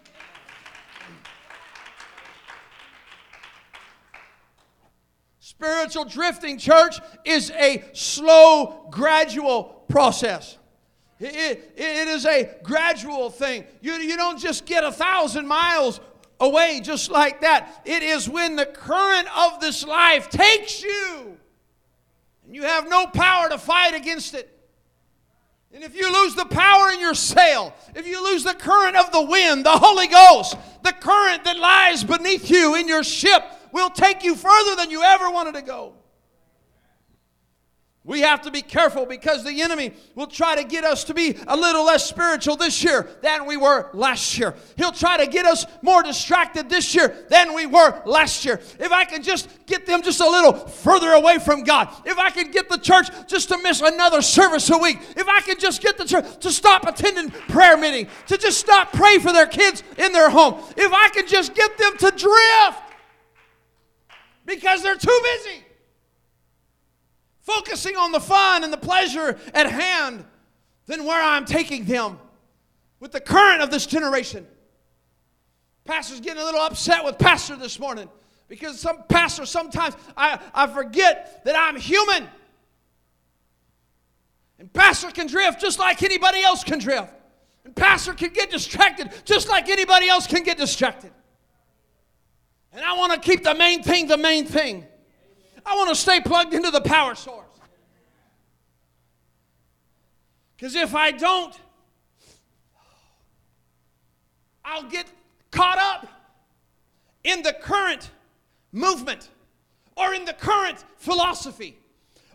Spiritual 5.59 6.05
drifting, 6.05 6.57
church, 6.57 7.01
is 7.25 7.51
a 7.51 7.83
slow, 7.91 8.87
gradual 8.89 9.83
process. 9.89 10.57
It, 11.19 11.73
it, 11.75 12.07
is 12.07 12.25
a 12.25 12.49
gradual 12.63 13.29
thing. 13.29 13.65
You, 13.81 13.95
you 13.95 14.15
don't 14.15 14.39
just 14.39 14.65
get 14.65 14.85
a 14.85 14.91
thousand 14.91 15.47
miles 15.47 15.99
away 16.39 16.79
just 16.81 17.11
like 17.11 17.41
that. 17.41 17.81
It 17.83 18.03
is 18.03 18.29
when 18.29 18.55
the 18.55 18.67
current 18.67 19.27
of 19.37 19.59
this 19.59 19.85
life 19.85 20.29
takes 20.29 20.81
you 20.81 21.37
and 22.45 22.55
you 22.55 22.63
have 22.63 22.87
no 22.87 23.07
power 23.07 23.49
to 23.49 23.57
fight 23.57 23.93
against 23.95 24.35
it. 24.35 24.49
And 25.73 25.83
if 25.83 25.93
you 25.93 26.09
lose 26.23 26.35
the 26.35 26.45
power 26.45 26.89
in 26.91 27.01
your 27.01 27.15
sail, 27.15 27.75
if 27.95 28.07
you 28.07 28.23
lose 28.23 28.45
the 28.45 28.53
current 28.53 28.95
of 28.95 29.11
the 29.11 29.23
wind, 29.23 29.65
the 29.65 29.77
Holy 29.77 30.07
Ghost, 30.07 30.55
the 30.83 30.93
current 30.93 31.43
that 31.43 31.59
lies 31.59 32.05
beneath 32.05 32.49
you 32.49 32.75
in 32.75 32.87
your 32.87 33.03
ship 33.03 33.43
will 33.71 33.89
take 33.89 34.23
you 34.23 34.35
further 34.35 34.75
than 34.75 34.91
you 34.91 35.03
ever 35.03 35.29
wanted 35.29 35.55
to 35.55 35.61
go. 35.61 35.93
We 38.09 38.21
have 38.21 38.41
to 38.41 38.51
be 38.51 38.63
careful 38.63 39.05
because 39.05 39.43
the 39.43 39.61
enemy 39.61 39.91
will 40.15 40.25
try 40.25 40.55
to 40.55 40.63
get 40.63 40.83
us 40.83 41.03
to 41.03 41.13
be 41.13 41.37
a 41.45 41.55
little 41.55 41.85
less 41.85 42.05
spiritual 42.05 42.55
this 42.55 42.83
year 42.83 43.07
than 43.21 43.45
we 43.45 43.55
were 43.55 43.89
last 43.93 44.35
year. 44.35 44.55
He'll 44.77 44.93
try 44.93 45.17
to 45.17 45.27
get 45.27 45.45
us 45.45 45.65
more 45.83 46.01
distracted 46.01 46.69
this 46.69 46.95
year 46.95 47.13
than 47.29 47.53
we 47.53 47.67
were 47.67 48.01
last 48.05 48.45
year. 48.45 48.61
If 48.79 48.91
I 48.91 49.05
can 49.05 49.21
just 49.21 49.49
get 49.67 49.85
them 49.85 50.01
just 50.01 50.21
a 50.21 50.27
little 50.27 50.53
further 50.53 51.11
away 51.11 51.37
from 51.37 51.63
God, 51.63 51.89
if 52.03 52.17
I 52.17 52.31
can 52.31 52.49
get 52.49 52.67
the 52.67 52.79
church 52.79 53.09
just 53.27 53.49
to 53.49 53.61
miss 53.61 53.81
another 53.81 54.23
service 54.23 54.69
a 54.71 54.77
week, 54.79 54.97
if 55.15 55.27
I 55.27 55.41
can 55.41 55.59
just 55.59 55.79
get 55.81 55.97
the 55.97 56.05
church 56.05 56.25
to 56.39 56.51
stop 56.51 56.87
attending 56.87 57.29
prayer 57.29 57.77
meeting, 57.77 58.07
to 58.25 58.39
just 58.39 58.59
stop 58.59 58.91
praying 58.91 59.19
for 59.19 59.33
their 59.33 59.45
kids 59.45 59.83
in 59.97 60.13
their 60.13 60.31
home, 60.31 60.55
if 60.77 60.91
I 60.91 61.09
can 61.09 61.27
just 61.27 61.53
get 61.53 61.77
them 61.77 61.97
to 61.97 62.11
drift 62.11 62.88
because 64.49 64.81
they're 64.83 64.95
too 64.95 65.21
busy 65.23 65.63
focusing 67.41 67.95
on 67.95 68.11
the 68.11 68.19
fun 68.19 68.63
and 68.63 68.73
the 68.73 68.77
pleasure 68.77 69.37
at 69.53 69.71
hand 69.71 70.25
than 70.85 71.05
where 71.05 71.21
I'm 71.21 71.45
taking 71.45 71.85
them 71.85 72.19
with 72.99 73.11
the 73.11 73.19
current 73.19 73.61
of 73.61 73.71
this 73.71 73.85
generation. 73.85 74.45
Pastor's 75.85 76.19
getting 76.19 76.41
a 76.41 76.45
little 76.45 76.61
upset 76.61 77.03
with 77.03 77.17
Pastor 77.17 77.55
this 77.55 77.79
morning 77.79 78.09
because 78.47 78.79
some 78.79 79.03
pastor 79.07 79.45
sometimes 79.45 79.95
I, 80.17 80.39
I 80.53 80.67
forget 80.67 81.43
that 81.45 81.55
I'm 81.55 81.79
human. 81.79 82.27
And 84.57 84.71
pastor 84.73 85.09
can 85.11 85.27
drift 85.27 85.61
just 85.61 85.79
like 85.79 86.03
anybody 86.03 86.41
else 86.41 86.63
can 86.63 86.79
drift. 86.79 87.13
And 87.63 87.75
pastor 87.75 88.13
can 88.13 88.29
get 88.33 88.51
distracted 88.51 89.11
just 89.25 89.47
like 89.47 89.69
anybody 89.69 90.09
else 90.09 90.27
can 90.27 90.43
get 90.43 90.57
distracted. 90.57 91.11
And 92.71 92.83
I 92.83 92.95
want 92.97 93.13
to 93.13 93.19
keep 93.19 93.43
the 93.43 93.55
main 93.55 93.83
thing 93.83 94.07
the 94.07 94.17
main 94.17 94.45
thing. 94.45 94.85
I 95.65 95.75
want 95.75 95.89
to 95.89 95.95
stay 95.95 96.19
plugged 96.19 96.53
into 96.53 96.71
the 96.71 96.81
power 96.81 97.15
source. 97.15 97.45
Because 100.55 100.75
if 100.75 100.93
I 100.93 101.11
don't, 101.11 101.57
I'll 104.65 104.89
get 104.89 105.05
caught 105.51 105.77
up 105.77 106.07
in 107.23 107.41
the 107.43 107.53
current 107.53 108.11
movement 108.71 109.29
or 109.95 110.13
in 110.13 110.25
the 110.25 110.33
current 110.33 110.83
philosophy 110.97 111.77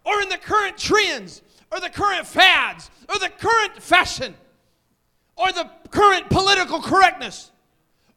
or 0.04 0.20
in 0.22 0.28
the 0.28 0.38
current 0.38 0.76
trends 0.78 1.42
or 1.70 1.80
the 1.80 1.90
current 1.90 2.26
fads 2.26 2.90
or 3.08 3.18
the 3.18 3.28
current 3.28 3.82
fashion 3.82 4.34
or 5.36 5.52
the 5.52 5.70
current 5.90 6.28
political 6.30 6.80
correctness 6.80 7.50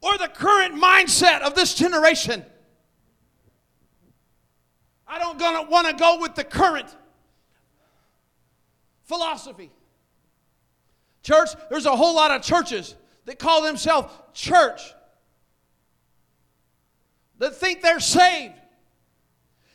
or 0.02 0.18
the 0.18 0.28
current 0.28 0.76
mindset 0.76 1.42
of 1.42 1.56
this 1.56 1.74
generation. 1.74 2.46
I 5.08 5.20
don't 5.20 5.40
gonna 5.40 5.70
want 5.70 5.88
to 5.88 5.94
go 5.94 6.20
with 6.20 6.36
the 6.36 6.44
current 6.44 6.94
philosophy. 9.04 9.72
Church, 11.24 11.50
there's 11.70 11.86
a 11.86 11.96
whole 11.96 12.16
lot 12.16 12.32
of 12.32 12.42
churches 12.42 12.96
that 13.26 13.40
call 13.40 13.62
themselves 13.62 14.14
church 14.34 14.82
that 17.40 17.56
think 17.56 17.82
they're 17.82 18.00
saved. 18.00 18.54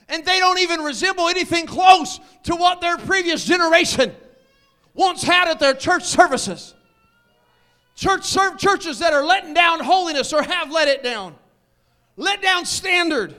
And 0.08 0.24
they 0.24 0.38
don't 0.38 0.58
even 0.58 0.80
resemble 0.80 1.28
anything 1.28 1.66
close 1.66 2.20
to 2.44 2.54
what 2.54 2.80
their 2.80 2.98
previous 2.98 3.44
generation 3.44 4.14
once 4.94 5.22
had 5.22 5.48
at 5.48 5.58
their 5.58 5.74
church 5.74 6.04
services. 6.04 6.74
Church 8.02 8.24
serve 8.24 8.58
churches 8.58 8.98
that 8.98 9.12
are 9.12 9.24
letting 9.24 9.54
down 9.54 9.78
holiness 9.78 10.32
or 10.32 10.42
have 10.42 10.72
let 10.72 10.88
it 10.88 11.04
down. 11.04 11.36
Let 12.16 12.42
down 12.42 12.64
standard. 12.64 13.32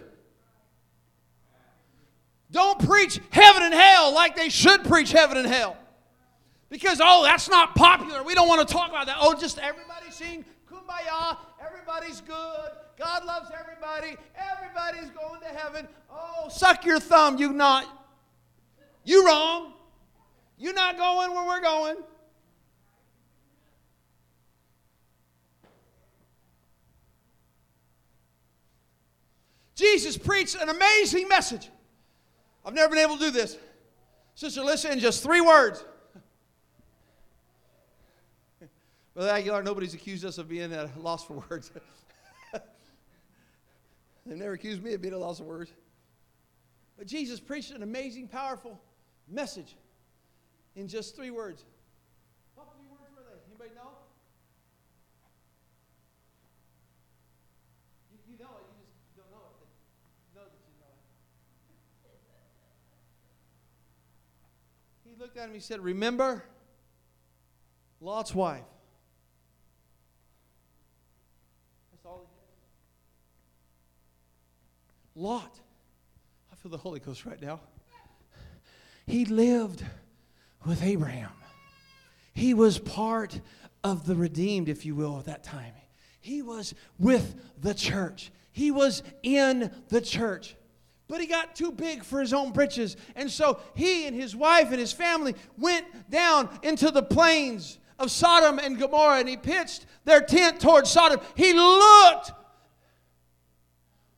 Don't 2.50 2.80
preach 2.80 3.20
heaven 3.30 3.62
and 3.62 3.74
hell 3.74 4.14
like 4.14 4.38
they 4.38 4.48
should 4.48 4.86
preach 4.86 5.12
heaven 5.12 5.36
and 5.36 5.46
hell. 5.46 5.76
Because, 6.70 7.02
oh, 7.04 7.24
that's 7.26 7.50
not 7.50 7.76
popular. 7.76 8.24
We 8.24 8.36
don't 8.36 8.48
want 8.48 8.66
to 8.66 8.74
talk 8.74 8.90
about 8.90 9.08
that. 9.08 9.18
Oh, 9.20 9.38
just 9.38 9.60
everybody 9.60 10.10
sing 10.10 10.46
kumbaya. 10.72 11.36
Everybody's 11.62 12.22
good. 12.22 12.70
God 12.98 13.26
loves 13.26 13.52
everybody. 13.60 14.16
Everybody's 14.34 15.10
going 15.10 15.42
to 15.42 15.48
heaven. 15.48 15.90
Oh, 16.10 16.48
suck 16.48 16.86
your 16.86 17.02
thumb. 17.02 17.38
You 17.38 17.52
not. 17.52 17.86
You 19.04 19.28
wrong. 19.28 19.74
You're 20.58 20.74
not 20.74 20.96
going 20.96 21.34
where 21.34 21.46
we're 21.46 21.62
going. 21.62 21.98
Jesus 29.76 30.18
preached 30.18 30.56
an 30.56 30.70
amazing 30.70 31.28
message. 31.28 31.70
I've 32.66 32.74
never 32.74 32.90
been 32.90 33.04
able 33.04 33.18
to 33.18 33.26
do 33.26 33.32
this. 33.32 33.58
Sister, 34.36 34.64
listen 34.64 34.92
in 34.92 35.00
just 35.00 35.24
three 35.24 35.42
words. 35.42 35.84
Brother 39.14 39.30
Aguilar, 39.30 39.64
nobody's 39.64 39.94
accused 39.94 40.26
us 40.26 40.38
of 40.38 40.48
being 40.48 40.74
at 40.74 40.96
a 40.96 41.00
loss 41.00 41.26
for 41.26 41.44
words. 41.50 41.72
They've 44.26 44.38
never 44.38 44.54
accused 44.54 44.84
me 44.84 44.94
of 44.94 45.02
being 45.02 45.14
at 45.14 45.18
a 45.18 45.20
loss 45.20 45.40
of 45.40 45.46
words. 45.46 45.72
But 46.98 47.08
Jesus 47.08 47.40
preached 47.40 47.72
an 47.72 47.84
amazing, 47.84 48.28
powerful 48.28 48.80
message 49.28 49.76
in 50.76 50.88
just 50.88 51.16
three 51.16 51.32
words. 51.32 51.66
What 52.56 52.68
three 52.74 52.86
words 52.90 53.12
were 53.16 53.24
they? 53.24 53.38
Anybody 53.50 53.72
know? 53.76 53.92
You, 58.12 58.18
you 58.32 58.38
know 58.40 58.58
it, 58.58 58.66
you 58.78 58.86
just 58.88 59.16
don't 59.18 59.30
know 59.30 59.46
it. 59.52 59.56
Know 60.34 60.46
that 60.46 60.62
you 60.66 60.74
know 60.80 60.90
it. 60.90 60.98
He 65.14 65.22
looked 65.22 65.38
at 65.38 65.48
him, 65.48 65.54
he 65.54 65.60
said, 65.60 65.80
Remember 65.82 66.44
Lot's 68.02 68.34
wife. 68.34 68.64
That's 71.92 72.06
all 72.06 72.26
he 75.16 75.20
did. 75.20 75.24
Lot, 75.24 75.60
I 76.52 76.56
feel 76.56 76.72
the 76.72 76.78
Holy 76.78 77.00
Ghost 77.00 77.26
right 77.26 77.40
now. 77.42 77.60
He 79.06 79.26
lived 79.26 79.86
with 80.66 80.82
Abraham. 80.82 81.30
He 82.34 82.54
was 82.56 82.80
part 82.80 83.40
of 83.84 84.08
the 84.08 84.16
redeemed, 84.16 84.70
if 84.70 84.86
you 84.86 84.96
will, 84.96 85.20
at 85.20 85.26
that 85.26 85.44
time. 85.44 85.74
He 86.22 86.42
was 86.42 86.74
with 86.98 87.36
the 87.62 87.76
church. 87.76 88.32
He 88.52 88.72
was 88.72 89.04
in 89.22 89.70
the 89.90 90.02
church. 90.02 90.56
But 91.08 91.22
he 91.22 91.28
got 91.28 91.56
too 91.56 91.72
big 91.72 92.04
for 92.04 92.20
his 92.20 92.34
own 92.34 92.52
britches. 92.52 92.96
And 93.16 93.30
so 93.30 93.60
he 93.76 94.08
and 94.08 94.16
his 94.16 94.36
wife 94.36 94.72
and 94.72 94.80
his 94.80 94.94
family 94.94 95.36
went 95.58 96.10
down 96.10 96.50
into 96.64 96.92
the 96.92 97.04
plains 97.04 97.78
of 98.00 98.10
Sodom 98.10 98.60
and 98.60 98.80
Gomorrah 98.80 99.20
and 99.20 99.30
he 99.30 99.38
pitched 99.38 99.86
their 100.06 100.22
tent 100.22 100.60
towards 100.60 100.90
Sodom, 100.90 101.20
he 101.36 101.54
looked. 101.54 102.32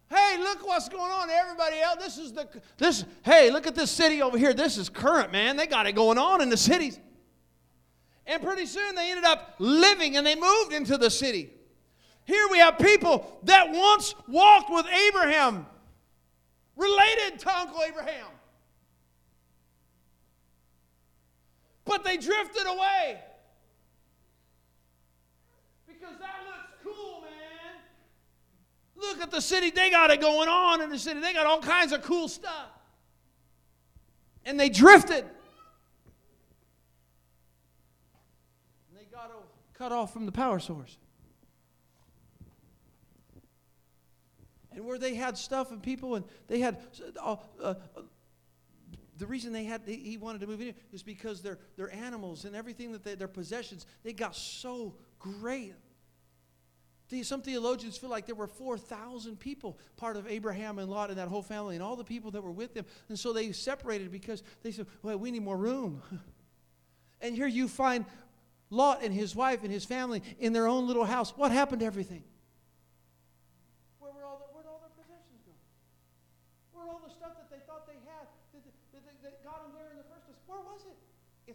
Hey, 0.09 0.37
look 0.37 0.65
what's 0.65 0.87
going 0.87 1.11
on. 1.11 1.29
Everybody 1.29 1.79
else, 1.79 1.97
this 2.03 2.17
is 2.17 2.31
the 2.31 2.47
this. 2.77 3.05
Hey, 3.23 3.51
look 3.51 3.67
at 3.67 3.75
this 3.75 3.91
city 3.91 4.21
over 4.21 4.37
here. 4.37 4.53
This 4.53 4.77
is 4.77 4.87
current, 4.87 5.31
man. 5.31 5.57
They 5.57 5.67
got 5.67 5.87
it 5.87 5.93
going 5.93 6.17
on 6.17 6.41
in 6.41 6.49
the 6.49 6.57
cities. 6.57 6.99
And 8.27 8.41
pretty 8.41 8.65
soon 8.65 8.95
they 8.95 9.09
ended 9.11 9.25
up 9.25 9.55
living 9.59 10.17
and 10.17 10.25
they 10.25 10.35
moved 10.35 10.73
into 10.73 10.97
the 10.97 11.09
city. 11.09 11.51
Here 12.25 12.47
we 12.49 12.57
have 12.59 12.79
people 12.79 13.39
that 13.43 13.71
once 13.71 14.15
walked 14.27 14.71
with 14.71 14.87
Abraham, 14.87 15.67
related 16.75 17.39
to 17.39 17.57
Uncle 17.57 17.81
Abraham. 17.81 18.27
But 21.85 22.03
they 22.03 22.17
drifted 22.17 22.67
away. 22.67 23.19
Because 25.87 26.17
that 26.19 26.35
looks 26.47 26.73
cool, 26.83 27.21
man. 27.21 27.75
Look 28.95 29.21
at 29.21 29.31
the 29.31 29.41
city. 29.41 29.69
They 29.69 29.91
got 29.91 30.09
it 30.11 30.19
going 30.19 30.49
on 30.49 30.81
in 30.81 30.89
the 30.89 30.97
city. 30.97 31.19
They 31.19 31.33
got 31.33 31.45
all 31.45 31.61
kinds 31.61 31.91
of 31.91 32.01
cool 32.01 32.27
stuff. 32.27 32.71
And 34.45 34.59
they 34.59 34.69
drifted. 34.69 35.25
And 38.89 38.97
they 38.97 39.05
got 39.11 39.31
cut 39.77 39.91
off 39.91 40.11
from 40.11 40.25
the 40.25 40.31
power 40.31 40.59
source. 40.59 40.97
And 44.75 44.85
where 44.85 44.97
they 44.97 45.15
had 45.15 45.37
stuff 45.37 45.71
and 45.71 45.81
people 45.81 46.15
and 46.15 46.25
they 46.47 46.59
had 46.59 46.77
uh, 47.21 47.35
uh, 47.61 47.73
the 49.17 49.25
reason 49.25 49.53
they 49.53 49.63
had 49.63 49.81
he 49.85 50.17
wanted 50.17 50.41
to 50.41 50.47
move 50.47 50.61
in 50.61 50.73
is 50.91 51.03
because 51.03 51.41
their 51.41 51.57
their 51.77 51.93
animals 51.93 52.45
and 52.45 52.55
everything 52.55 52.91
that 52.91 53.03
they, 53.03 53.15
their 53.15 53.27
possessions 53.27 53.85
they 54.03 54.13
got 54.13 54.35
so 54.35 54.95
great 55.19 55.73
some 57.21 57.41
theologians 57.41 57.97
feel 57.97 58.09
like 58.09 58.25
there 58.25 58.35
were 58.35 58.47
4,000 58.47 59.39
people, 59.39 59.77
part 59.95 60.17
of 60.17 60.27
Abraham 60.27 60.79
and 60.79 60.89
Lot 60.89 61.09
and 61.09 61.19
that 61.19 61.27
whole 61.27 61.43
family, 61.43 61.75
and 61.75 61.83
all 61.83 61.95
the 61.95 62.03
people 62.03 62.31
that 62.31 62.41
were 62.41 62.51
with 62.51 62.73
them. 62.73 62.85
And 63.09 63.17
so 63.17 63.31
they 63.31 63.51
separated 63.51 64.11
because 64.11 64.43
they 64.63 64.71
said, 64.71 64.87
Well, 65.03 65.17
we 65.17 65.31
need 65.31 65.43
more 65.43 65.57
room. 65.57 66.01
And 67.21 67.33
here 67.33 67.47
you 67.47 67.69
find 67.69 68.05
Lot 68.69 69.01
and 69.01 69.11
his 69.11 69.35
wife 69.35 69.63
and 69.63 69.71
his 69.71 69.85
family 69.85 70.21
in 70.37 70.51
their 70.51 70.67
own 70.67 70.85
little 70.85 71.05
house. 71.05 71.31
What 71.35 71.51
happened 71.51 71.79
to 71.79 71.85
everything? 71.85 72.23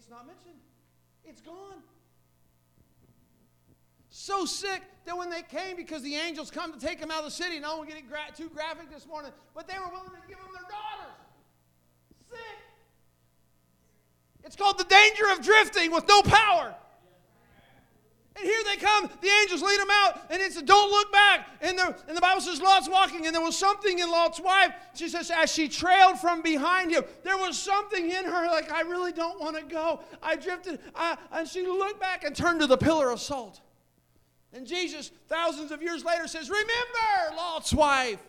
It's 0.00 0.08
not 0.08 0.26
mentioned. 0.26 0.58
It's 1.26 1.42
gone. 1.42 1.82
So 4.08 4.46
sick 4.46 4.80
that 5.04 5.14
when 5.14 5.28
they 5.28 5.42
came, 5.42 5.76
because 5.76 6.02
the 6.02 6.16
angels 6.16 6.50
come 6.50 6.72
to 6.72 6.80
take 6.80 7.00
them 7.00 7.10
out 7.10 7.18
of 7.18 7.26
the 7.26 7.30
city, 7.30 7.56
and 7.56 7.66
I 7.66 7.68
don't 7.68 7.78
want 7.80 7.90
to 7.90 7.96
get 7.96 8.08
gra- 8.08 8.34
too 8.34 8.48
graphic 8.48 8.90
this 8.90 9.06
morning, 9.06 9.30
but 9.54 9.68
they 9.68 9.74
were 9.74 9.90
willing 9.92 10.08
to 10.08 10.26
give 10.26 10.38
them 10.38 10.48
their 10.54 10.62
daughters. 10.62 11.16
Sick. 12.30 12.38
It's 14.42 14.56
called 14.56 14.78
the 14.78 14.84
danger 14.84 15.24
of 15.32 15.42
drifting 15.42 15.92
with 15.92 16.08
no 16.08 16.22
power. 16.22 16.74
And 18.40 18.48
here 18.48 18.64
they 18.64 18.76
come. 18.76 19.10
The 19.20 19.28
angels 19.42 19.60
lead 19.60 19.78
them 19.78 19.90
out, 19.90 20.26
and 20.30 20.40
it 20.40 20.52
says, 20.52 20.62
"Don't 20.62 20.90
look 20.90 21.12
back." 21.12 21.46
And 21.60 21.78
the 21.78 21.94
and 22.08 22.16
the 22.16 22.22
Bible 22.22 22.40
says 22.40 22.60
Lot's 22.60 22.88
walking, 22.88 23.26
and 23.26 23.34
there 23.34 23.42
was 23.42 23.56
something 23.56 23.98
in 23.98 24.10
Lot's 24.10 24.40
wife. 24.40 24.72
She 24.94 25.10
says, 25.10 25.30
as 25.30 25.52
she 25.52 25.68
trailed 25.68 26.18
from 26.18 26.40
behind 26.40 26.90
him, 26.90 27.04
there 27.22 27.36
was 27.36 27.58
something 27.58 28.10
in 28.10 28.24
her 28.24 28.46
like, 28.46 28.72
"I 28.72 28.80
really 28.80 29.12
don't 29.12 29.38
want 29.38 29.56
to 29.56 29.62
go." 29.62 30.00
I 30.22 30.36
drifted, 30.36 30.80
I, 30.94 31.18
and 31.32 31.46
she 31.46 31.66
looked 31.66 32.00
back 32.00 32.24
and 32.24 32.34
turned 32.34 32.60
to 32.60 32.66
the 32.66 32.78
pillar 32.78 33.10
of 33.10 33.20
salt. 33.20 33.60
And 34.54 34.66
Jesus, 34.66 35.10
thousands 35.28 35.70
of 35.70 35.82
years 35.82 36.02
later, 36.02 36.26
says, 36.26 36.48
"Remember 36.48 37.36
Lot's 37.36 37.74
wife." 37.74 38.20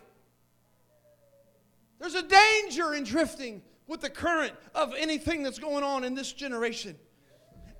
There's 1.98 2.14
a 2.14 2.22
danger 2.22 2.92
in 2.92 3.04
drifting 3.04 3.62
with 3.86 4.02
the 4.02 4.10
current 4.10 4.52
of 4.74 4.92
anything 4.94 5.42
that's 5.42 5.58
going 5.58 5.84
on 5.84 6.04
in 6.04 6.14
this 6.14 6.32
generation. 6.32 6.98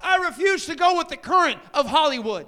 I 0.03 0.17
refuse 0.17 0.67
to 0.67 0.75
go 0.75 0.97
with 0.99 1.09
the 1.09 1.17
current 1.17 1.61
of 1.73 1.87
Hollywood. 1.87 2.47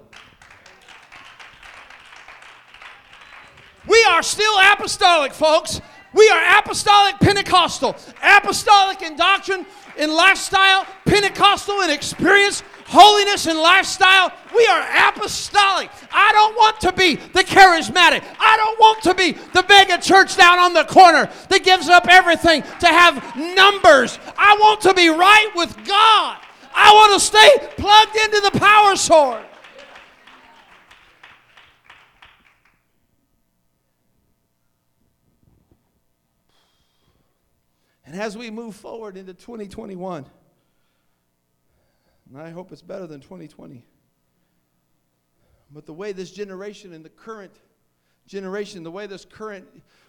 We 3.86 4.04
are 4.10 4.22
still 4.22 4.54
apostolic, 4.72 5.32
folks. 5.32 5.80
We 6.14 6.28
are 6.30 6.58
apostolic 6.58 7.18
Pentecostal, 7.18 7.96
apostolic 8.22 9.02
in 9.02 9.16
doctrine, 9.16 9.66
in 9.98 10.14
lifestyle, 10.14 10.86
Pentecostal 11.04 11.80
in 11.82 11.90
experience, 11.90 12.62
holiness 12.86 13.46
and 13.46 13.58
lifestyle. 13.58 14.32
We 14.54 14.64
are 14.66 15.08
apostolic. 15.08 15.90
I 16.12 16.32
don't 16.32 16.54
want 16.54 16.80
to 16.82 16.92
be 16.92 17.16
the 17.16 17.42
charismatic. 17.42 18.22
I 18.38 18.56
don't 18.56 18.78
want 18.78 19.02
to 19.02 19.14
be 19.14 19.32
the 19.32 19.64
mega 19.68 20.00
church 20.00 20.36
down 20.36 20.58
on 20.58 20.72
the 20.72 20.84
corner 20.84 21.28
that 21.48 21.64
gives 21.64 21.88
up 21.88 22.06
everything 22.08 22.62
to 22.62 22.86
have 22.86 23.36
numbers. 23.36 24.18
I 24.38 24.56
want 24.60 24.80
to 24.82 24.94
be 24.94 25.08
right 25.08 25.50
with 25.56 25.76
God. 25.84 26.38
I 26.74 26.92
want 26.92 27.14
to 27.14 27.20
stay 27.24 27.50
plugged 27.76 28.16
into 28.16 28.50
the 28.52 28.58
power 28.58 28.96
source. 28.96 29.46
And 38.06 38.20
as 38.20 38.36
we 38.36 38.50
move 38.50 38.76
forward 38.76 39.16
into 39.16 39.34
2021, 39.34 40.26
and 42.30 42.42
I 42.42 42.50
hope 42.50 42.70
it's 42.70 42.82
better 42.82 43.06
than 43.06 43.20
2020, 43.20 43.84
but 45.72 45.86
the 45.86 45.92
way 45.92 46.12
this 46.12 46.30
generation 46.30 46.92
and 46.92 47.04
the 47.04 47.08
current 47.08 47.52
generation, 48.26 48.82
the 48.82 48.90
way 48.90 49.06
this 49.06 49.24
current 49.24 49.66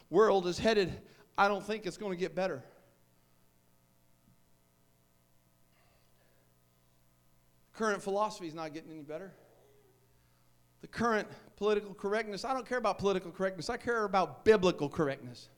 world 0.10 0.46
is 0.46 0.60
headed, 0.60 0.94
I 1.38 1.48
don't 1.48 1.64
think 1.64 1.86
it's 1.86 1.98
going 1.98 2.12
to 2.12 2.18
get 2.18 2.36
better. 2.36 2.64
Current 7.78 8.02
philosophy 8.02 8.48
is 8.48 8.54
not 8.54 8.74
getting 8.74 8.92
any 8.92 9.02
better. 9.02 9.34
The 10.82 10.88
current 10.88 11.28
political 11.58 11.94
correctness, 11.94 12.46
I 12.46 12.54
don't 12.54 12.68
care 12.68 12.78
about 12.78 13.00
political 13.00 13.32
correctness, 13.32 13.70
I 13.70 13.78
care 13.78 14.06
about 14.06 14.46
biblical 14.46 14.88
correctness. 14.88 15.50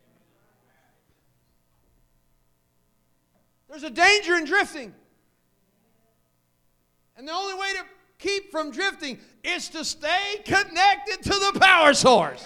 There's 3.70 3.84
a 3.84 3.90
danger 3.90 4.36
in 4.36 4.46
drifting. 4.46 4.96
And 7.18 7.28
the 7.28 7.34
only 7.34 7.54
way 7.56 7.74
to 7.74 7.86
keep 8.18 8.52
from 8.52 8.72
drifting 8.72 9.20
is 9.44 9.70
to 9.70 9.84
stay 9.84 10.42
connected 10.46 11.22
to 11.24 11.30
the 11.30 11.60
power 11.60 11.94
source. 11.94 12.46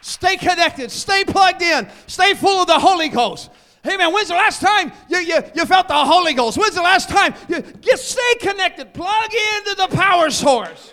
Stay 0.00 0.36
connected, 0.36 0.90
stay 0.90 1.24
plugged 1.24 1.62
in, 1.62 1.88
stay 2.06 2.34
full 2.34 2.62
of 2.62 2.66
the 2.66 2.78
Holy 2.78 3.08
Ghost. 3.08 3.50
Hey 3.86 3.96
man, 3.96 4.12
when's 4.12 4.26
the 4.26 4.34
last 4.34 4.60
time 4.60 4.90
you, 5.08 5.18
you, 5.18 5.36
you 5.54 5.64
felt 5.64 5.86
the 5.86 5.94
Holy 5.94 6.34
Ghost? 6.34 6.58
When's 6.58 6.74
the 6.74 6.82
last 6.82 7.08
time 7.08 7.34
you 7.48 7.60
get 7.60 8.00
stay 8.00 8.34
connected? 8.40 8.92
Plug 8.92 9.30
into 9.32 9.76
the 9.76 9.86
power 9.94 10.28
source. 10.28 10.90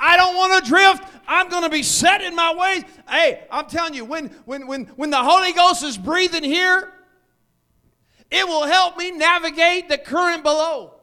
I 0.00 0.16
don't 0.16 0.36
want 0.36 0.64
to 0.64 0.70
drift. 0.70 1.04
I'm 1.28 1.50
going 1.50 1.62
to 1.64 1.68
be 1.68 1.82
set 1.82 2.22
in 2.22 2.34
my 2.34 2.54
ways. 2.54 2.84
Hey, 3.06 3.44
I'm 3.50 3.66
telling 3.66 3.92
you, 3.92 4.06
when 4.06 4.28
when 4.46 4.66
when 4.66 4.86
when 4.96 5.10
the 5.10 5.22
Holy 5.22 5.52
Ghost 5.52 5.82
is 5.82 5.98
breathing 5.98 6.44
here, 6.44 6.90
it 8.30 8.48
will 8.48 8.64
help 8.64 8.96
me 8.96 9.10
navigate 9.10 9.90
the 9.90 9.98
current 9.98 10.44
below. 10.44 10.94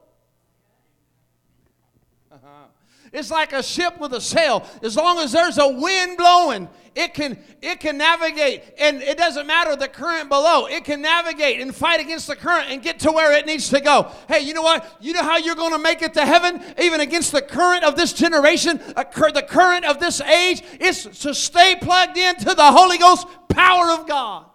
Uh-huh. 2.32 2.66
It's 3.14 3.30
like 3.30 3.52
a 3.52 3.62
ship 3.62 4.00
with 4.00 4.14
a 4.14 4.22
sail. 4.22 4.66
As 4.82 4.96
long 4.96 5.20
as 5.20 5.34
there's 5.34 5.58
a 5.58 5.68
wind 5.68 6.18
blowing, 6.18 6.70
it 6.96 7.14
can 7.14 7.38
it 7.62 7.82
can 7.82 7.98
navigate. 7.98 8.64
And 8.78 9.02
it 9.02 9.18
doesn't 9.18 9.48
matter 9.48 9.76
the 9.76 9.90
current 9.90 10.30
below. 10.30 10.68
It 10.68 10.86
can 10.86 11.02
navigate 11.02 11.60
and 11.60 11.76
fight 11.76 12.00
against 12.00 12.28
the 12.28 12.38
current 12.38 12.70
and 12.70 12.82
get 12.82 13.00
to 13.00 13.12
where 13.12 13.34
it 13.34 13.46
needs 13.46 13.70
to 13.70 13.82
go. 13.82 14.12
Hey 14.30 14.42
you 14.42 14.54
know 14.54 14.62
what? 14.62 14.98
You 15.02 15.14
know 15.14 15.24
how 15.24 15.38
you're 15.38 15.56
going 15.56 15.74
to 15.74 15.80
make 15.80 16.02
it 16.02 16.14
to 16.14 16.26
heaven? 16.26 16.62
Even 16.80 17.02
against 17.02 17.34
the 17.34 17.42
current 17.42 17.84
of 17.84 17.96
this 17.96 18.14
generation 18.14 18.78
the 18.78 19.46
current 19.48 19.86
of 19.86 20.00
this 20.00 20.22
age 20.22 20.64
is 20.80 21.04
to 21.04 21.34
stay 21.34 21.76
plugged 21.82 22.18
into 22.18 22.54
the 22.54 22.72
holy 22.72 22.98
ghost 22.98 23.28
power 23.50 23.92
of 23.92 24.08
god. 24.08 24.46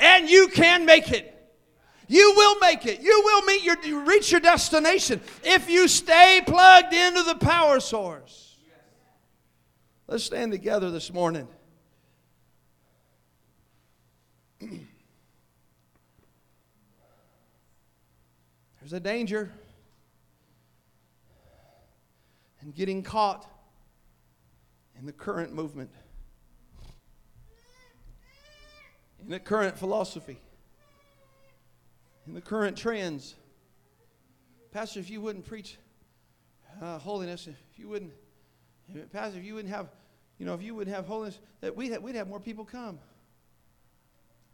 And 0.00 0.28
you 0.28 0.48
can 0.48 0.86
make 0.86 1.10
it 1.12 1.39
you 2.10 2.34
will 2.36 2.58
make 2.58 2.86
it. 2.86 3.00
You 3.00 3.22
will 3.24 3.42
meet 3.42 3.62
your 3.62 3.76
you 3.84 4.04
reach 4.04 4.32
your 4.32 4.40
destination 4.40 5.20
if 5.44 5.70
you 5.70 5.86
stay 5.86 6.42
plugged 6.44 6.92
into 6.92 7.22
the 7.22 7.36
power 7.36 7.78
source. 7.78 8.56
Let's 10.08 10.24
stand 10.24 10.50
together 10.50 10.90
this 10.90 11.12
morning. 11.12 11.46
There's 14.60 14.82
a 18.92 18.98
danger 18.98 19.52
in 22.60 22.72
getting 22.72 23.04
caught 23.04 23.46
in 24.98 25.06
the 25.06 25.12
current 25.12 25.54
movement. 25.54 25.90
in 29.22 29.28
the 29.28 29.38
current 29.38 29.78
philosophy, 29.78 30.40
in 32.30 32.34
the 32.34 32.40
current 32.40 32.76
trends. 32.76 33.34
Pastor, 34.70 35.00
if 35.00 35.10
you 35.10 35.20
wouldn't 35.20 35.44
preach 35.44 35.78
uh, 36.80 36.96
holiness, 36.96 37.48
if 37.48 37.76
you 37.76 37.88
wouldn't, 37.88 38.12
Pastor, 39.12 39.40
if 39.40 39.44
you 39.44 39.54
wouldn't 39.54 39.74
have, 39.74 39.88
you 40.38 40.46
know, 40.46 40.54
if 40.54 40.62
you 40.62 40.72
wouldn't 40.76 40.94
have 40.94 41.06
holiness, 41.06 41.40
that 41.60 41.74
we'd 41.74 41.90
have, 41.90 42.02
we'd 42.02 42.14
have 42.14 42.28
more 42.28 42.38
people 42.38 42.64
come. 42.64 43.00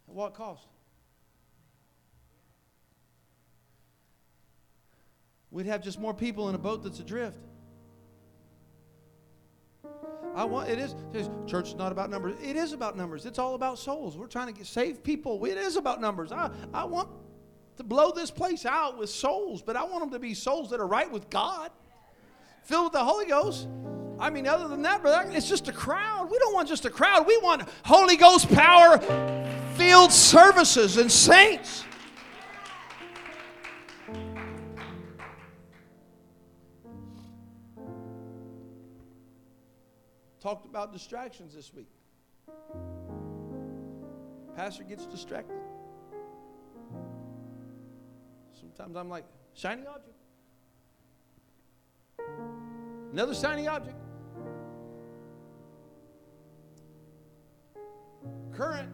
At 0.09 0.14
what 0.14 0.33
cost? 0.33 0.66
We'd 5.51 5.66
have 5.66 5.83
just 5.83 6.01
more 6.01 6.14
people 6.14 6.49
in 6.49 6.55
a 6.55 6.59
boat 6.59 6.83
that's 6.83 7.01
adrift. 7.01 7.37
I 10.35 10.45
want 10.45 10.70
it 10.70 10.79
is 10.79 10.95
church 11.47 11.68
is 11.68 11.74
not 11.74 11.93
about 11.93 12.09
numbers. 12.09 12.37
It 12.43 12.57
is 12.57 12.72
about 12.72 12.97
numbers. 12.97 13.27
It's 13.27 13.39
all 13.39 13.55
about 13.55 13.79
souls. 13.79 14.16
We're 14.16 14.29
trying 14.29 14.47
to 14.47 14.53
get, 14.55 14.66
save 14.66 15.03
people. 15.03 15.45
It 15.45 15.59
is 15.59 15.77
about 15.77 16.01
numbers. 16.01 16.33
I, 16.33 16.51
I 16.72 16.85
want 16.85 17.09
to 17.77 17.85
blow 17.85 18.11
this 18.11 18.31
place 18.31 18.64
out 18.66 18.99
with 18.99 19.11
souls, 19.11 19.62
but 19.62 19.77
I 19.77 19.85
want 19.85 20.01
them 20.01 20.11
to 20.11 20.18
be 20.18 20.35
souls 20.35 20.70
that 20.70 20.81
are 20.81 20.87
right 20.87 21.11
with 21.11 21.29
God, 21.31 21.70
filled 22.64 22.85
with 22.85 22.93
the 22.95 23.05
Holy 23.05 23.27
Ghost. 23.27 23.68
I 24.18 24.31
mean, 24.31 24.47
other 24.47 24.66
than 24.68 24.83
that, 24.83 25.03
brother, 25.03 25.31
it's 25.33 25.49
just 25.49 25.68
a 25.68 25.72
crowd. 25.72 26.31
We 26.31 26.39
don't 26.39 26.55
want 26.55 26.68
just 26.68 26.87
a 26.87 26.91
crowd. 26.91 27.27
We 27.27 27.37
want 27.39 27.68
Holy 27.85 28.16
Ghost 28.16 28.49
power 28.53 28.99
filled 29.74 30.12
services 30.12 30.97
and 30.97 31.12
saints. 31.12 31.85
talked 40.47 40.64
about 40.64 40.93
distractions 40.93 41.53
this 41.53 41.74
week. 41.74 41.89
Pastor 44.55 44.85
gets 44.85 45.05
distracted. 45.05 45.57
Sometimes 48.77 48.97
I'm 48.97 49.09
like, 49.09 49.24
shiny 49.55 49.87
object. 49.87 50.16
Another 53.12 53.35
shiny 53.35 53.66
object. 53.66 53.97
Current. 58.53 58.91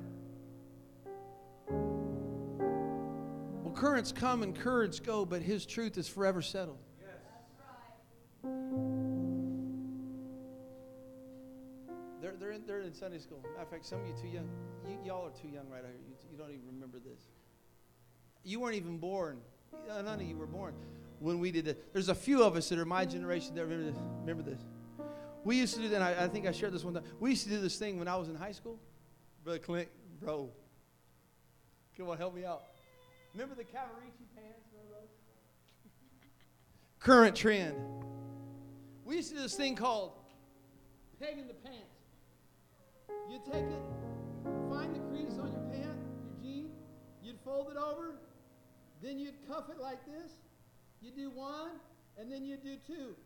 Well, 3.65 3.75
currents 3.75 4.13
come 4.13 4.45
and 4.45 4.55
currents 4.55 5.01
go, 5.01 5.25
but 5.25 5.43
his 5.43 5.67
truth 5.67 5.99
is 5.99 6.07
forever 6.07 6.43
settled. 6.43 6.79
they're 12.43 12.53
in, 12.53 12.67
they're 12.67 12.81
in 12.83 12.95
Sunday 12.95 13.19
school. 13.19 13.41
Matter 13.43 13.63
of 13.63 13.69
fact, 13.69 13.85
some 13.85 14.01
of 14.01 14.07
you 14.07 14.15
too 14.21 14.29
young. 14.29 14.49
You, 14.89 14.99
y'all 15.05 15.27
are 15.27 15.31
too 15.31 15.49
young 15.49 15.69
right 15.69 15.83
here. 15.83 15.95
You, 16.09 16.15
you 16.31 16.39
don't 16.39 16.51
even 16.51 16.67
remember 16.67 16.99
this. 16.99 17.21
You 18.45 18.61
weren't 18.61 18.77
even 18.77 18.99
born. 18.99 19.39
None 19.89 20.21
of 20.21 20.23
you 20.23 20.37
were 20.37 20.47
born 20.47 20.75
when 21.21 21.39
we 21.39 21.51
did 21.53 21.69
it. 21.69 21.93
There's 21.93 22.09
a 22.09 22.15
few 22.15 22.43
of 22.43 22.57
us 22.57 22.69
that 22.71 22.79
are 22.79 22.85
my 22.85 23.05
generation 23.05 23.55
that 23.55 23.63
remember 23.63 23.91
this. 23.91 24.01
Remember 24.21 24.43
this. 24.43 24.61
We 25.45 25.57
used 25.57 25.75
to 25.75 25.81
do 25.81 25.89
that. 25.91 26.03
I, 26.03 26.25
I 26.25 26.29
think 26.29 26.47
I 26.47 26.53
shared 26.53 26.73
this 26.73 26.85
one 26.85 26.95
time. 26.95 27.05
We 27.21 27.31
used 27.31 27.45
to 27.45 27.51
do 27.51 27.61
this 27.61 27.77
thing 27.77 27.99
when 27.99 28.09
I 28.09 28.17
was 28.17 28.29
in 28.29 28.35
high 28.35 28.53
school. 28.53 28.79
Brother 29.45 29.59
Clint, 29.59 29.89
bro, 30.21 30.51
come 31.97 32.09
on, 32.09 32.17
help 32.17 32.35
me 32.35 32.45
out. 32.45 32.63
Remember 33.35 33.55
the 33.55 33.65
Cavaricci 33.65 34.27
pants. 34.37 34.63
Current 37.03 37.35
trend. 37.35 37.75
We 39.05 39.17
used 39.17 39.31
to 39.31 39.35
do 39.35 39.43
this 39.43 39.57
thing 39.57 39.75
called 39.75 40.13
pegging 41.21 41.49
the 41.49 41.55
pants. 41.55 41.79
You 43.29 43.41
take 43.45 43.65
it, 43.65 43.83
find 44.71 44.95
the 44.95 45.01
crease 45.11 45.37
on 45.41 45.51
your 45.51 45.63
pant, 45.73 45.99
your 46.25 46.43
jean, 46.43 46.71
you'd 47.23 47.41
fold 47.45 47.73
it 47.73 47.77
over, 47.77 48.15
then 49.03 49.19
you'd 49.19 49.47
cuff 49.49 49.65
it 49.71 49.81
like 49.81 50.05
this. 50.07 50.33
You 51.01 51.11
do 51.11 51.31
one, 51.31 51.73
and 52.19 52.31
then 52.31 52.45
you 52.45 52.57
do 52.57 52.77
two. 52.87 53.17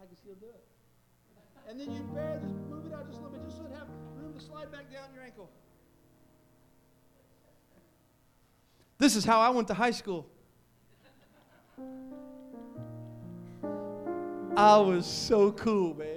I 0.00 0.06
can 0.06 0.16
still 0.16 0.34
do 0.34 0.46
it. 0.46 0.64
And 1.68 1.80
then 1.80 1.90
you'd 1.90 2.14
bear 2.14 2.40
this, 2.42 2.52
move 2.68 2.84
it 2.84 2.92
out 2.92 3.06
just 3.06 3.18
a 3.18 3.22
little 3.22 3.38
bit, 3.38 3.44
just 3.46 3.56
so 3.56 3.64
it 3.64 3.72
have 3.74 3.88
room 4.16 4.34
to 4.34 4.40
slide 4.40 4.70
back 4.70 4.92
down 4.92 5.08
your 5.14 5.24
ankle. 5.24 5.48
This 8.98 9.16
is 9.16 9.24
how 9.24 9.40
I 9.40 9.48
went 9.48 9.68
to 9.68 9.74
high 9.74 9.90
school. 9.90 10.26
I 14.56 14.76
was 14.76 15.06
so 15.06 15.50
cool, 15.52 15.94
man. 15.94 16.08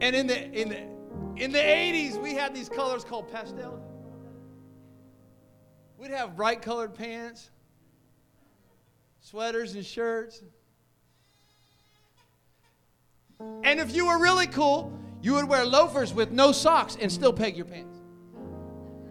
And 0.00 0.16
in 0.16 0.26
the 0.26 0.52
in 0.52 0.68
the 0.68 0.97
in 1.38 1.52
the 1.52 1.58
80s, 1.58 2.20
we 2.20 2.34
had 2.34 2.54
these 2.54 2.68
colors 2.68 3.04
called 3.04 3.30
pastel. 3.30 3.80
We'd 5.96 6.10
have 6.10 6.36
bright 6.36 6.62
colored 6.62 6.94
pants, 6.94 7.50
sweaters 9.20 9.74
and 9.74 9.84
shirts. 9.84 10.42
And 13.40 13.78
if 13.78 13.94
you 13.94 14.06
were 14.06 14.18
really 14.18 14.46
cool, 14.46 14.92
you 15.22 15.34
would 15.34 15.48
wear 15.48 15.64
loafers 15.64 16.12
with 16.12 16.30
no 16.30 16.52
socks 16.52 16.96
and 17.00 17.10
still 17.10 17.32
peg 17.32 17.56
your 17.56 17.66
pants. 17.66 17.96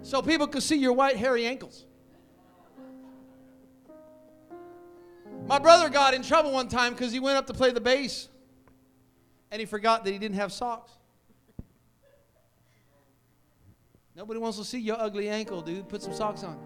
So 0.02 0.22
people 0.22 0.48
could 0.48 0.64
see 0.64 0.78
your 0.78 0.94
white 0.94 1.18
hairy 1.18 1.46
ankles. 1.46 1.86
My 5.48 5.60
brother 5.60 5.90
got 5.90 6.14
in 6.14 6.24
trouble 6.24 6.52
one 6.52 6.68
time 6.68 6.94
because 6.94 7.12
he 7.14 7.20
went 7.20 7.38
up 7.38 7.48
to 7.48 7.54
play 7.54 7.72
the 7.72 7.82
bass 7.82 8.28
and 9.50 9.62
he 9.62 9.66
forgot 9.66 10.04
that 10.04 10.12
he 10.12 10.18
didn't 10.18 10.36
have 10.36 10.52
socks. 10.52 10.97
Nobody 14.18 14.39
wants 14.39 14.57
to 14.57 14.65
see 14.65 14.80
your 14.80 14.99
ugly 14.99 15.30
ankle, 15.30 15.61
dude. 15.61 15.88
Put 15.88 16.01
some 16.01 16.11
socks 16.11 16.43
on. 16.43 16.57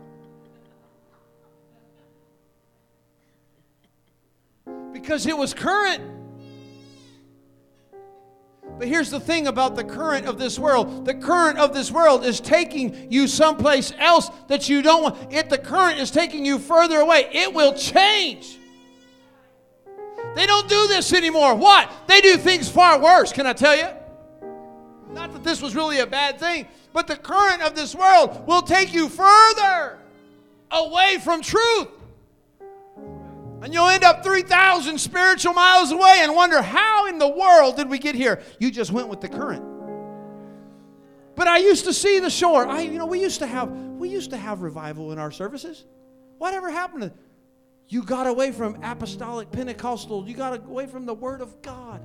Because 4.94 5.28
it 5.28 5.38
was 5.38 5.54
current. 5.54 6.02
But 8.80 8.88
here's 8.88 9.12
the 9.12 9.20
thing 9.20 9.48
about 9.48 9.76
the 9.76 9.84
current 9.84 10.28
of 10.28 10.40
this 10.40 10.58
world 10.58 11.04
the 11.04 11.14
current 11.14 11.60
of 11.60 11.74
this 11.74 11.92
world 11.92 12.24
is 12.24 12.40
taking 12.40 13.12
you 13.12 13.28
someplace 13.28 13.92
else 14.00 14.30
that 14.48 14.70
you 14.70 14.82
don't 14.82 15.04
want. 15.04 15.34
If 15.34 15.50
the 15.50 15.58
current 15.58 16.00
is 16.00 16.10
taking 16.10 16.46
you 16.46 16.58
further 16.58 17.00
away, 17.00 17.28
it 17.34 17.54
will 17.54 17.74
change. 17.74 18.60
They 20.36 20.46
don't 20.46 20.70
do 20.70 20.88
this 20.88 21.12
anymore. 21.12 21.56
What? 21.56 21.92
They 22.08 22.22
do 22.22 22.38
things 22.38 22.70
far 22.70 22.98
worse, 22.98 23.34
can 23.34 23.46
I 23.46 23.52
tell 23.52 23.76
you? 23.76 23.90
Not 25.14 25.34
that 25.34 25.44
this 25.44 25.62
was 25.62 25.76
really 25.76 26.00
a 26.00 26.08
bad 26.08 26.40
thing, 26.40 26.68
but 26.94 27.08
the 27.08 27.16
current 27.16 27.62
of 27.62 27.76
this 27.76 27.94
world 27.94 28.48
will 28.48 28.62
take 28.62 28.94
you 28.94 29.10
further 29.10 30.00
away 30.72 31.18
from 31.24 31.42
truth. 31.42 31.90
And 33.62 33.74
you'll 33.74 33.90
end 33.90 34.04
up 34.04 34.24
3,000 34.24 34.98
spiritual 34.98 35.54
miles 35.54 35.92
away 35.92 36.20
and 36.22 36.36
wonder, 36.36 36.62
how 36.62 37.08
in 37.08 37.20
the 37.20 37.28
world 37.28 37.78
did 37.78 37.90
we 37.90 38.00
get 38.00 38.16
here? 38.16 38.42
You 38.60 38.72
just 38.72 38.92
went 38.92 39.08
with 39.08 39.22
the 39.22 39.30
current. 39.30 39.64
But 41.36 41.48
I 41.48 41.58
used 41.58 41.86
to 41.86 41.94
see 41.94 42.20
the 42.20 42.30
shore. 42.30 42.68
I, 42.68 42.82
you 42.82 42.98
know, 42.98 43.06
we 43.06 43.22
used 43.22 43.40
to 43.40 43.48
have, 43.48 43.70
we 43.70 44.10
used 44.10 44.32
to 44.32 44.38
have 44.38 44.62
revival 44.62 45.12
in 45.12 45.20
our 45.20 45.32
services. 45.32 45.86
Whatever 46.40 46.72
happened 46.72 47.04
to 47.04 47.14
you 47.92 48.04
got 48.04 48.26
away 48.26 48.54
from 48.54 48.82
apostolic 48.84 49.52
Pentecostal. 49.52 50.26
You 50.26 50.34
got 50.34 50.66
away 50.66 50.88
from 50.88 51.06
the 51.06 51.14
Word 51.14 51.42
of 51.42 51.62
God. 51.62 52.02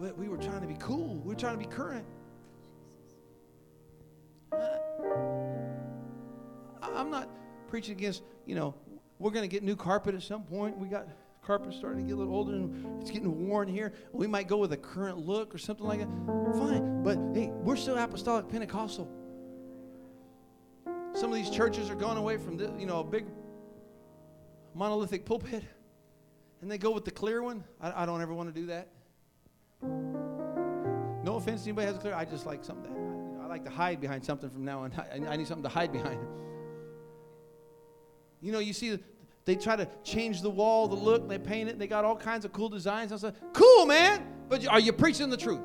But 0.00 0.16
we 0.16 0.28
were 0.28 0.38
trying 0.38 0.62
to 0.62 0.66
be 0.66 0.76
cool. 0.80 1.16
We 1.16 1.28
were 1.28 1.38
trying 1.38 1.58
to 1.60 1.68
be 1.68 1.70
current. 1.70 2.06
I'm 6.82 7.10
not 7.10 7.28
preaching 7.68 7.92
against, 7.92 8.22
you 8.46 8.54
know, 8.54 8.74
we're 9.18 9.30
going 9.30 9.42
to 9.42 9.48
get 9.48 9.62
new 9.62 9.76
carpet 9.76 10.14
at 10.14 10.22
some 10.22 10.44
point. 10.44 10.78
We 10.78 10.88
got 10.88 11.06
carpet 11.42 11.74
starting 11.74 12.04
to 12.04 12.08
get 12.08 12.14
a 12.14 12.16
little 12.16 12.34
older 12.34 12.54
and 12.54 13.02
it's 13.02 13.10
getting 13.10 13.46
worn 13.46 13.68
here. 13.68 13.92
We 14.12 14.26
might 14.26 14.48
go 14.48 14.56
with 14.56 14.72
a 14.72 14.76
current 14.78 15.18
look 15.18 15.54
or 15.54 15.58
something 15.58 15.86
like 15.86 16.00
that. 16.00 16.08
Fine. 16.08 17.02
But 17.02 17.18
hey, 17.34 17.50
we're 17.52 17.76
still 17.76 17.98
apostolic 17.98 18.48
Pentecostal. 18.48 19.06
Some 21.12 21.30
of 21.30 21.36
these 21.36 21.50
churches 21.50 21.90
are 21.90 21.94
going 21.94 22.16
away 22.16 22.38
from 22.38 22.56
the, 22.56 22.72
you 22.78 22.86
know 22.86 23.00
a 23.00 23.04
big 23.04 23.26
monolithic 24.74 25.26
pulpit, 25.26 25.64
and 26.62 26.70
they 26.70 26.78
go 26.78 26.90
with 26.90 27.04
the 27.04 27.10
clear 27.10 27.42
one. 27.42 27.64
I, 27.80 28.04
I 28.04 28.06
don't 28.06 28.22
ever 28.22 28.32
want 28.32 28.48
to 28.54 28.58
do 28.58 28.66
that. 28.68 28.88
No 29.82 31.36
offense 31.36 31.64
anybody 31.64 31.86
has 31.86 31.96
a 31.96 31.98
clear. 31.98 32.14
I 32.14 32.24
just 32.24 32.46
like 32.46 32.64
something. 32.64 32.92
You 32.92 33.38
know, 33.38 33.44
I 33.44 33.46
like 33.46 33.64
to 33.64 33.70
hide 33.70 34.00
behind 34.00 34.24
something 34.24 34.50
from 34.50 34.64
now 34.64 34.80
on. 34.80 34.92
I, 35.12 35.32
I 35.32 35.36
need 35.36 35.46
something 35.46 35.62
to 35.62 35.68
hide 35.68 35.92
behind. 35.92 36.20
You 38.40 38.52
know, 38.52 38.58
you 38.58 38.72
see, 38.72 38.98
they 39.44 39.56
try 39.56 39.76
to 39.76 39.88
change 40.02 40.42
the 40.42 40.50
wall, 40.50 40.88
the 40.88 40.96
look. 40.96 41.28
They 41.28 41.38
paint 41.38 41.68
it. 41.68 41.78
They 41.78 41.86
got 41.86 42.04
all 42.04 42.16
kinds 42.16 42.44
of 42.44 42.52
cool 42.52 42.68
designs. 42.68 43.12
I 43.12 43.16
said, 43.16 43.34
cool, 43.52 43.86
man. 43.86 44.26
But 44.48 44.66
are 44.66 44.80
you 44.80 44.92
preaching 44.92 45.30
the 45.30 45.36
truth? 45.36 45.60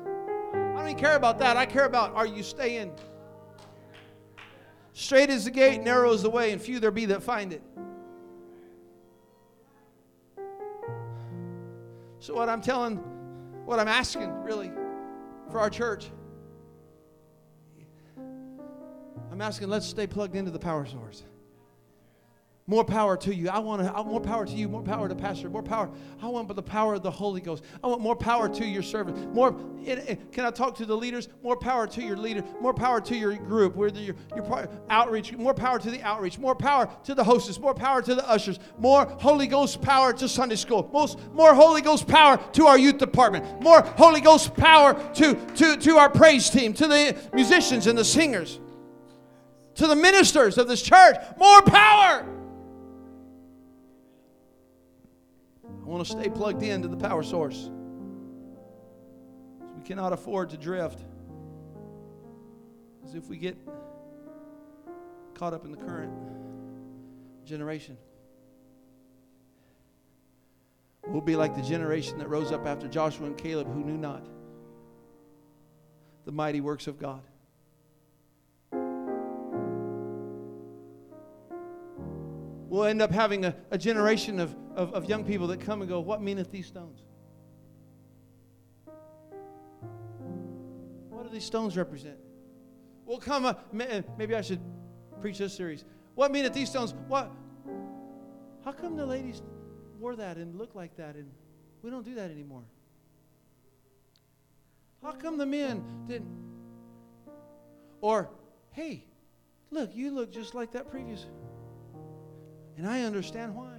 I 0.52 0.80
don't 0.80 0.88
even 0.88 0.96
care 0.96 1.16
about 1.16 1.38
that. 1.38 1.56
I 1.56 1.66
care 1.66 1.86
about 1.86 2.14
are 2.14 2.26
you 2.26 2.42
staying 2.42 2.92
Straight 4.98 5.28
is 5.28 5.44
the 5.44 5.50
gate, 5.50 5.82
narrow 5.82 6.10
is 6.14 6.22
the 6.22 6.30
way, 6.30 6.52
and 6.52 6.60
few 6.60 6.80
there 6.80 6.90
be 6.90 7.04
that 7.04 7.22
find 7.22 7.52
it. 7.52 7.62
So, 12.18 12.34
what 12.34 12.48
I'm 12.48 12.62
telling 12.62 12.98
what 13.66 13.80
I'm 13.80 13.88
asking, 13.88 14.32
really, 14.44 14.70
for 15.50 15.58
our 15.58 15.68
church. 15.68 16.10
I'm 19.32 19.42
asking, 19.42 19.68
let's 19.68 19.86
stay 19.86 20.06
plugged 20.06 20.36
into 20.36 20.52
the 20.52 20.58
power 20.58 20.86
source. 20.86 21.24
More 22.68 22.84
power 22.84 23.16
to 23.18 23.32
you. 23.32 23.48
I 23.48 23.60
want 23.60 23.80
to, 23.80 24.02
more 24.02 24.20
power 24.20 24.44
to 24.44 24.52
you, 24.52 24.68
more 24.68 24.82
power 24.82 25.08
to 25.08 25.14
pastor, 25.14 25.48
more 25.48 25.62
power. 25.62 25.88
I 26.20 26.26
want 26.26 26.48
the 26.48 26.60
power 26.60 26.94
of 26.94 27.02
the 27.02 27.10
Holy 27.12 27.40
Ghost. 27.40 27.62
I 27.82 27.86
want 27.86 28.00
more 28.00 28.16
power 28.16 28.48
to 28.48 28.66
your 28.66 28.82
servant. 28.82 29.32
More, 29.32 29.52
can 30.32 30.44
I 30.44 30.50
talk 30.50 30.74
to 30.78 30.84
the 30.84 30.96
leaders? 30.96 31.28
More 31.44 31.56
power 31.56 31.86
to 31.86 32.02
your 32.02 32.16
leader, 32.16 32.42
more 32.60 32.74
power 32.74 33.00
to 33.02 33.16
your 33.16 33.36
group, 33.36 33.76
where 33.76 33.88
your, 33.90 34.16
your 34.34 34.68
outreach, 34.90 35.32
more 35.34 35.54
power 35.54 35.78
to 35.78 35.90
the 35.92 36.02
outreach, 36.02 36.40
more 36.40 36.56
power 36.56 36.90
to 37.04 37.14
the 37.14 37.22
hostess, 37.22 37.60
more 37.60 37.72
power 37.72 38.02
to 38.02 38.16
the 38.16 38.28
ushers, 38.28 38.58
more 38.78 39.06
Holy 39.20 39.46
Ghost 39.46 39.80
power 39.80 40.12
to 40.14 40.28
Sunday 40.28 40.56
school, 40.56 40.90
most, 40.92 41.20
more 41.34 41.54
Holy 41.54 41.82
Ghost 41.82 42.08
power 42.08 42.36
to 42.54 42.66
our 42.66 42.78
youth 42.78 42.98
department, 42.98 43.62
more 43.62 43.82
Holy 43.82 44.20
Ghost 44.20 44.56
power 44.56 44.94
to, 45.14 45.34
to, 45.54 45.76
to 45.76 45.98
our 45.98 46.10
praise 46.10 46.50
team, 46.50 46.74
to 46.74 46.88
the 46.88 47.16
musicians 47.32 47.86
and 47.86 47.96
the 47.96 48.04
singers, 48.04 48.58
to 49.76 49.86
the 49.86 49.94
ministers 49.94 50.58
of 50.58 50.66
this 50.66 50.82
church. 50.82 51.14
More 51.38 51.62
power. 51.62 52.26
I 55.86 55.88
want 55.88 56.04
to 56.04 56.10
stay 56.10 56.28
plugged 56.28 56.64
in 56.64 56.82
to 56.82 56.88
the 56.88 56.96
power 56.96 57.22
source. 57.22 57.70
So 59.60 59.72
we 59.76 59.82
cannot 59.82 60.12
afford 60.12 60.50
to 60.50 60.56
drift. 60.56 60.98
As 63.04 63.14
if 63.14 63.28
we 63.28 63.36
get 63.36 63.56
caught 65.34 65.54
up 65.54 65.64
in 65.64 65.70
the 65.70 65.76
current 65.76 66.12
generation. 67.44 67.96
We'll 71.06 71.20
be 71.20 71.36
like 71.36 71.54
the 71.54 71.62
generation 71.62 72.18
that 72.18 72.28
rose 72.28 72.50
up 72.50 72.66
after 72.66 72.88
Joshua 72.88 73.26
and 73.26 73.38
Caleb 73.38 73.72
who 73.72 73.84
knew 73.84 73.96
not 73.96 74.26
the 76.24 76.32
mighty 76.32 76.60
works 76.60 76.88
of 76.88 76.98
God. 76.98 77.22
we'll 82.76 82.84
end 82.84 83.00
up 83.00 83.10
having 83.10 83.44
a, 83.44 83.56
a 83.70 83.78
generation 83.78 84.38
of, 84.38 84.54
of, 84.76 84.92
of 84.92 85.08
young 85.08 85.24
people 85.24 85.48
that 85.48 85.60
come 85.60 85.80
and 85.80 85.88
go, 85.88 85.98
What 85.98 86.22
meaneth 86.22 86.52
these 86.52 86.66
stones? 86.66 87.00
What 91.08 91.24
do 91.24 91.30
these 91.30 91.44
stones 91.44 91.76
represent? 91.76 92.18
We'll 93.06 93.18
come, 93.18 93.46
uh, 93.46 93.54
maybe 93.72 94.34
I 94.34 94.42
should 94.42 94.60
preach 95.20 95.38
this 95.38 95.54
series. 95.54 95.84
What 96.14 96.30
meaneth 96.30 96.52
these 96.52 96.68
stones? 96.68 96.94
What? 97.08 97.32
How 98.64 98.72
come 98.72 98.96
the 98.96 99.06
ladies 99.06 99.42
wore 99.98 100.16
that 100.16 100.36
and 100.36 100.56
looked 100.56 100.76
like 100.76 100.96
that 100.96 101.14
and 101.14 101.30
we 101.82 101.90
don't 101.90 102.04
do 102.04 102.14
that 102.16 102.30
anymore? 102.30 102.64
How 105.02 105.12
come 105.12 105.38
the 105.38 105.46
men 105.46 105.84
didn't? 106.08 106.28
Or, 108.00 108.28
hey, 108.72 109.04
look, 109.70 109.94
you 109.94 110.10
look 110.10 110.32
just 110.32 110.54
like 110.54 110.72
that 110.72 110.90
previous. 110.90 111.24
And 112.76 112.86
I 112.86 113.02
understand 113.02 113.54
why. 113.54 113.75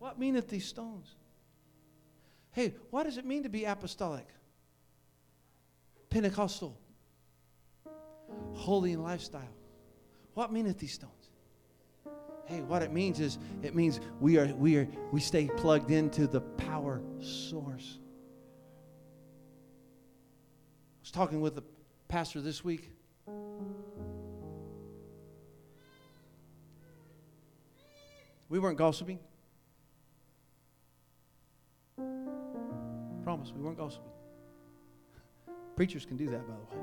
What 0.00 0.18
meaneth 0.18 0.48
these 0.48 0.64
stones? 0.64 1.14
Hey, 2.52 2.74
what 2.88 3.04
does 3.04 3.18
it 3.18 3.26
mean 3.26 3.42
to 3.42 3.50
be 3.50 3.66
apostolic? 3.66 4.26
Pentecostal. 6.08 6.76
Holy 8.54 8.92
in 8.92 9.02
lifestyle. 9.02 9.54
What 10.32 10.52
meaneth 10.52 10.78
these 10.78 10.94
stones? 10.94 11.12
Hey, 12.46 12.62
what 12.62 12.82
it 12.82 12.92
means 12.92 13.20
is 13.20 13.38
it 13.62 13.74
means 13.74 14.00
we 14.20 14.38
are 14.38 14.46
we 14.54 14.78
are 14.78 14.88
we 15.12 15.20
stay 15.20 15.48
plugged 15.48 15.90
into 15.90 16.26
the 16.26 16.40
power 16.40 17.02
source. 17.20 17.98
I 20.96 21.02
was 21.02 21.10
talking 21.10 21.42
with 21.42 21.54
the 21.54 21.62
pastor 22.08 22.40
this 22.40 22.64
week. 22.64 22.90
We 28.48 28.58
weren't 28.58 28.78
gossiping. 28.78 29.18
Promise, 33.24 33.52
we 33.54 33.62
weren't 33.62 33.78
gossiping. 33.78 34.10
Preachers 35.76 36.04
can 36.04 36.16
do 36.16 36.26
that, 36.26 36.46
by 36.46 36.54
the 36.54 36.76
way. 36.76 36.82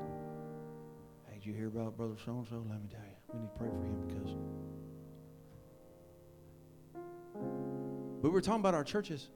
Hey, 1.26 1.34
did 1.34 1.46
you 1.46 1.52
hear 1.52 1.66
about 1.66 1.96
Brother 1.96 2.14
so 2.24 2.32
and 2.32 2.46
so? 2.46 2.56
Let 2.68 2.82
me 2.82 2.88
tell 2.90 3.00
you, 3.00 3.16
we 3.32 3.40
need 3.40 3.48
to 3.52 3.58
pray 3.58 3.68
for 3.68 3.84
him 3.84 4.06
because. 4.06 4.34
But 8.22 8.32
we're 8.32 8.40
talking 8.40 8.60
about 8.60 8.74
our 8.74 8.84
churches. 8.84 9.28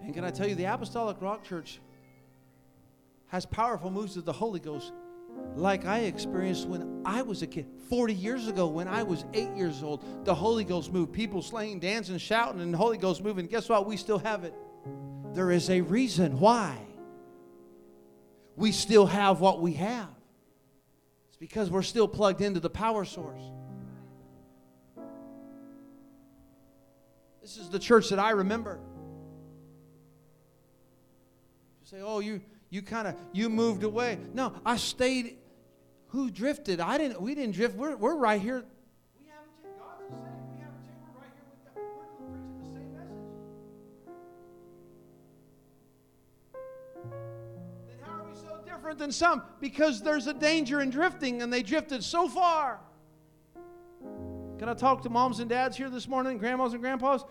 And 0.00 0.14
can 0.14 0.24
I 0.24 0.30
tell 0.30 0.46
you, 0.46 0.54
the 0.54 0.64
Apostolic 0.64 1.20
Rock 1.20 1.44
Church 1.44 1.80
has 3.28 3.44
powerful 3.46 3.90
moves 3.90 4.16
of 4.16 4.24
the 4.24 4.32
Holy 4.32 4.60
Ghost 4.60 4.92
like 5.58 5.84
I 5.84 6.00
experienced 6.00 6.68
when 6.68 7.02
I 7.04 7.22
was 7.22 7.42
a 7.42 7.46
kid. 7.46 7.66
40 7.88 8.14
years 8.14 8.46
ago, 8.48 8.66
when 8.66 8.86
I 8.86 9.02
was 9.02 9.24
eight 9.34 9.50
years 9.56 9.82
old, 9.82 10.04
the 10.24 10.34
Holy 10.34 10.64
Ghost 10.64 10.92
moved. 10.92 11.12
People 11.12 11.42
slaying, 11.42 11.80
dancing, 11.80 12.16
shouting, 12.18 12.60
and 12.60 12.72
the 12.72 12.78
Holy 12.78 12.98
Ghost 12.98 13.22
moving. 13.24 13.46
Guess 13.46 13.68
what? 13.68 13.86
We 13.86 13.96
still 13.96 14.18
have 14.18 14.44
it. 14.44 14.54
There 15.34 15.50
is 15.50 15.68
a 15.68 15.80
reason 15.80 16.38
why 16.38 16.78
we 18.56 18.72
still 18.72 19.06
have 19.06 19.40
what 19.40 19.60
we 19.60 19.72
have. 19.74 20.08
It's 21.28 21.36
because 21.36 21.70
we're 21.70 21.82
still 21.82 22.08
plugged 22.08 22.40
into 22.40 22.60
the 22.60 22.70
power 22.70 23.04
source. 23.04 23.42
This 27.42 27.56
is 27.56 27.68
the 27.68 27.78
church 27.78 28.10
that 28.10 28.18
I 28.18 28.30
remember. 28.30 28.78
You 31.80 31.86
say, 31.86 32.00
oh, 32.02 32.20
you 32.20 32.42
you 32.70 32.82
kind 32.82 33.08
of 33.08 33.14
you 33.32 33.48
moved 33.48 33.82
away. 33.82 34.18
No, 34.34 34.52
I 34.64 34.76
stayed. 34.76 35.37
Who 36.18 36.30
drifted? 36.32 36.80
I 36.80 36.98
didn't. 36.98 37.22
We 37.22 37.36
didn't 37.36 37.54
drift. 37.54 37.76
We're, 37.76 37.94
we're 37.94 38.16
right 38.16 38.40
here. 38.40 38.64
We 39.20 39.26
haven't. 39.30 39.52
God's 39.78 40.02
the 40.10 40.16
same. 40.16 40.34
We 40.52 40.58
haven't 40.58 40.82
right 41.16 41.30
here 41.38 41.46
the 42.58 42.66
same 42.74 42.92
message. 42.92 43.30
Then 47.86 47.98
how 48.02 48.14
are 48.14 48.24
we 48.24 48.34
so 48.34 48.58
different 48.66 48.98
than 48.98 49.12
some? 49.12 49.44
Because 49.60 50.02
there's 50.02 50.26
a 50.26 50.34
danger 50.34 50.80
in 50.80 50.90
drifting, 50.90 51.40
and 51.40 51.52
they 51.52 51.62
drifted 51.62 52.02
so 52.02 52.28
far. 52.28 52.80
Can 54.58 54.68
I 54.68 54.74
talk 54.74 55.02
to 55.02 55.10
moms 55.10 55.38
and 55.38 55.48
dads 55.48 55.76
here 55.76 55.88
this 55.88 56.08
morning, 56.08 56.36
grandmas 56.36 56.72
and 56.72 56.82
grandpas? 56.82 57.22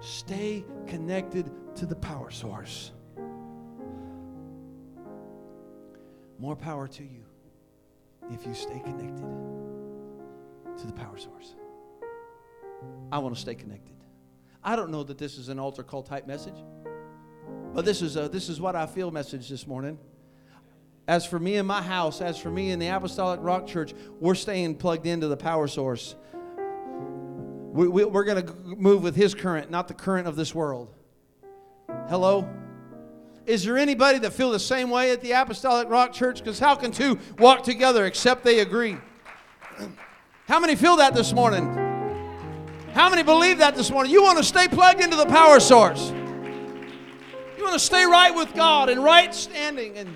Stay 0.00 0.64
connected 0.86 1.50
to 1.74 1.84
the 1.84 1.96
power 1.96 2.30
source. 2.30 2.92
More 6.38 6.54
power 6.54 6.86
to 6.86 7.02
you 7.02 7.24
if 8.30 8.46
you 8.46 8.54
stay 8.54 8.78
connected 8.78 9.26
to 10.78 10.86
the 10.86 10.92
power 10.92 11.18
source. 11.18 11.56
I 13.10 13.18
want 13.18 13.34
to 13.34 13.40
stay 13.40 13.56
connected. 13.56 13.96
I 14.62 14.76
don't 14.76 14.90
know 14.90 15.02
that 15.02 15.18
this 15.18 15.36
is 15.36 15.48
an 15.48 15.58
altar 15.58 15.82
call 15.82 16.02
type 16.02 16.26
message, 16.26 16.54
but 17.74 17.84
this 17.84 18.02
is 18.02 18.16
a, 18.16 18.28
this 18.28 18.48
is 18.48 18.60
what 18.60 18.76
I 18.76 18.86
feel 18.86 19.10
message 19.10 19.48
this 19.48 19.66
morning. 19.66 19.98
As 21.08 21.24
for 21.24 21.38
me 21.38 21.56
and 21.56 21.66
my 21.66 21.82
house, 21.82 22.20
as 22.20 22.38
for 22.38 22.50
me 22.50 22.70
and 22.70 22.80
the 22.80 22.88
Apostolic 22.88 23.40
Rock 23.42 23.66
Church, 23.66 23.94
we're 24.20 24.34
staying 24.34 24.76
plugged 24.76 25.06
into 25.06 25.26
the 25.26 25.36
power 25.36 25.66
source. 25.66 26.14
We, 27.72 27.88
we, 27.88 28.04
we're 28.04 28.24
going 28.24 28.46
to 28.46 28.54
move 28.64 29.02
with 29.02 29.16
His 29.16 29.34
current, 29.34 29.70
not 29.70 29.88
the 29.88 29.94
current 29.94 30.28
of 30.28 30.36
this 30.36 30.54
world. 30.54 30.94
Hello? 32.08 32.48
Is 33.48 33.64
there 33.64 33.78
anybody 33.78 34.18
that 34.18 34.34
feel 34.34 34.50
the 34.50 34.60
same 34.60 34.90
way 34.90 35.10
at 35.10 35.22
the 35.22 35.32
Apostolic 35.32 35.88
Rock 35.88 36.12
Church? 36.12 36.38
Because 36.40 36.58
how 36.58 36.74
can 36.74 36.92
two 36.92 37.18
walk 37.38 37.62
together 37.62 38.04
except 38.04 38.44
they 38.44 38.60
agree? 38.60 38.98
How 40.46 40.60
many 40.60 40.76
feel 40.76 40.96
that 40.96 41.14
this 41.14 41.32
morning? 41.32 41.66
How 42.92 43.08
many 43.08 43.22
believe 43.22 43.56
that 43.58 43.74
this 43.74 43.90
morning? 43.90 44.12
You 44.12 44.22
want 44.22 44.36
to 44.36 44.44
stay 44.44 44.68
plugged 44.68 45.00
into 45.00 45.16
the 45.16 45.24
power 45.24 45.60
source. 45.60 46.10
You 46.10 47.62
want 47.62 47.72
to 47.72 47.78
stay 47.78 48.04
right 48.04 48.34
with 48.34 48.52
God 48.54 48.90
and 48.90 49.02
right 49.02 49.34
standing 49.34 49.96
and 49.96 50.14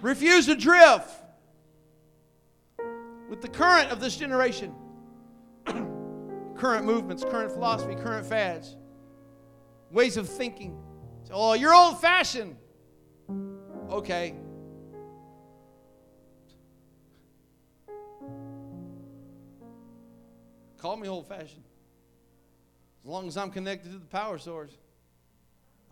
refuse 0.00 0.46
to 0.46 0.54
drift 0.54 1.10
with 3.28 3.42
the 3.42 3.48
current 3.48 3.90
of 3.90 4.00
this 4.00 4.16
generation 4.16 4.74
current 6.56 6.86
movements, 6.86 7.24
current 7.24 7.52
philosophy, 7.52 7.94
current 7.94 8.24
fads, 8.24 8.76
ways 9.90 10.16
of 10.16 10.26
thinking. 10.26 10.81
Oh, 11.32 11.54
you're 11.54 11.74
old 11.74 12.00
fashioned. 12.00 12.56
Okay. 13.90 14.34
Call 20.76 20.96
me 20.96 21.08
old 21.08 21.26
fashioned. 21.26 21.64
As 23.02 23.08
long 23.08 23.26
as 23.26 23.36
I'm 23.36 23.50
connected 23.50 23.92
to 23.92 23.98
the 23.98 24.06
power 24.06 24.36
source, 24.36 24.76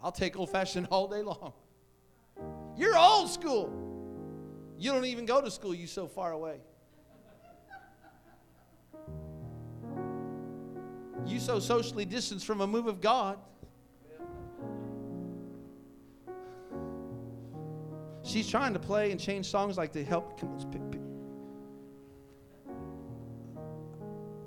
I'll 0.03 0.13
take 0.13 0.39
old 0.39 0.51
fashioned 0.51 0.89
all 0.91 1.09
day 1.09 1.23
long. 1.23 1.53
You're 2.77 2.97
old 2.97 3.31
school. 3.31 3.73
You 4.79 4.93
don't 4.93 5.05
even 5.05 5.27
go 5.27 5.41
to 5.41 5.51
school, 5.51 5.75
you're 5.75 5.89
so 5.89 6.07
far 6.07 6.33
away. 6.33 6.61
You 11.27 11.39
so 11.39 11.59
socially 11.61 12.05
distanced 12.05 12.47
from 12.47 12.61
a 12.61 12.67
move 12.67 12.87
of 12.87 13.01
God. 13.01 13.39
She's 18.31 18.49
trying 18.49 18.75
to 18.75 18.79
play 18.79 19.11
and 19.11 19.19
change 19.19 19.47
songs 19.47 19.77
like 19.77 19.91
to 19.95 20.05
help. 20.05 20.41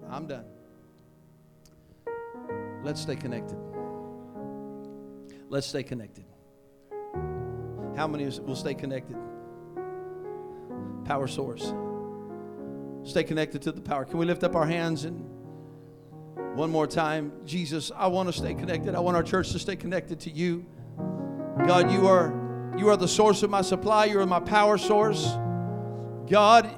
I'm 0.09 0.25
done. 0.25 0.45
Let's 2.81 3.01
stay 3.01 3.17
connected. 3.17 3.57
Let's 5.49 5.67
stay 5.67 5.83
connected. 5.83 6.23
How 7.97 8.07
many 8.07 8.23
will 8.39 8.55
stay 8.55 8.73
connected? 8.73 9.17
Power 11.03 11.27
source. 11.27 11.73
Stay 13.03 13.25
connected 13.25 13.61
to 13.63 13.73
the 13.73 13.81
power. 13.81 14.05
Can 14.05 14.17
we 14.17 14.25
lift 14.25 14.45
up 14.45 14.55
our 14.55 14.65
hands 14.65 15.03
and 15.03 15.25
one 16.55 16.71
more 16.71 16.87
time? 16.87 17.33
Jesus, 17.43 17.91
I 17.93 18.07
want 18.07 18.27
to 18.27 18.33
stay 18.33 18.53
connected. 18.53 18.95
I 18.95 19.01
want 19.01 19.17
our 19.17 19.23
church 19.23 19.51
to 19.51 19.59
stay 19.59 19.75
connected 19.75 20.21
to 20.21 20.29
you. 20.29 20.65
God, 21.65 21.91
you 21.91 22.07
are 22.07 22.42
you 22.77 22.89
are 22.89 22.97
the 22.97 23.07
source 23.07 23.43
of 23.43 23.49
my 23.49 23.61
supply. 23.61 24.05
You 24.05 24.19
are 24.19 24.25
my 24.25 24.39
power 24.39 24.77
source. 24.77 25.25
God, 26.29 26.69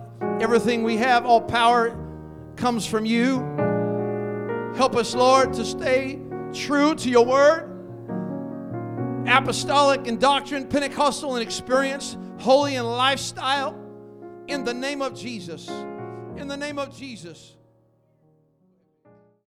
everything 0.41 0.83
we 0.83 0.97
have, 0.97 1.25
all 1.25 1.41
power 1.41 1.97
comes 2.55 2.85
from 2.85 3.05
you. 3.05 3.39
Help 4.75 4.95
us, 4.95 5.15
Lord, 5.15 5.53
to 5.53 5.65
stay 5.65 6.19
true 6.53 6.95
to 6.95 7.09
your 7.09 7.25
word 7.25 7.75
apostolic 9.27 10.07
in 10.07 10.17
doctrine, 10.17 10.67
Pentecostal 10.67 11.35
in 11.35 11.41
experience, 11.41 12.17
holy 12.39 12.75
in 12.75 12.85
lifestyle. 12.85 13.81
In 14.47 14.63
the 14.63 14.73
name 14.73 15.01
of 15.01 15.15
Jesus. 15.15 15.67
In 16.37 16.47
the 16.47 16.57
name 16.57 16.77
of 16.77 16.95
Jesus. 16.95 17.55